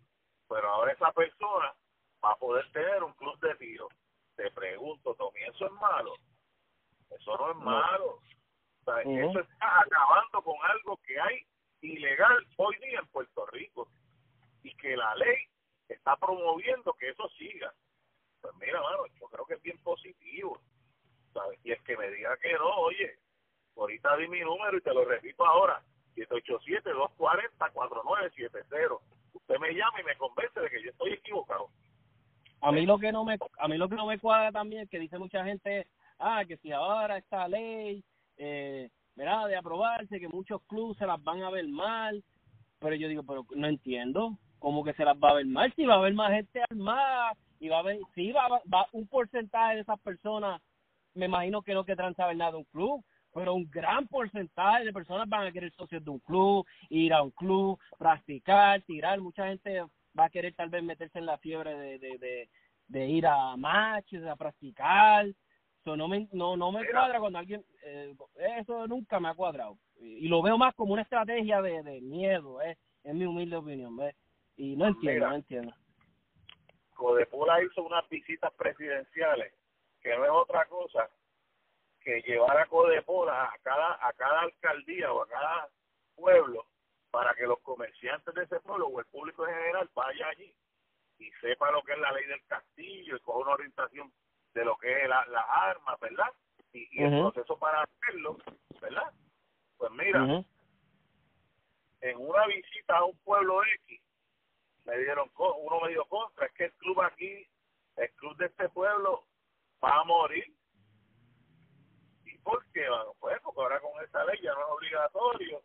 Pero 0.47 0.69
ahora 0.69 0.93
esa 0.93 1.11
persona 1.11 1.73
va 2.23 2.31
a 2.31 2.35
poder 2.35 2.71
tener 2.71 3.01
un 3.01 3.13
club 3.13 3.39
de 3.39 3.55
tiro. 3.55 3.89
Te 4.41 4.49
pregunto, 4.49 5.13
Tommy, 5.13 5.43
¿eso 5.43 5.67
es 5.67 5.71
malo? 5.73 6.15
Eso 7.11 7.37
no 7.37 7.51
es 7.51 7.57
malo. 7.57 8.15
O 8.15 8.21
sea, 8.83 9.01
Eso 9.01 9.39
está 9.39 9.81
acabando 9.81 10.41
con 10.41 10.55
algo 10.63 10.97
que 11.05 11.19
hay 11.19 11.45
ilegal 11.81 12.47
hoy 12.57 12.75
día 12.77 13.01
en 13.01 13.07
Puerto 13.09 13.45
Rico. 13.47 13.87
Y 14.63 14.73
que 14.77 14.97
la 14.97 15.13
ley 15.13 15.45
está 15.87 16.17
promoviendo 16.17 16.91
que 16.93 17.09
eso 17.09 17.29
siga. 17.37 17.71
Pues 18.41 18.55
mira, 18.55 18.81
mano, 18.81 19.05
yo 19.19 19.27
creo 19.27 19.45
que 19.45 19.53
es 19.53 19.61
bien 19.61 19.77
positivo. 19.83 20.59
¿sabes? 21.33 21.59
Y 21.63 21.73
el 21.73 21.83
que 21.83 21.95
me 21.95 22.09
diga 22.09 22.35
que 22.37 22.53
no, 22.53 22.77
oye, 22.77 23.19
ahorita 23.75 24.17
di 24.17 24.27
mi 24.27 24.39
número 24.39 24.75
y 24.75 24.81
te 24.81 24.91
lo 24.91 25.05
repito 25.05 25.45
ahora, 25.45 25.83
787-240-4970. 26.15 28.53
Usted 28.53 28.89
usted 29.33 29.59
me 29.59 29.75
llama 29.75 30.01
y 30.01 30.03
me 30.03 30.17
convence 30.17 30.59
de 30.59 30.71
que 30.71 30.81
yo 30.81 30.89
estoy 30.89 31.13
equivocado. 31.13 31.69
A 32.61 32.71
mí 32.71 32.85
lo 32.85 32.99
que 32.99 33.11
no 33.11 33.25
me 33.25 33.37
a 33.59 33.67
mí 33.67 33.77
lo 33.77 33.89
que 33.89 33.95
no 33.95 34.05
me 34.05 34.19
cuadra 34.19 34.51
también 34.51 34.87
que 34.87 34.99
dice 34.99 35.17
mucha 35.17 35.43
gente, 35.43 35.87
ah, 36.19 36.43
que 36.47 36.57
si 36.57 36.71
ahora 36.71 37.17
esta 37.17 37.47
ley 37.47 38.03
eh 38.37 38.89
de 39.15 39.55
aprobarse, 39.55 40.19
que 40.19 40.27
muchos 40.27 40.61
clubes 40.63 40.97
se 40.97 41.05
las 41.05 41.23
van 41.23 41.43
a 41.43 41.49
ver 41.49 41.67
mal, 41.67 42.23
pero 42.79 42.95
yo 42.95 43.07
digo, 43.07 43.23
pero 43.23 43.45
no 43.55 43.67
entiendo, 43.67 44.37
¿cómo 44.59 44.83
que 44.83 44.93
se 44.93 45.05
las 45.05 45.17
va 45.17 45.31
a 45.31 45.35
ver 45.35 45.45
mal? 45.45 45.71
Si 45.75 45.85
va 45.85 45.95
a 45.95 45.97
haber 45.97 46.13
más 46.13 46.31
gente 46.31 46.61
armada 46.69 47.33
y 47.59 47.69
va 47.69 47.77
a 47.77 47.79
haber, 47.79 47.99
sí 48.15 48.31
va, 48.31 48.47
va 48.73 48.87
un 48.93 49.07
porcentaje 49.07 49.75
de 49.75 49.81
esas 49.81 49.99
personas, 49.99 50.61
me 51.13 51.25
imagino 51.25 51.61
que 51.61 51.73
no 51.73 51.85
querrán 51.85 52.15
saber 52.15 52.35
nada 52.35 52.51
de 52.51 52.57
un 52.57 52.63
club, 52.65 53.03
pero 53.33 53.53
un 53.53 53.69
gran 53.69 54.07
porcentaje 54.07 54.85
de 54.85 54.93
personas 54.93 55.29
van 55.29 55.47
a 55.47 55.51
querer 55.51 55.71
socios 55.73 56.03
de 56.03 56.09
un 56.09 56.19
club, 56.19 56.65
ir 56.89 57.13
a 57.13 57.21
un 57.21 57.31
club, 57.31 57.79
practicar, 57.97 58.81
tirar, 58.81 59.19
mucha 59.19 59.47
gente 59.47 59.83
va 60.17 60.25
a 60.25 60.29
querer 60.29 60.53
tal 60.53 60.69
vez 60.69 60.83
meterse 60.83 61.19
en 61.19 61.25
la 61.25 61.37
fiebre 61.37 61.75
de, 61.75 61.99
de, 61.99 62.17
de, 62.17 62.49
de 62.87 63.05
ir 63.07 63.25
a 63.25 63.55
matches, 63.57 64.25
a 64.25 64.35
practicar, 64.35 65.25
eso 65.81 65.97
no 65.97 66.07
me, 66.07 66.27
no, 66.31 66.55
no 66.55 66.71
me 66.71 66.87
cuadra 66.87 67.19
cuando 67.19 67.39
alguien, 67.39 67.65
eh, 67.83 68.13
eso 68.59 68.87
nunca 68.87 69.19
me 69.19 69.29
ha 69.29 69.33
cuadrado. 69.33 69.77
Y, 69.99 70.27
lo 70.27 70.41
veo 70.41 70.57
más 70.57 70.75
como 70.75 70.93
una 70.93 71.01
estrategia 71.01 71.61
de, 71.61 71.81
de 71.81 72.01
miedo, 72.01 72.61
eh, 72.61 72.77
es 73.03 73.15
mi 73.15 73.25
humilde 73.25 73.55
opinión, 73.55 73.97
¿ves? 73.97 74.15
Y 74.57 74.75
no 74.75 74.87
entiendo, 74.87 75.29
no 75.29 75.35
entiendo. 75.35 75.73
Codepola 76.93 77.63
hizo 77.63 77.81
unas 77.83 78.07
visitas 78.09 78.53
presidenciales, 78.53 79.53
que 80.01 80.15
no 80.15 80.23
es 80.23 80.31
otra 80.31 80.65
cosa 80.65 81.09
que 81.99 82.21
llevar 82.21 82.57
a 82.57 82.67
Codepola 82.67 83.45
a 83.45 83.57
cada, 83.63 84.07
a 84.07 84.13
cada 84.13 84.41
alcaldía 84.41 85.11
o 85.11 85.23
a 85.23 85.27
cada 85.27 85.67
pueblo 86.15 86.65
para 87.11 87.33
que 87.35 87.45
los 87.45 87.59
comerciantes 87.59 88.33
de 88.33 88.43
ese 88.43 88.59
pueblo 88.61 88.87
o 88.87 88.99
el 88.99 89.05
público 89.07 89.47
en 89.47 89.53
general 89.53 89.89
vaya 89.93 90.27
allí 90.29 90.53
y 91.19 91.31
sepa 91.41 91.69
lo 91.71 91.83
que 91.83 91.93
es 91.93 91.99
la 91.99 92.11
ley 92.13 92.25
del 92.25 92.43
castillo 92.45 93.15
y 93.15 93.19
coja 93.19 93.39
una 93.39 93.53
orientación 93.53 94.11
de 94.53 94.65
lo 94.65 94.77
que 94.77 95.03
es 95.03 95.07
la, 95.07 95.25
las 95.27 95.45
armas, 95.47 95.99
¿verdad? 95.99 96.33
Y, 96.73 96.87
y 96.91 97.03
el 97.03 97.19
proceso 97.19 97.57
para 97.59 97.83
hacerlo, 97.83 98.37
¿verdad? 98.81 99.11
Pues 99.77 99.91
mira, 99.91 100.43
en 102.01 102.17
una 102.17 102.47
visita 102.47 102.97
a 102.97 103.05
un 103.05 103.17
pueblo 103.19 103.61
X, 103.63 104.01
me 104.85 104.97
dieron, 104.97 105.29
uno 105.35 105.79
me 105.81 105.89
dio 105.89 106.05
contra, 106.05 106.47
es 106.47 106.53
que 106.53 106.65
el 106.65 106.73
club 106.73 107.01
aquí, 107.01 107.47
el 107.97 108.11
club 108.13 108.35
de 108.37 108.47
este 108.47 108.69
pueblo 108.69 109.25
va 109.83 109.99
a 109.99 110.03
morir. 110.05 110.51
¿Y 112.25 112.37
por 112.39 112.65
qué? 112.71 112.87
Bueno, 112.89 113.15
pues 113.19 113.39
porque 113.43 113.61
ahora 113.61 113.79
con 113.79 114.03
esta 114.03 114.23
ley 114.25 114.39
ya 114.41 114.53
no 114.53 114.61
es 114.61 114.67
obligatorio. 114.69 115.61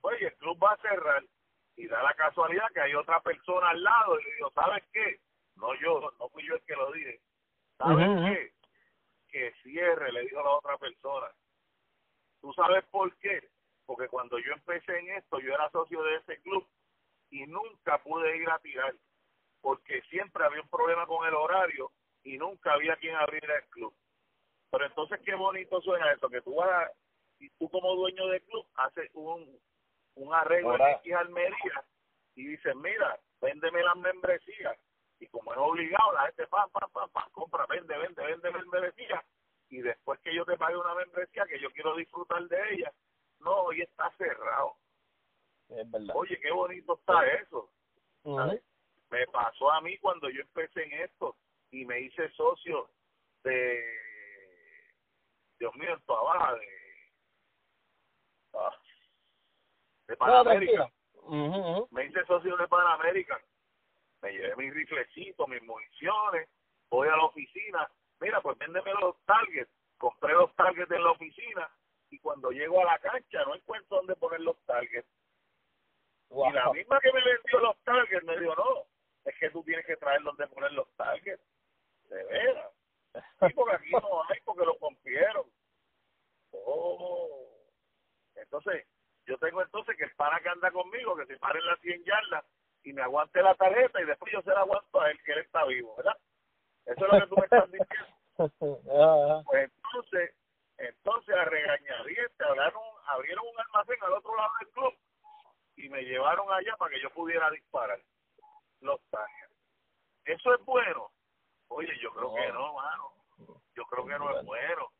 Pues 0.00 0.20
el 0.22 0.34
club 0.34 0.62
va 0.62 0.72
a 0.72 0.76
cerrar 0.78 1.24
y 1.76 1.86
da 1.86 2.02
la 2.02 2.14
casualidad 2.14 2.70
que 2.72 2.80
hay 2.80 2.94
otra 2.94 3.20
persona 3.20 3.70
al 3.70 3.82
lado 3.82 4.18
y 4.18 4.24
le 4.24 4.34
digo, 4.34 4.50
¿sabes 4.52 4.84
qué? 4.92 5.20
No 5.56 5.74
yo, 5.80 6.12
no 6.18 6.28
fui 6.30 6.46
yo 6.46 6.54
el 6.54 6.62
que 6.62 6.76
lo 6.76 6.92
dije. 6.92 7.20
¿Sabes 7.78 8.08
qué? 8.24 8.52
Que 9.28 9.52
cierre, 9.62 10.12
le 10.12 10.22
dijo 10.22 10.42
la 10.42 10.50
otra 10.50 10.76
persona. 10.78 11.28
¿Tú 12.40 12.52
sabes 12.54 12.84
por 12.86 13.14
qué? 13.18 13.48
Porque 13.86 14.08
cuando 14.08 14.38
yo 14.38 14.52
empecé 14.52 14.98
en 14.98 15.10
esto, 15.10 15.38
yo 15.40 15.54
era 15.54 15.70
socio 15.70 16.02
de 16.02 16.16
ese 16.16 16.40
club 16.42 16.66
y 17.30 17.46
nunca 17.46 18.02
pude 18.02 18.36
ir 18.36 18.48
a 18.50 18.58
tirar, 18.58 18.94
porque 19.60 20.02
siempre 20.02 20.44
había 20.44 20.62
un 20.62 20.68
problema 20.68 21.06
con 21.06 21.26
el 21.26 21.34
horario 21.34 21.92
y 22.24 22.38
nunca 22.38 22.72
había 22.72 22.96
quien 22.96 23.14
abriera 23.16 23.56
el 23.56 23.68
club. 23.68 23.94
Pero 24.70 24.86
entonces 24.86 25.20
qué 25.24 25.34
bonito 25.34 25.80
suena 25.80 26.12
eso, 26.12 26.28
que 26.28 26.42
tú 26.42 26.54
vas, 26.54 26.90
y 27.38 27.48
tú 27.50 27.68
como 27.70 27.94
dueño 27.96 28.26
del 28.28 28.42
club 28.42 28.66
haces 28.74 29.10
un, 29.14 29.58
un 30.14 30.34
arreglo 30.34 30.76
en 30.76 31.16
Almería 31.16 31.84
y 32.34 32.46
dices, 32.46 32.74
mira, 32.76 33.18
véndeme 33.40 33.82
las 33.82 33.96
membresías 33.96 34.76
y 35.20 35.26
como 35.26 35.52
es 35.52 35.58
obligado, 35.58 36.12
la 36.12 36.26
gente 36.26 36.46
pam, 36.46 36.70
pam, 36.70 36.90
pam, 36.90 37.10
pam, 37.10 37.30
compra, 37.32 37.66
vende, 37.66 37.96
vende, 37.96 38.22
vende 38.24 38.50
membresía, 38.50 39.22
y 39.68 39.82
después 39.82 40.18
que 40.20 40.34
yo 40.34 40.44
te 40.46 40.56
pague 40.56 40.76
una 40.76 40.94
membresía 40.94 41.46
que 41.46 41.60
yo 41.60 41.70
quiero 41.72 41.94
disfrutar 41.94 42.42
de 42.48 42.74
ella, 42.74 42.92
no, 43.40 43.54
hoy 43.64 43.82
está 43.82 44.10
cerrado. 44.16 44.76
Es 45.68 45.88
verdad. 45.90 46.14
Oye, 46.16 46.38
qué 46.40 46.50
bonito 46.50 46.94
está 46.94 47.26
eso. 47.26 47.70
Me 49.10 49.26
pasó 49.28 49.70
a 49.70 49.80
mí 49.82 49.96
cuando 49.98 50.28
yo 50.30 50.40
empecé 50.40 50.84
en 50.84 51.02
esto 51.02 51.36
y 51.70 51.84
me 51.84 52.00
hice 52.00 52.30
socio 52.30 52.90
de, 53.44 53.84
Dios 55.58 55.74
mío, 55.76 55.92
en 55.92 56.02
baja, 56.06 56.54
de, 56.54 56.68
ah, 58.54 58.76
de 60.10 60.16
Panamérica. 60.16 60.90
Me 61.90 62.04
hice 62.04 62.24
socio 62.26 62.56
de 62.56 62.68
Panamérica 62.68 63.40
me 64.22 64.32
llevé 64.32 64.56
mis 64.56 64.74
riflecitos, 64.74 65.48
mis 65.48 65.62
municiones, 65.62 66.48
voy 66.90 67.08
a 67.08 67.16
la 67.16 67.24
oficina, 67.24 67.90
mira, 68.20 68.40
pues 68.40 68.58
véndeme 68.58 68.92
los 69.00 69.16
targets, 69.24 69.70
compré 69.98 70.32
los 70.34 70.54
targets 70.56 70.90
en 70.90 71.04
la 71.04 71.10
oficina 71.10 71.70
y 72.10 72.18
cuando 72.18 72.50
llego 72.50 72.80
a 72.80 72.92
la 72.92 72.98
cancha 72.98 73.44
no 73.44 73.54
encuentro 73.54 73.98
dónde 73.98 74.16
poner 74.16 74.40
los 74.40 74.58
targets. 74.66 75.08
Y 76.30 76.52
la 76.52 76.72
misma 76.72 77.00
que 77.00 77.12
me 77.12 77.24
vendió 77.24 77.60
los 77.60 77.76
targets 77.82 78.24
me 78.24 78.38
dijo, 78.38 78.54
no, 78.54 78.86
es 79.24 79.36
que 79.38 79.50
tú 79.50 79.62
tienes 79.64 79.84
que 79.86 79.96
traer 79.96 80.22
donde 80.22 80.46
poner 80.48 80.72
los 80.72 80.88
targets. 80.96 81.42
De 82.08 82.24
veras. 82.24 82.70
Sí, 83.12 83.54
porque 83.54 83.74
aquí 83.74 83.90
no 83.92 84.22
hay, 84.28 84.40
porque 84.44 84.64
lo 84.64 84.76
rompieron. 84.80 85.46
Oh. 86.52 87.48
Entonces, 88.36 88.86
yo 89.30 89.38
tengo 89.38 89.62
entonces 89.62 89.96
que 89.96 90.02
el 90.02 90.14
pana 90.16 90.40
que 90.40 90.48
anda 90.48 90.72
conmigo, 90.72 91.14
que 91.14 91.24
se 91.26 91.38
pare 91.38 91.60
en 91.60 91.66
las 91.66 91.80
100 91.80 92.02
yardas, 92.02 92.44
y 92.82 92.92
me 92.92 93.02
aguante 93.02 93.40
la 93.40 93.54
tarjeta 93.54 94.02
y 94.02 94.04
después 94.04 94.32
yo 94.32 94.42
se 94.42 94.50
la 94.50 94.60
aguanto 94.60 95.00
a 95.00 95.08
él, 95.08 95.22
que 95.22 95.32
él 95.32 95.38
está 95.38 95.64
vivo, 95.66 95.94
¿verdad? 95.96 96.16
Eso 96.86 97.06
es 97.06 97.12
lo 97.12 97.20
que 97.20 97.26
tú 97.28 97.36
me 97.36 97.44
estás 97.44 97.70
diciendo. 97.70 98.16
pues 99.46 99.70
entonces, 99.70 100.34
entonces 100.78 101.36
a 101.36 101.44
regañadientes 101.44 102.40
abrieron, 102.40 102.82
abrieron 103.06 103.44
un 103.46 103.60
almacén 103.60 104.02
al 104.02 104.14
otro 104.14 104.36
lado 104.36 104.50
del 104.58 104.68
club 104.70 104.94
y 105.76 105.88
me 105.90 106.02
llevaron 106.02 106.52
allá 106.52 106.74
para 106.76 106.92
que 106.92 107.00
yo 107.00 107.10
pudiera 107.10 107.48
disparar 107.50 108.00
los 108.80 109.00
tanques. 109.10 109.50
¿Eso 110.24 110.54
es 110.54 110.64
bueno? 110.64 111.12
Oye, 111.68 111.96
yo 112.00 112.12
creo 112.12 112.34
que 112.34 112.52
no, 112.52 112.74
mano. 112.74 113.12
Yo 113.76 113.84
creo 113.84 114.06
que 114.06 114.18
no 114.18 114.36
es 114.36 114.44
bueno, 114.44 114.90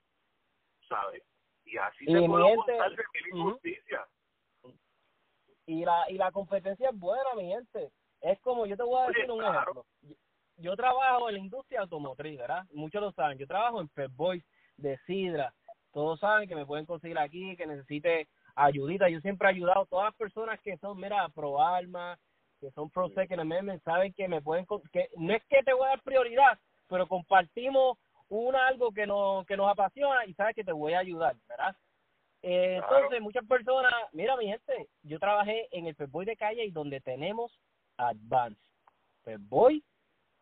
¿sabes? 0.88 1.24
Y 1.64 1.76
así 1.78 2.04
se 2.04 2.28
puede 2.28 2.56
contar 2.56 2.90
de 2.90 3.04
mil 3.12 3.28
injusticias 3.34 4.08
y 5.70 5.84
la 5.84 6.04
y 6.10 6.14
la 6.14 6.32
competencia 6.32 6.90
es 6.90 6.98
buena 6.98 7.34
mi 7.36 7.46
gente. 7.46 7.92
Es 8.20 8.40
como 8.40 8.66
yo 8.66 8.76
te 8.76 8.82
voy 8.82 9.02
a 9.02 9.06
decir 9.06 9.30
un 9.30 9.44
ejemplo. 9.44 9.86
Yo, 10.56 10.76
trabajo 10.76 11.28
en 11.28 11.36
la 11.36 11.40
industria 11.40 11.80
automotriz 11.80 12.38
verdad 12.38 12.64
muchos 12.72 13.00
lo 13.00 13.12
saben. 13.12 13.38
Yo 13.38 13.46
trabajo 13.46 13.80
en 13.80 13.88
Pep 13.88 14.10
Boys 14.14 14.44
de 14.76 14.98
Sidra. 15.06 15.54
Todos 15.92 16.20
saben 16.20 16.48
que 16.48 16.54
me 16.54 16.66
pueden 16.66 16.86
conseguir 16.86 17.18
aquí 17.18 17.56
que 17.56 17.66
necesite 17.66 18.28
ayudita. 18.56 19.08
Yo 19.08 19.20
siempre 19.20 19.48
he 19.48 19.52
ayudado 19.52 19.82
a 19.82 19.86
todas 19.86 20.04
las 20.06 20.16
personas 20.16 20.60
que 20.60 20.76
son 20.78 20.98
mira 20.98 21.28
pro 21.28 21.62
alma 21.62 22.18
que 22.60 22.70
son 22.72 22.90
pro 22.90 23.08
second 23.10 23.40
amendment 23.40 23.82
saben 23.84 24.12
que 24.12 24.28
me 24.28 24.42
pueden 24.42 24.66
que 24.92 25.08
no 25.16 25.32
es 25.32 25.42
que 25.46 25.62
te 25.62 25.72
voy 25.72 25.86
a 25.86 25.90
dar 25.90 26.02
prioridad 26.02 26.58
pero 26.88 27.06
compartimos 27.06 27.96
un 28.28 28.54
algo 28.54 28.92
que 28.92 29.06
nos 29.06 29.46
que 29.46 29.56
nos 29.56 29.70
apasiona 29.70 30.26
y 30.26 30.34
sabes 30.34 30.54
que 30.54 30.64
te 30.64 30.72
voy 30.72 30.92
a 30.92 30.98
ayudar 30.98 31.34
verdad 31.48 31.74
eh, 32.42 32.80
entonces, 32.82 33.20
muchas 33.20 33.44
personas, 33.46 33.92
mira 34.12 34.36
mi 34.36 34.46
gente, 34.46 34.88
yo 35.02 35.18
trabajé 35.18 35.68
en 35.72 35.86
el 35.86 35.96
Boy 36.08 36.24
de 36.24 36.36
calle 36.36 36.64
y 36.64 36.70
donde 36.70 37.00
tenemos 37.00 37.58
Advance, 37.96 38.60
Boy 39.40 39.84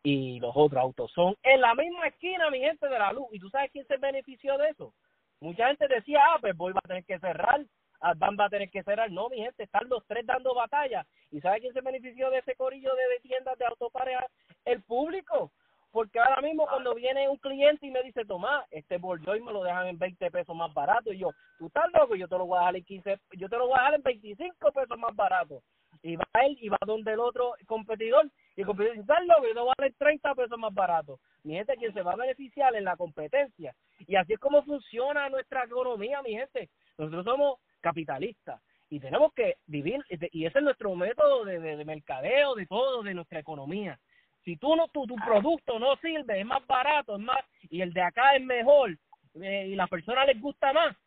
y 0.01 0.39
los 0.39 0.55
otros 0.55 0.81
autos 0.81 1.11
son 1.11 1.35
en 1.43 1.59
la 1.59 1.75
misma 1.75 2.07
esquina, 2.07 2.49
mi 2.49 2.59
gente, 2.59 2.87
de 2.87 2.97
la 2.97 3.11
luz. 3.11 3.27
¿Y 3.31 3.39
tú 3.39 3.49
sabes 3.49 3.69
quién 3.71 3.85
se 3.85 3.97
benefició 3.97 4.57
de 4.57 4.69
eso? 4.69 4.93
Mucha 5.41 5.67
gente 5.67 5.87
decía, 5.87 6.21
ah, 6.23 6.39
Boy 6.55 6.73
va 6.73 6.81
a 6.83 6.87
tener 6.87 7.03
que 7.03 7.19
cerrar, 7.19 7.65
Advance 7.99 8.37
va 8.37 8.45
a 8.45 8.49
tener 8.49 8.69
que 8.69 8.83
cerrar. 8.83 9.11
No, 9.11 9.29
mi 9.29 9.37
gente, 9.37 9.63
están 9.63 9.89
los 9.89 10.05
tres 10.05 10.25
dando 10.25 10.55
batalla. 10.55 11.05
¿Y 11.31 11.41
sabes 11.41 11.61
quién 11.61 11.73
se 11.73 11.81
benefició 11.81 12.29
de 12.29 12.39
ese 12.39 12.55
corillo 12.55 12.91
de 12.95 13.19
tiendas 13.21 13.57
de 13.57 13.65
autopares? 13.65 14.17
El 14.63 14.81
público 14.83 15.51
porque 15.91 16.19
ahora 16.19 16.41
mismo 16.41 16.67
cuando 16.67 16.93
viene 16.93 17.27
un 17.27 17.37
cliente 17.37 17.87
y 17.87 17.91
me 17.91 18.03
dice, 18.03 18.25
Tomás, 18.25 18.65
este 18.71 18.95
y 18.95 19.41
me 19.41 19.53
lo 19.53 19.63
dejan 19.63 19.87
en 19.87 19.97
20 19.97 20.31
pesos 20.31 20.55
más 20.55 20.73
barato, 20.73 21.11
y 21.11 21.19
yo, 21.19 21.31
tú 21.57 21.67
estás 21.67 21.85
loco, 21.93 22.15
yo 22.15 22.27
te 22.27 22.37
lo 22.37 22.45
voy 22.45 22.57
a 22.57 22.61
dejar 22.61 22.75
en 22.75 22.83
15, 22.83 23.19
yo 23.37 23.49
te 23.49 23.57
lo 23.57 23.67
voy 23.67 23.75
a 23.75 23.81
dejar 23.81 23.95
en 23.95 24.03
25 24.03 24.71
pesos 24.71 24.97
más 24.99 25.15
barato. 25.15 25.63
Y 26.01 26.15
va 26.15 26.25
él 26.45 26.57
y 26.61 26.69
va 26.69 26.77
donde 26.85 27.11
el 27.11 27.19
otro 27.19 27.53
competidor, 27.65 28.29
y 28.55 28.61
el 28.61 28.67
competidor 28.67 28.93
dice, 28.93 29.01
estás 29.01 29.25
loco, 29.25 29.47
yo 29.47 29.53
te 29.53 29.59
voy 29.59 29.73
a 29.77 29.81
dar 29.81 29.93
30 29.97 30.35
pesos 30.35 30.59
más 30.59 30.73
barato. 30.73 31.19
Mi 31.43 31.55
gente, 31.55 31.75
quien 31.77 31.93
se 31.93 32.03
va 32.03 32.13
a 32.13 32.17
beneficiar 32.17 32.75
en 32.75 32.85
la 32.85 32.95
competencia. 32.95 33.73
Y 33.99 34.15
así 34.15 34.33
es 34.33 34.39
como 34.39 34.63
funciona 34.63 35.29
nuestra 35.29 35.63
economía, 35.63 36.21
mi 36.21 36.31
gente. 36.31 36.69
Nosotros 36.97 37.25
somos 37.25 37.59
capitalistas 37.81 38.61
y 38.89 38.99
tenemos 38.99 39.33
que 39.33 39.55
vivir, 39.65 40.03
y 40.09 40.45
ese 40.45 40.59
es 40.59 40.63
nuestro 40.63 40.95
método 40.95 41.45
de, 41.45 41.59
de 41.59 41.85
mercadeo, 41.85 42.55
de 42.55 42.65
todo, 42.65 43.03
de 43.03 43.13
nuestra 43.13 43.39
economía 43.39 43.99
si 44.49 44.57
tú 44.57 44.75
no 44.75 44.87
tu, 44.87 45.05
tu 45.05 45.15
producto 45.15 45.77
no 45.77 45.95
sirve, 45.97 46.39
es 46.39 46.45
más 46.45 46.65
barato, 46.65 47.17
es 47.17 47.21
más 47.21 47.37
y 47.69 47.81
el 47.81 47.93
de 47.93 48.01
acá 48.01 48.35
es 48.35 48.43
mejor 48.43 48.97
eh, 49.39 49.67
y 49.67 49.75
la 49.75 49.85
persona 49.85 50.25
les 50.25 50.41
gusta 50.41 50.73
más, 50.73 50.97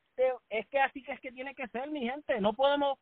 es 0.49 0.65
que 0.69 0.79
así 0.79 1.03
que 1.03 1.11
es 1.11 1.21
que 1.21 1.33
tiene 1.33 1.53
que 1.53 1.67
ser, 1.67 1.91
mi 1.91 2.09
gente, 2.09 2.41
no 2.41 2.53
podemos 2.53 3.01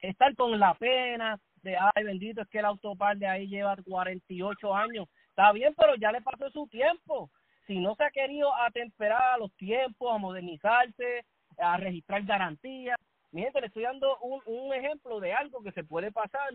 estar 0.00 0.34
con 0.34 0.58
la 0.58 0.72
pena 0.76 1.38
de, 1.56 1.76
ay, 1.76 2.04
bendito, 2.04 2.40
es 2.40 2.48
que 2.48 2.60
el 2.60 2.64
autopar 2.64 3.18
de 3.18 3.26
ahí 3.26 3.48
lleva 3.48 3.76
48 3.76 4.74
años. 4.74 5.08
Está 5.28 5.52
bien, 5.52 5.74
pero 5.76 5.94
ya 5.96 6.10
le 6.10 6.22
pasó 6.22 6.48
su 6.50 6.66
tiempo. 6.68 7.30
Si 7.66 7.78
no 7.78 7.96
se 7.96 8.04
ha 8.04 8.10
querido 8.10 8.54
atemperar 8.54 9.34
a 9.34 9.38
los 9.38 9.52
tiempos, 9.56 10.10
a 10.10 10.16
modernizarse, 10.16 11.26
a 11.58 11.76
registrar 11.76 12.22
garantías. 12.22 12.96
Miren, 13.32 13.52
le 13.60 13.66
estoy 13.66 13.82
dando 13.82 14.16
un, 14.20 14.40
un 14.46 14.72
ejemplo 14.72 15.20
de 15.20 15.34
algo 15.34 15.62
que 15.62 15.72
se 15.72 15.84
puede 15.84 16.12
pasar 16.12 16.48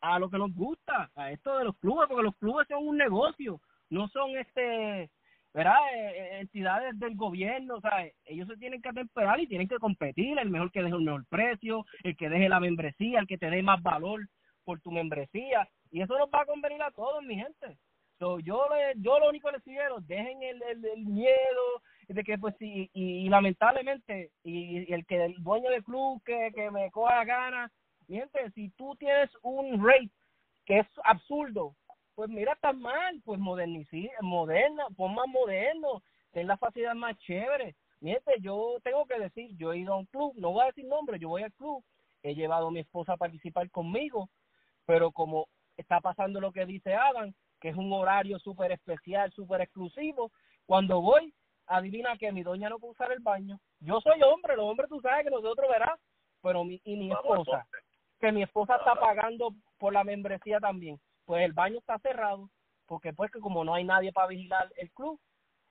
a 0.00 0.18
lo 0.18 0.30
que 0.30 0.38
nos 0.38 0.54
gusta, 0.54 1.10
a 1.14 1.30
esto 1.30 1.58
de 1.58 1.64
los 1.64 1.76
clubes, 1.78 2.08
porque 2.08 2.22
los 2.22 2.36
clubes 2.36 2.66
son 2.68 2.86
un 2.86 2.96
negocio, 2.96 3.60
no 3.90 4.08
son 4.08 4.36
este, 4.36 5.10
¿verdad? 5.54 5.78
Eh, 5.94 6.10
eh, 6.10 6.38
entidades 6.40 6.98
del 6.98 7.16
gobierno, 7.16 7.80
sea, 7.80 8.06
ellos 8.26 8.48
se 8.48 8.56
tienen 8.56 8.82
que 8.82 8.90
atemperar 8.90 9.40
y 9.40 9.46
tienen 9.46 9.68
que 9.68 9.78
competir, 9.78 10.38
el 10.38 10.50
mejor 10.50 10.70
que 10.70 10.82
deje 10.82 10.94
un 10.94 11.04
mejor 11.04 11.24
precio, 11.28 11.84
el 12.02 12.16
que 12.16 12.28
deje 12.28 12.48
la 12.48 12.60
membresía, 12.60 13.20
el 13.20 13.26
que 13.26 13.38
te 13.38 13.50
dé 13.50 13.62
más 13.62 13.82
valor 13.82 14.28
por 14.64 14.80
tu 14.80 14.90
membresía, 14.90 15.68
y 15.90 16.02
eso 16.02 16.18
nos 16.18 16.28
va 16.28 16.42
a 16.42 16.46
convenir 16.46 16.82
a 16.82 16.90
todos, 16.90 17.22
mi 17.22 17.36
gente. 17.36 17.78
So, 18.18 18.40
yo 18.40 18.66
le, 18.68 19.00
yo 19.00 19.18
lo 19.20 19.28
único 19.28 19.48
que 19.48 19.56
les 19.56 19.64
sugiero, 19.64 20.00
dejen 20.00 20.42
el, 20.42 20.60
el, 20.62 20.84
el 20.84 21.06
miedo 21.06 21.82
de 22.08 22.24
que 22.24 22.38
pues 22.38 22.54
sí, 22.58 22.90
y, 22.92 23.28
lamentablemente, 23.28 24.30
y, 24.42 24.92
el 24.92 25.06
que 25.06 25.24
el 25.24 25.34
dueño 25.42 25.70
del 25.70 25.84
club 25.84 26.20
que, 26.24 26.50
que 26.54 26.70
me 26.70 26.90
coja 26.90 27.24
ganas, 27.24 27.70
Miente, 28.08 28.50
si 28.52 28.70
tú 28.70 28.96
tienes 28.96 29.30
un 29.42 29.86
rate 29.86 30.10
que 30.64 30.78
es 30.78 30.86
absurdo, 31.04 31.76
pues 32.14 32.30
mira, 32.30 32.54
está 32.54 32.72
mal, 32.72 33.20
pues 33.22 33.38
modernici, 33.38 34.10
moderna, 34.22 34.86
pon 34.96 35.14
más 35.14 35.28
moderno, 35.28 36.02
ten 36.32 36.46
la 36.46 36.56
facilidad 36.56 36.94
más 36.94 37.16
chévere. 37.18 37.76
Miente, 38.00 38.32
yo 38.40 38.78
tengo 38.82 39.04
que 39.04 39.18
decir, 39.18 39.54
yo 39.58 39.72
he 39.72 39.78
ido 39.78 39.92
a 39.92 39.98
un 39.98 40.06
club, 40.06 40.32
no 40.36 40.52
voy 40.52 40.62
a 40.62 40.66
decir 40.66 40.86
nombre, 40.86 41.18
yo 41.18 41.28
voy 41.28 41.42
al 41.42 41.52
club, 41.52 41.84
he 42.22 42.34
llevado 42.34 42.68
a 42.68 42.70
mi 42.70 42.80
esposa 42.80 43.12
a 43.12 43.18
participar 43.18 43.70
conmigo, 43.70 44.30
pero 44.86 45.12
como 45.12 45.46
está 45.76 46.00
pasando 46.00 46.40
lo 46.40 46.50
que 46.50 46.64
dice 46.64 46.94
Adam, 46.94 47.34
que 47.60 47.68
es 47.68 47.76
un 47.76 47.92
horario 47.92 48.38
súper 48.38 48.72
especial, 48.72 49.30
súper 49.32 49.60
exclusivo, 49.60 50.32
cuando 50.64 51.02
voy, 51.02 51.34
adivina 51.66 52.16
que 52.16 52.32
mi 52.32 52.42
doña 52.42 52.70
no 52.70 52.78
puede 52.78 52.92
usar 52.92 53.12
el 53.12 53.20
baño. 53.20 53.60
Yo 53.80 54.00
soy 54.00 54.22
hombre, 54.22 54.56
los 54.56 54.64
hombres 54.64 54.88
tú 54.88 54.98
sabes 55.02 55.24
que 55.24 55.30
nosotros 55.30 55.68
verás, 55.68 56.00
pero 56.40 56.64
mi, 56.64 56.80
y 56.84 56.96
mi 56.96 57.12
esposa 57.12 57.66
que 58.18 58.32
mi 58.32 58.42
esposa 58.42 58.76
está 58.76 58.94
pagando 58.94 59.54
por 59.78 59.92
la 59.92 60.04
membresía 60.04 60.60
también. 60.60 61.00
Pues 61.24 61.44
el 61.44 61.52
baño 61.52 61.78
está 61.78 61.98
cerrado, 61.98 62.50
porque 62.86 63.12
pues 63.12 63.30
que 63.30 63.40
como 63.40 63.64
no 63.64 63.74
hay 63.74 63.84
nadie 63.84 64.12
para 64.12 64.28
vigilar 64.28 64.70
el 64.76 64.90
club, 64.92 65.20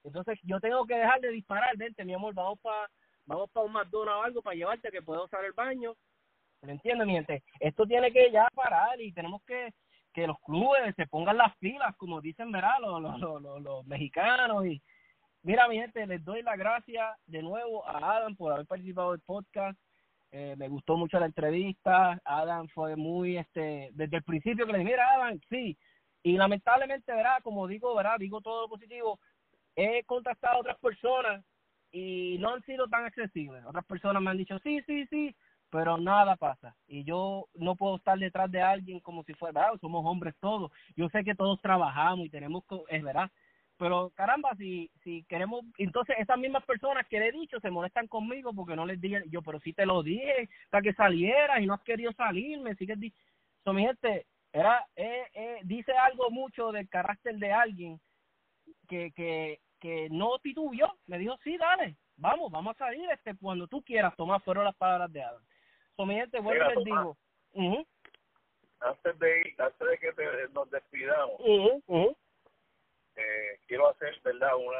entonces 0.03 0.39
yo 0.43 0.59
tengo 0.59 0.85
que 0.85 0.95
dejar 0.95 1.19
de 1.19 1.29
disparar, 1.29 1.75
vente 1.75 2.05
mi 2.05 2.13
amor, 2.13 2.33
vamos 2.33 2.59
para 2.59 2.87
vamos 3.25 3.49
para 3.51 3.65
un 3.65 3.73
McDonald's 3.73 4.19
o 4.19 4.23
algo 4.23 4.41
para 4.41 4.55
llevarte 4.55 4.91
que 4.91 5.01
puedo 5.01 5.25
usar 5.25 5.43
el 5.43 5.53
baño. 5.53 5.93
¿Me 6.61 6.71
entiendes, 6.71 7.05
mi 7.05 7.13
gente? 7.13 7.43
Esto 7.59 7.85
tiene 7.85 8.11
que 8.11 8.31
ya 8.31 8.47
parar 8.55 8.99
y 9.01 9.11
tenemos 9.11 9.43
que 9.43 9.73
que 10.13 10.25
los 10.25 10.39
clubes 10.39 10.95
se 10.95 11.05
pongan 11.05 11.37
las 11.37 11.55
filas, 11.57 11.95
como 11.95 12.21
dicen, 12.21 12.51
¿verdad? 12.51 12.79
Los, 12.81 13.01
los, 13.01 13.41
los, 13.41 13.61
los 13.61 13.85
mexicanos 13.85 14.65
y 14.65 14.81
mira, 15.43 15.67
mi 15.67 15.77
gente, 15.77 16.07
les 16.07 16.23
doy 16.25 16.41
las 16.41 16.57
gracias 16.57 17.17
de 17.27 17.41
nuevo 17.43 17.87
a 17.87 18.17
Adam 18.17 18.35
por 18.35 18.51
haber 18.51 18.65
participado 18.65 19.11
del 19.11 19.21
podcast. 19.21 19.79
Eh, 20.31 20.55
me 20.57 20.67
gustó 20.67 20.97
mucho 20.97 21.19
la 21.19 21.25
entrevista, 21.25 22.19
Adam 22.25 22.67
fue 22.69 22.95
muy, 22.95 23.37
este, 23.37 23.89
desde 23.93 24.17
el 24.17 24.23
principio 24.23 24.65
que 24.65 24.73
le 24.73 24.79
dije, 24.79 24.91
mira 24.91 25.07
Adam, 25.15 25.39
sí, 25.49 25.77
y 26.23 26.37
lamentablemente, 26.37 27.13
verá, 27.13 27.39
como 27.41 27.67
digo, 27.67 27.95
verá, 27.95 28.17
digo 28.17 28.41
todo 28.41 28.63
lo 28.63 28.67
positivo, 28.67 29.19
he 29.75 30.03
contactado 30.03 30.57
a 30.57 30.59
otras 30.59 30.77
personas 30.79 31.45
y 31.91 32.37
no 32.39 32.53
han 32.53 32.61
sido 32.63 32.87
tan 32.87 33.05
accesibles. 33.05 33.63
Otras 33.65 33.85
personas 33.85 34.21
me 34.21 34.31
han 34.31 34.37
dicho, 34.37 34.59
sí, 34.59 34.81
sí, 34.85 35.07
sí, 35.07 35.35
pero 35.69 35.97
nada 35.97 36.35
pasa. 36.35 36.75
Y 36.87 37.03
yo 37.03 37.47
no 37.55 37.75
puedo 37.75 37.97
estar 37.97 38.17
detrás 38.17 38.51
de 38.51 38.61
alguien 38.61 38.99
como 38.99 39.23
si 39.23 39.33
fuera, 39.35 39.61
¿verdad? 39.61 39.79
somos 39.79 40.05
hombres 40.05 40.35
todos. 40.39 40.71
Yo 40.95 41.07
sé 41.09 41.23
que 41.23 41.35
todos 41.35 41.61
trabajamos 41.61 42.25
y 42.25 42.29
tenemos, 42.29 42.63
es 42.89 43.03
verdad, 43.03 43.31
pero 43.77 44.11
caramba, 44.15 44.55
si, 44.55 44.89
si 45.03 45.23
queremos, 45.25 45.63
entonces 45.77 46.15
esas 46.19 46.37
mismas 46.37 46.65
personas 46.65 47.05
que 47.07 47.19
le 47.19 47.27
he 47.27 47.31
dicho 47.31 47.59
se 47.59 47.69
molestan 47.69 48.07
conmigo 48.07 48.53
porque 48.53 48.75
no 48.75 48.85
les 48.85 48.99
dije, 48.99 49.23
yo, 49.29 49.41
pero 49.41 49.59
si 49.59 49.73
te 49.73 49.85
lo 49.85 50.03
dije 50.03 50.49
para 50.69 50.81
que 50.81 50.93
salieras 50.93 51.61
y 51.61 51.65
no 51.65 51.75
has 51.75 51.83
querido 51.83 52.11
salir, 52.13 52.59
me 52.59 52.75
sigues 52.75 52.99
diciendo. 52.99 53.27
So, 53.63 53.73
mi 53.73 53.83
gente, 53.83 54.25
era, 54.53 54.85
eh, 54.95 55.25
eh, 55.33 55.59
dice 55.63 55.91
algo 55.91 56.31
mucho 56.31 56.71
del 56.71 56.87
carácter 56.89 57.35
de 57.35 57.51
alguien 57.51 57.99
que, 58.87 59.11
que, 59.11 59.59
que 59.79 60.07
no 60.09 60.39
titubió, 60.39 60.91
me 61.05 61.17
dijo, 61.19 61.37
sí, 61.43 61.57
dale, 61.57 61.97
vamos, 62.15 62.51
vamos 62.51 62.75
a 62.75 62.79
salir 62.79 63.09
este 63.11 63.35
cuando 63.35 63.67
tú 63.67 63.83
quieras, 63.83 64.15
tomar 64.15 64.41
fueron 64.41 64.63
las 64.63 64.75
palabras 64.75 65.11
de 65.11 65.21
Adam. 65.21 65.43
So, 65.95 66.05
mi 66.05 66.15
gente, 66.15 66.39
bueno, 66.39 66.69
les 66.69 66.83
digo. 66.83 67.17
Antes 68.79 69.19
de 69.19 69.39
ir, 69.41 69.61
antes 69.61 69.87
de 69.87 69.97
que 69.97 70.13
nos 70.53 70.69
despidamos, 70.69 71.41
eh, 73.17 73.59
quiero 73.67 73.89
hacer, 73.89 74.19
¿verdad? 74.23 74.55
Una, 74.55 74.79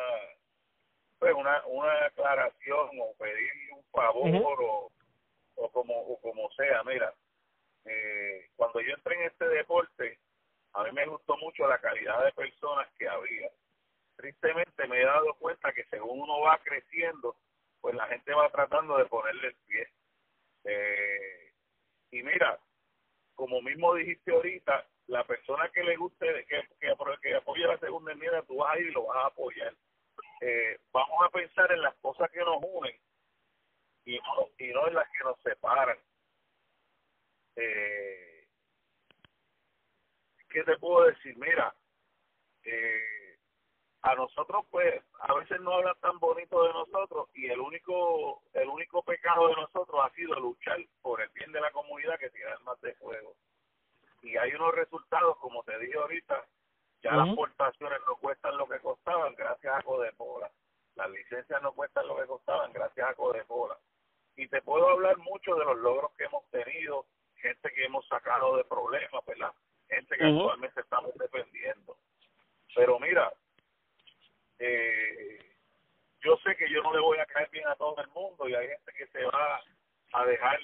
pues 1.20 1.34
una, 1.34 1.66
una 1.68 2.06
aclaración 2.06 2.90
o 3.02 3.14
pedir 3.18 3.52
un 3.76 3.84
favor 3.92 4.58
o, 4.62 4.92
o, 5.56 5.72
como, 5.72 5.94
o 5.94 6.22
como 6.22 6.50
sea. 6.52 6.84
Mira, 6.84 7.14
eh, 7.86 8.50
cuando 8.56 8.80
yo 8.82 8.94
entré 8.94 9.16
en 9.16 9.24
este 9.24 9.48
deporte, 9.50 10.20
a 10.74 10.84
mí 10.84 10.92
me 10.92 11.08
gustó 11.08 11.36
mucho 11.38 11.68
la 11.68 11.80
calidad 11.80 12.24
de 12.24 12.32
personas 12.34 12.88
que 12.98 13.08
había. 13.08 13.50
Tristemente 14.16 14.88
me 14.88 15.02
he 15.02 15.06
dado 15.06 15.34
cuenta 15.36 15.74
que 15.74 15.84
según 15.86 16.22
uno 16.22 16.42
va 16.42 16.60
creciendo, 16.64 17.36
pues 17.82 17.96
la 17.96 18.08
gente 18.08 18.34
va 18.34 18.50
tratando 18.50 18.98
de 18.98 19.06
ponerle 19.06 19.48
el 19.48 19.56
pie. 19.68 19.88
Eh, 20.64 21.54
y 22.12 22.24
mira, 22.24 22.60
como 23.36 23.62
mismo 23.62 23.96
dijiste 23.96 24.32
ahorita, 24.32 24.86
la 25.08 25.24
persona 25.24 25.70
que 25.70 25.84
le 25.84 25.96
guste, 25.96 26.46
que, 26.46 26.68
que, 26.80 26.96
que 27.22 27.36
apoye 27.36 27.66
la 27.66 27.78
segunda 27.80 28.12
enmienda, 28.12 28.44
tú 28.44 28.58
vas 28.58 28.76
a 28.76 28.80
ir 28.80 28.88
y 28.88 28.92
lo 28.92 29.06
vas 29.06 29.18
a 29.24 29.28
apoyar. 29.28 29.74
Eh, 30.42 30.80
vamos 30.92 31.18
a 31.24 31.30
pensar 31.30 31.72
en 31.72 31.82
las 31.82 31.96
cosas 31.96 32.30
que 32.32 32.40
nos 32.40 32.58
unen 32.62 32.96
y 34.06 34.18
no, 34.18 34.50
y 34.58 34.68
no 34.68 34.88
en 34.88 34.94
las 34.94 35.10
que 35.10 35.24
nos 35.24 35.40
separan. 35.42 35.98
Eh, 37.56 38.48
¿Qué 40.50 40.64
te 40.64 40.78
puedo 40.78 41.08
decir? 41.08 41.36
Mira, 41.38 41.74
eh, 42.64 43.38
a 44.02 44.16
nosotros 44.16 44.66
pues 44.70 45.04
a 45.22 45.34
veces 45.34 45.60
no 45.62 45.74
hablan 45.74 46.00
tan 46.02 46.20
bonito 46.20 46.64
de 46.64 46.74
nosotros 46.74 47.30
y 47.34 47.48
el 47.48 47.60
único 47.60 48.44
el 48.54 48.68
único 48.70 49.04
pecado 49.04 49.48
de 49.48 49.56
nosotros 49.56 50.00
ha 50.04 50.10
sido 50.12 50.40
luchar 50.40 50.78
por 51.02 51.22
el 51.22 51.30
bien 51.30 51.52
de 51.52 51.62
la 51.62 51.72
comunidad 51.72 52.20
que 52.20 52.30
tiene 52.30 52.52
armas 52.52 52.80
de 52.82 52.94
fuego 52.96 53.36
y 54.22 54.38
hay 54.38 54.54
unos 54.54 54.74
resultados, 54.76 55.38
como 55.38 55.64
te 55.64 55.78
dije 55.80 55.98
ahorita, 55.98 56.44
ya 57.02 57.12
las 57.12 57.34
portaciones 57.36 58.00
no 58.08 58.16
cuestan 58.18 58.58
lo 58.58 58.68
que 58.68 58.80
costaban 58.80 59.36
gracias 59.36 59.74
a 59.74 59.84
Codepola. 59.84 60.52
Las 60.96 61.10
licencias 61.12 61.62
no 61.62 61.72
cuestan 61.74 62.08
lo 62.08 62.18
que 62.18 62.26
costaban 62.26 62.74
gracias 62.74 63.10
a 63.10 63.14
Codepola. 63.14 63.78
Y 64.36 64.48
te 64.48 64.62
puedo 64.62 64.90
hablar 64.90 65.18
mucho 65.20 65.56
de 65.56 65.66
los 65.66 65.78
logros 65.78 66.12
que 66.18 66.26
hemos 66.26 66.44
tenido, 66.50 67.06
gente 67.36 67.72
que 67.72 67.86
hemos 67.86 68.08
sacado 68.08 68.58
de 68.58 68.64
problemas, 68.66 69.24
¿verdad? 69.26 69.52
Gente 69.90 70.18
que 70.18 70.26
actualmente 70.26 70.82
estamos 70.82 71.14
dependiendo. 71.16 71.98
Pero 72.76 73.00
mira, 73.00 73.32
eh, 74.60 75.40
yo 76.22 76.38
sé 76.44 76.56
que 76.58 76.70
yo 76.70 76.82
no 76.82 76.94
le 76.94 77.00
voy 77.00 77.20
a 77.20 77.26
caer 77.26 77.50
bien 77.52 77.68
a 77.68 77.76
todo 77.76 77.96
el 78.02 78.08
mundo 78.10 78.50
y 78.50 78.56
hay 78.56 78.68
gente 78.68 78.92
que 78.94 79.08
se 79.08 79.24
va 79.26 79.62
a 80.14 80.26
dejar 80.26 80.60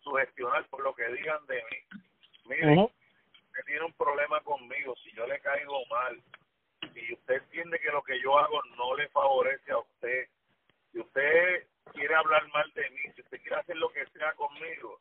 sugestionar 0.00 0.66
por 0.68 0.82
lo 0.82 0.94
que 0.94 1.08
digan 1.08 1.44
de 1.46 1.56
mí. 1.56 2.00
Miren, 2.46 2.78
usted 2.78 3.64
tiene 3.66 3.84
un 3.84 3.92
problema 3.94 4.40
conmigo, 4.42 4.94
si 5.02 5.12
yo 5.12 5.26
le 5.26 5.40
caigo 5.40 5.84
mal, 5.86 6.22
y 6.94 7.12
usted 7.14 7.34
entiende 7.34 7.80
que 7.80 7.90
lo 7.90 8.02
que 8.02 8.20
yo 8.20 8.38
hago 8.38 8.62
no 8.76 8.94
le 8.96 9.08
favorece 9.08 9.72
a 9.72 9.78
usted, 9.78 10.28
si 10.92 11.00
usted 11.00 11.66
quiere 11.92 12.14
hablar 12.14 12.46
mal 12.52 12.70
de 12.74 12.88
mí, 12.90 13.00
si 13.14 13.22
usted 13.22 13.40
quiere 13.40 13.56
hacer 13.56 13.76
lo 13.76 13.90
que 13.90 14.06
sea 14.06 14.32
conmigo, 14.34 15.00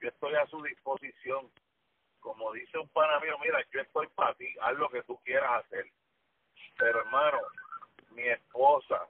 yo 0.00 0.08
estoy 0.08 0.34
a 0.34 0.46
su 0.46 0.62
disposición. 0.62 1.50
Como 2.20 2.52
dice 2.52 2.78
un 2.78 2.88
pana 2.88 3.18
mío, 3.20 3.36
mira, 3.40 3.64
yo 3.72 3.80
estoy 3.80 4.06
para 4.08 4.34
ti, 4.34 4.54
haz 4.60 4.74
lo 4.74 4.88
que 4.88 5.02
tú 5.02 5.18
quieras 5.24 5.64
hacer. 5.64 5.86
Pero 6.78 7.00
hermano, 7.00 7.38
mi 8.10 8.22
esposa 8.28 9.08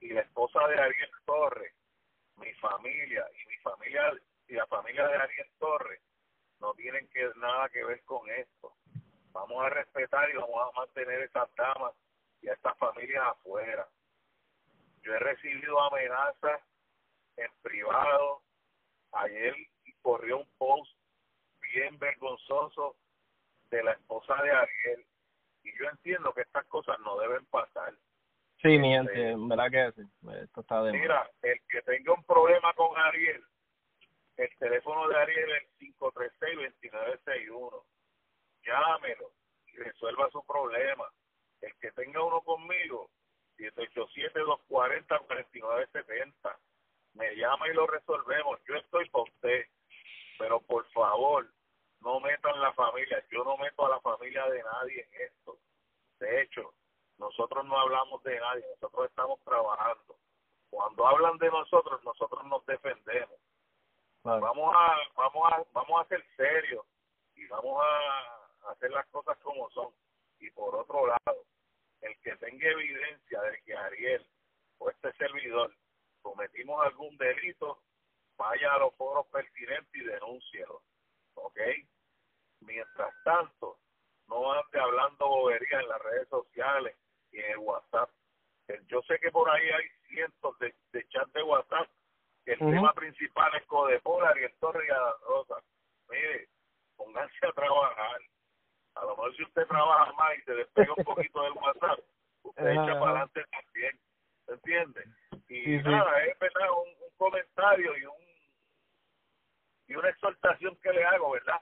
y 0.00 0.10
la 0.10 0.20
esposa 0.20 0.66
de 0.68 0.78
Ariel 0.78 1.10
Torres, 1.24 1.72
mi 2.36 2.52
familia 2.54 3.26
y 3.32 3.48
mi 3.48 3.56
familia 3.58 4.12
y 4.48 4.54
la 4.54 4.66
familia 4.66 5.06
de 5.08 5.16
Ariel 5.16 5.50
Torres 5.58 6.00
no 6.60 6.74
tienen 6.74 7.08
que 7.08 7.30
nada 7.36 7.68
que 7.68 7.84
ver 7.84 8.02
con 8.04 8.28
esto. 8.30 8.74
Vamos 9.32 9.64
a 9.64 9.70
respetar 9.70 10.28
y 10.30 10.34
vamos 10.34 10.56
a 10.56 10.80
mantener 10.80 11.22
estas 11.22 11.48
damas 11.54 11.92
y 12.42 12.48
a 12.48 12.54
estas 12.54 12.76
familias 12.78 13.24
afuera. 13.26 13.88
Yo 15.02 15.14
he 15.14 15.18
recibido 15.18 15.80
amenazas 15.80 16.60
en 17.36 17.50
privado. 17.62 18.42
Ayer 19.12 19.54
corrió 20.02 20.38
un 20.38 20.48
post 20.58 20.90
bien 21.72 21.98
vergonzoso 21.98 22.96
de 23.70 23.82
la 23.82 23.92
esposa 23.92 24.34
de 24.42 24.50
Ariel. 24.50 25.06
Y 25.62 25.78
yo 25.78 25.88
entiendo 25.90 26.32
que 26.32 26.42
estas 26.42 26.64
cosas 26.66 26.98
no 27.00 27.18
deben 27.18 27.44
pasar. 27.46 27.94
Sí, 28.62 28.78
mi 28.78 28.90
gente, 28.90 29.12
este, 29.12 29.34
¿verdad 29.36 29.70
que 29.70 29.92
sí? 30.02 30.08
Esto 30.42 30.60
está 30.62 30.82
de 30.82 30.92
Mira, 30.92 31.30
el 31.42 31.60
que 31.68 31.82
tenga 31.82 32.14
un 32.14 32.24
problema 32.24 32.72
con 32.74 32.96
Ariel, 32.96 33.44
El 34.38 34.48
teléfono 34.56 35.06
de 35.08 35.16
Ariel 35.16 35.50
es 35.50 35.64
536-2961. 35.98 37.84
Llámelo 38.62 39.32
y 39.66 39.76
resuelva 39.78 40.30
su 40.30 40.46
problema. 40.46 41.10
El 41.60 41.74
que 41.80 41.90
tenga 41.90 42.22
uno 42.22 42.40
conmigo, 42.42 43.10
787-240-4970. 43.56 46.56
Me 47.14 47.34
llama 47.34 47.68
y 47.68 47.74
lo 47.74 47.88
resolvemos. 47.88 48.60
Yo 48.68 48.76
estoy 48.76 49.10
con 49.10 49.22
usted. 49.22 49.66
Pero 50.38 50.60
por 50.60 50.88
favor, 50.92 51.52
no 52.00 52.20
metan 52.20 52.60
la 52.60 52.72
familia. 52.74 53.20
Yo 53.32 53.42
no 53.42 53.56
meto 53.56 53.86
a 53.86 53.90
la 53.90 54.00
familia 54.00 54.46
de 54.46 54.62
nadie 54.62 55.08
en 55.10 55.22
esto. 55.22 55.58
De 56.20 56.42
hecho, 56.42 56.74
nosotros 57.18 57.64
no 57.64 57.76
hablamos 57.76 58.22
de 58.22 58.38
nadie. 58.38 58.64
Nosotros 58.80 59.08
estamos 59.08 59.40
trabajando. 59.42 60.16
Cuando 60.70 61.08
hablan 61.08 61.38
de 61.38 61.50
nosotros, 61.50 62.04
nosotros 62.04 62.44
nos 62.44 62.64
defendemos. 62.66 63.36
Vamos 64.24 64.74
a 64.74 64.96
vamos 65.16 65.52
a 65.52 65.64
vamos 65.72 66.00
a 66.00 66.08
ser 66.08 66.24
serios 66.36 66.84
y 67.34 67.46
vamos 67.46 67.82
a 67.82 68.70
hacer 68.70 68.90
las 68.90 69.06
cosas 69.08 69.38
como 69.38 69.70
son. 69.70 69.92
Y 70.40 70.50
por 70.50 70.74
otro 70.74 71.06
lado, 71.06 71.44
el 72.00 72.18
que 72.20 72.36
tenga 72.36 72.68
evidencia 72.68 73.40
de 73.42 73.62
que 73.62 73.76
Ariel 73.76 74.26
o 74.78 74.90
este 74.90 75.12
servidor 75.14 75.74
cometimos 76.22 76.84
algún 76.84 77.16
delito, 77.16 77.82
vaya 78.36 78.74
a 78.74 78.78
los 78.78 78.94
foros 78.96 79.26
pertinentes 79.28 79.94
y 79.94 80.04
denúncielo. 80.04 80.82
¿Ok? 81.34 81.58
Mientras 82.60 83.14
tanto, 83.24 83.78
no 84.26 84.52
ande 84.52 84.80
hablando 84.80 85.28
bobería 85.28 85.80
en 85.80 85.88
las 85.88 86.02
redes 86.02 86.28
sociales 86.28 86.96
y 87.30 87.38
en 87.38 87.52
el 87.52 87.58
WhatsApp. 87.58 88.10
Yo 88.86 89.00
sé 89.02 89.18
que 89.20 89.30
por 89.30 89.48
ahí 89.48 89.68
hay 89.70 89.88
cientos 90.08 90.58
de, 90.58 90.74
de 90.92 91.08
chats 91.08 91.32
de 91.32 91.42
WhatsApp 91.42 91.88
el 92.52 92.58
tema 92.58 92.92
principal 92.94 93.54
es 93.54 93.66
Codepolar 93.66 94.36
y 94.38 94.44
el 94.44 94.54
Torre 94.60 94.86
y 94.86 94.90
a 94.90 95.12
Rosa. 95.26 95.56
Mire, 96.10 96.48
pónganse 96.96 97.46
a 97.46 97.52
trabajar. 97.52 98.20
A 98.94 99.02
lo 99.02 99.10
mejor 99.10 99.36
si 99.36 99.42
usted 99.44 99.66
trabaja 99.66 100.12
más 100.12 100.38
y 100.38 100.42
se 100.42 100.54
despega 100.54 100.94
un 100.96 101.04
poquito 101.04 101.42
del 101.42 101.52
WhatsApp, 101.52 101.98
usted 102.42 102.66
echa 102.66 102.98
para 102.98 103.10
adelante 103.10 103.44
también. 103.50 103.98
¿Se 104.46 104.52
entiende? 104.54 105.04
Y 105.48 105.76
nada, 105.82 106.24
es 106.24 106.38
verdad, 106.38 106.70
un, 106.70 106.88
un, 106.88 107.10
comentario 107.16 107.96
y 107.98 108.04
un 108.04 108.28
y 109.88 109.94
una 109.94 110.08
exhortación 110.10 110.76
que 110.76 110.92
le 110.92 111.04
hago, 111.04 111.32
¿verdad? 111.32 111.60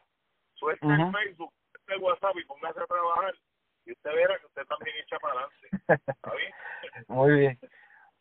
Suelte 0.55 0.87
el 0.87 1.13
Facebook, 1.13 1.53
el 1.89 2.01
WhatsApp 2.01 2.37
y 2.37 2.45
póngase 2.45 2.81
a 2.81 2.87
trabajar 2.87 3.35
y 3.85 3.93
usted 3.93 4.11
verá 4.15 4.39
que 4.39 4.47
usted 4.47 4.67
también 4.67 4.97
echa 4.99 5.19
para 5.19 5.35
adelante. 5.35 5.69
¿Está 6.07 6.35
bien? 6.35 6.53
Muy 7.09 7.39
bien. 7.39 7.59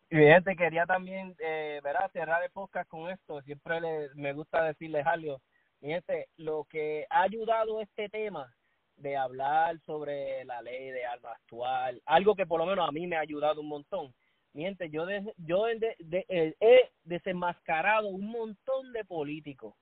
Y 0.09 0.17
gente, 0.17 0.55
quería 0.55 0.85
también, 0.85 1.35
eh, 1.39 1.79
¿verdad? 1.83 2.11
Cerrar 2.11 2.43
el 2.43 2.51
podcast 2.51 2.87
con 2.87 3.09
esto. 3.09 3.41
Siempre 3.41 3.81
le, 3.81 4.09
me 4.13 4.33
gusta 4.33 4.63
decirle, 4.63 5.03
Jalio, 5.03 5.41
gente, 5.81 6.27
lo 6.37 6.65
que 6.65 7.07
ha 7.09 7.23
ayudado 7.23 7.81
este 7.81 8.07
tema 8.09 8.53
de 8.97 9.17
hablar 9.17 9.79
sobre 9.81 10.45
la 10.45 10.61
ley 10.61 10.91
de 10.91 11.05
alma 11.05 11.31
actual, 11.31 12.01
algo 12.05 12.35
que 12.35 12.45
por 12.45 12.59
lo 12.59 12.65
menos 12.65 12.87
a 12.87 12.91
mí 12.91 13.07
me 13.07 13.17
ha 13.17 13.21
ayudado 13.21 13.61
un 13.61 13.67
montón. 13.67 14.13
Miente, 14.53 14.89
yo 14.89 15.05
de, 15.05 15.33
yo 15.37 15.65
de, 15.65 15.95
de, 15.99 16.25
eh, 16.29 16.55
he 16.61 16.91
desenmascarado 17.03 18.07
un 18.07 18.27
montón 18.27 18.93
de 18.93 19.03
políticos. 19.03 19.75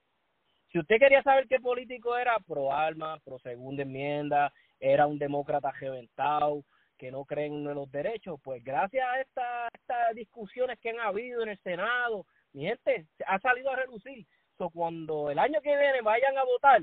Si 0.71 0.79
usted 0.79 0.97
quería 0.97 1.21
saber 1.21 1.47
qué 1.47 1.59
político 1.59 2.17
era, 2.17 2.35
pro 2.47 2.73
alma, 2.73 3.19
pro 3.23 3.37
segunda 3.39 3.83
enmienda, 3.83 4.51
era 4.79 5.05
un 5.05 5.19
demócrata 5.19 5.71
reventado, 5.71 6.63
que 6.97 7.11
no 7.11 7.25
creen 7.25 7.67
en 7.67 7.75
los 7.75 7.91
derechos, 7.91 8.39
pues 8.43 8.63
gracias 8.63 9.05
a 9.05 9.19
esta, 9.19 9.67
estas 9.73 10.15
discusiones 10.15 10.79
que 10.79 10.91
han 10.91 10.99
habido 10.99 11.43
en 11.43 11.49
el 11.49 11.59
Senado, 11.59 12.25
mi 12.53 12.65
gente, 12.65 13.07
ha 13.25 13.39
salido 13.39 13.71
a 13.71 13.75
reducir. 13.75 14.25
So, 14.57 14.69
cuando 14.69 15.31
el 15.31 15.39
año 15.39 15.61
que 15.61 15.75
viene 15.75 16.01
vayan 16.01 16.37
a 16.37 16.43
votar, 16.43 16.81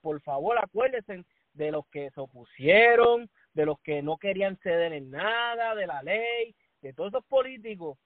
por 0.00 0.20
favor 0.20 0.58
acuérdense 0.58 1.24
de 1.54 1.70
los 1.72 1.86
que 1.88 2.10
se 2.10 2.20
opusieron, 2.20 3.30
de 3.54 3.66
los 3.66 3.80
que 3.80 4.02
no 4.02 4.18
querían 4.18 4.56
ceder 4.58 4.92
en 4.92 5.10
nada, 5.10 5.74
de 5.74 5.86
la 5.86 6.02
ley, 6.02 6.54
de 6.82 6.92
todos 6.92 7.12
esos 7.12 7.24
políticos, 7.26 7.98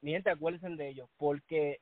mi 0.00 0.12
gente, 0.12 0.30
acuérdense 0.30 0.68
de 0.68 0.88
ellos, 0.88 1.08
porque 1.16 1.80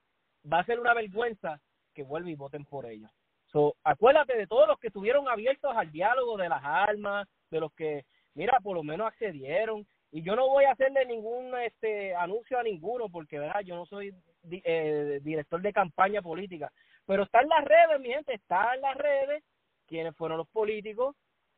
va 0.50 0.60
a 0.60 0.64
ser 0.64 0.78
una 0.78 0.94
vergüenza 0.94 1.60
que 1.94 2.02
vuelvan 2.02 2.30
y 2.30 2.34
voten 2.36 2.64
por 2.64 2.86
ellos. 2.86 3.10
So, 3.46 3.76
acuérdate 3.84 4.36
de 4.36 4.46
todos 4.46 4.66
los 4.68 4.78
que 4.78 4.88
estuvieron 4.88 5.28
abiertos 5.28 5.74
al 5.76 5.90
diálogo 5.92 6.36
de 6.36 6.48
las 6.48 6.62
armas, 6.62 7.28
de 7.50 7.60
los 7.60 7.72
que, 7.74 8.04
mira, 8.34 8.58
por 8.60 8.76
lo 8.76 8.82
menos 8.82 9.06
accedieron. 9.08 9.86
Y 10.10 10.22
yo 10.22 10.36
no 10.36 10.46
voy 10.48 10.64
a 10.64 10.72
hacerle 10.72 11.04
ningún 11.06 11.56
este 11.58 12.14
anuncio 12.14 12.58
a 12.58 12.62
ninguno, 12.62 13.08
porque, 13.08 13.38
verdad, 13.38 13.60
yo 13.62 13.74
no 13.74 13.86
soy 13.86 14.14
eh, 14.50 15.20
director 15.22 15.60
de 15.60 15.72
campaña 15.72 16.22
política. 16.22 16.70
Pero 17.06 17.24
está 17.24 17.40
en 17.40 17.48
las 17.48 17.64
redes, 17.64 18.00
mi 18.00 18.08
gente, 18.10 18.34
está 18.34 18.74
en 18.74 18.80
las 18.80 18.96
redes 18.96 19.42
quienes 19.86 20.16
fueron 20.16 20.38
los 20.38 20.48
políticos 20.48 21.14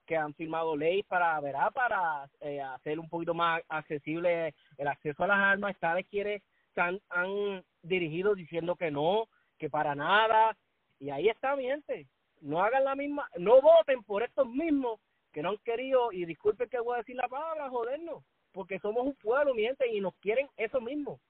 que 0.06 0.16
han 0.16 0.34
firmado 0.34 0.76
leyes 0.76 1.04
para, 1.06 1.38
¿verdad? 1.40 1.72
Para 1.72 2.28
eh, 2.40 2.60
hacer 2.60 2.98
un 2.98 3.08
poquito 3.08 3.34
más 3.34 3.60
accesible 3.68 4.54
el 4.78 4.88
acceso 4.88 5.24
a 5.24 5.26
las 5.26 5.38
armas. 5.38 5.72
Está 5.72 5.94
de 5.94 6.04
quienes 6.04 6.42
han, 6.76 7.00
han 7.10 7.64
dirigido 7.82 8.34
diciendo 8.34 8.76
que 8.76 8.90
no, 8.90 9.28
que 9.58 9.68
para 9.68 9.94
nada. 9.94 10.56
Y 10.98 11.10
ahí 11.10 11.28
está, 11.28 11.56
mi 11.56 11.64
gente. 11.64 12.06
No 12.40 12.62
hagan 12.62 12.84
la 12.84 12.94
misma, 12.94 13.28
no 13.36 13.60
voten 13.60 14.02
por 14.04 14.22
estos 14.22 14.46
mismos 14.48 15.00
que 15.36 15.42
no 15.42 15.50
han 15.50 15.58
querido, 15.58 16.12
y 16.12 16.24
disculpen 16.24 16.66
que 16.70 16.80
voy 16.80 16.94
a 16.94 16.98
decir 17.00 17.14
la 17.14 17.28
palabra, 17.28 17.68
jodernos, 17.68 18.24
porque 18.52 18.78
somos 18.78 19.04
un 19.04 19.14
pueblo, 19.16 19.52
mi 19.52 19.64
gente, 19.64 19.86
y 19.86 20.00
nos 20.00 20.14
quieren 20.14 20.48
eso 20.56 20.80
mismo. 20.80 21.20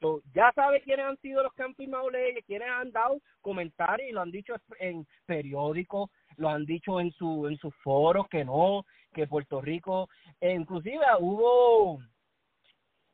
So, 0.00 0.22
ya 0.32 0.50
sabe 0.54 0.80
quiénes 0.80 1.04
han 1.04 1.18
sido 1.18 1.42
los 1.42 1.52
que 1.52 1.62
han 1.62 1.74
firmado 1.74 2.08
leyes, 2.08 2.42
quiénes 2.46 2.70
han 2.70 2.90
dado 2.92 3.20
comentarios 3.42 4.08
y 4.08 4.12
lo 4.12 4.22
han 4.22 4.30
dicho 4.30 4.54
en 4.78 5.06
periódicos, 5.26 6.08
lo 6.38 6.48
han 6.48 6.64
dicho 6.64 6.98
en 6.98 7.12
su 7.12 7.46
en 7.46 7.58
sus 7.58 7.74
foros 7.84 8.26
que 8.30 8.42
no, 8.42 8.86
que 9.12 9.26
Puerto 9.26 9.60
Rico, 9.60 10.08
e 10.40 10.54
inclusive 10.54 11.04
hubo, 11.20 12.00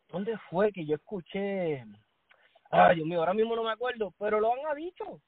¿dónde 0.09 0.39
fue 0.51 0.71
que 0.71 0.87
yo 0.87 0.95
escuché? 0.95 1.85
Ay, 2.71 2.95
Dios 2.95 3.09
mío, 3.09 3.19
ahora 3.19 3.35
mismo 3.35 3.57
no 3.57 3.65
me 3.65 3.73
acuerdo, 3.73 4.15
pero 4.21 4.39
lo 4.39 4.53
han 4.53 4.77
dicho 4.77 5.21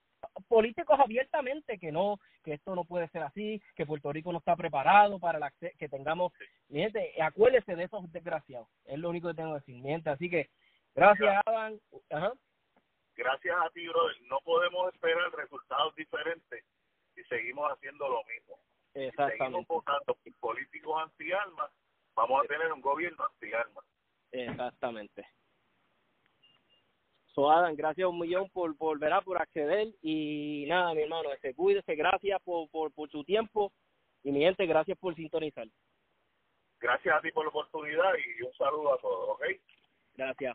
políticos 0.49 0.99
abiertamente 0.99 1.79
que 1.79 1.93
no, 1.93 2.19
que 2.43 2.55
esto 2.55 2.75
no 2.75 2.85
puede 2.85 3.09
ser 3.09 3.23
así, 3.23 3.63
que 3.75 3.87
Puerto 3.87 4.13
Rico 4.13 4.33
no 4.33 4.39
está 4.39 4.57
preparado 4.57 5.19
para 5.19 5.45
acceso, 5.45 5.77
que 5.79 5.89
tengamos, 5.89 6.33
miente, 6.69 7.15
acuérdese 7.23 7.77
de 7.77 7.85
esos 7.85 8.11
desgraciados, 8.13 8.69
es 8.85 8.99
lo 8.99 9.11
único 9.11 9.29
que 9.29 9.35
tengo 9.35 9.53
que 9.53 9.61
decir, 9.61 9.83
miente, 9.83 10.11
así 10.11 10.29
que 10.29 10.51
gracias 10.95 11.43
Adam, 11.47 11.79
Ajá. 12.11 12.33
gracias 13.17 13.57
a 13.65 13.71
ti, 13.71 13.87
brother, 13.87 14.17
no 14.23 14.41
podemos 14.41 14.93
esperar 14.93 15.31
resultados 15.33 15.95
diferentes 15.95 16.65
si 17.15 17.25
seguimos 17.25 17.71
haciendo 17.73 18.09
lo 18.09 18.25
mismo. 18.25 18.59
Exactamente. 18.95 19.33
Si 19.33 19.39
seguimos 19.39 19.67
votando 19.69 20.19
políticos 20.41 21.03
anti-armas, 21.03 21.71
vamos 22.15 22.45
a 22.45 22.49
tener 22.49 22.73
un 22.73 22.81
gobierno 22.81 23.25
anti-armas. 23.25 23.85
Exactamente. 24.33 25.27
So, 27.41 27.51
Adam, 27.51 27.75
gracias 27.75 28.07
un 28.07 28.19
millón 28.19 28.51
por, 28.51 28.77
por, 28.77 28.99
¿verdad? 28.99 29.23
por 29.25 29.41
acceder 29.41 29.89
y 30.03 30.67
nada, 30.69 30.93
mi 30.93 31.01
hermano, 31.01 31.33
este, 31.33 31.55
cuídese, 31.55 31.95
gracias 31.95 32.39
por, 32.43 32.69
por, 32.69 32.93
por 32.93 33.09
su 33.09 33.25
tiempo 33.25 33.73
y 34.23 34.31
mi 34.31 34.41
gente, 34.41 34.67
gracias 34.67 34.99
por 34.99 35.15
sintonizar. 35.15 35.67
Gracias 36.81 37.17
a 37.17 37.21
ti 37.23 37.33
por 37.33 37.47
la 37.47 37.49
oportunidad 37.49 38.13
y 38.19 38.43
un 38.43 38.53
saludo 38.53 38.93
a 38.93 38.99
todos, 38.99 39.29
¿ok? 39.31 39.45
Gracias. 40.17 40.55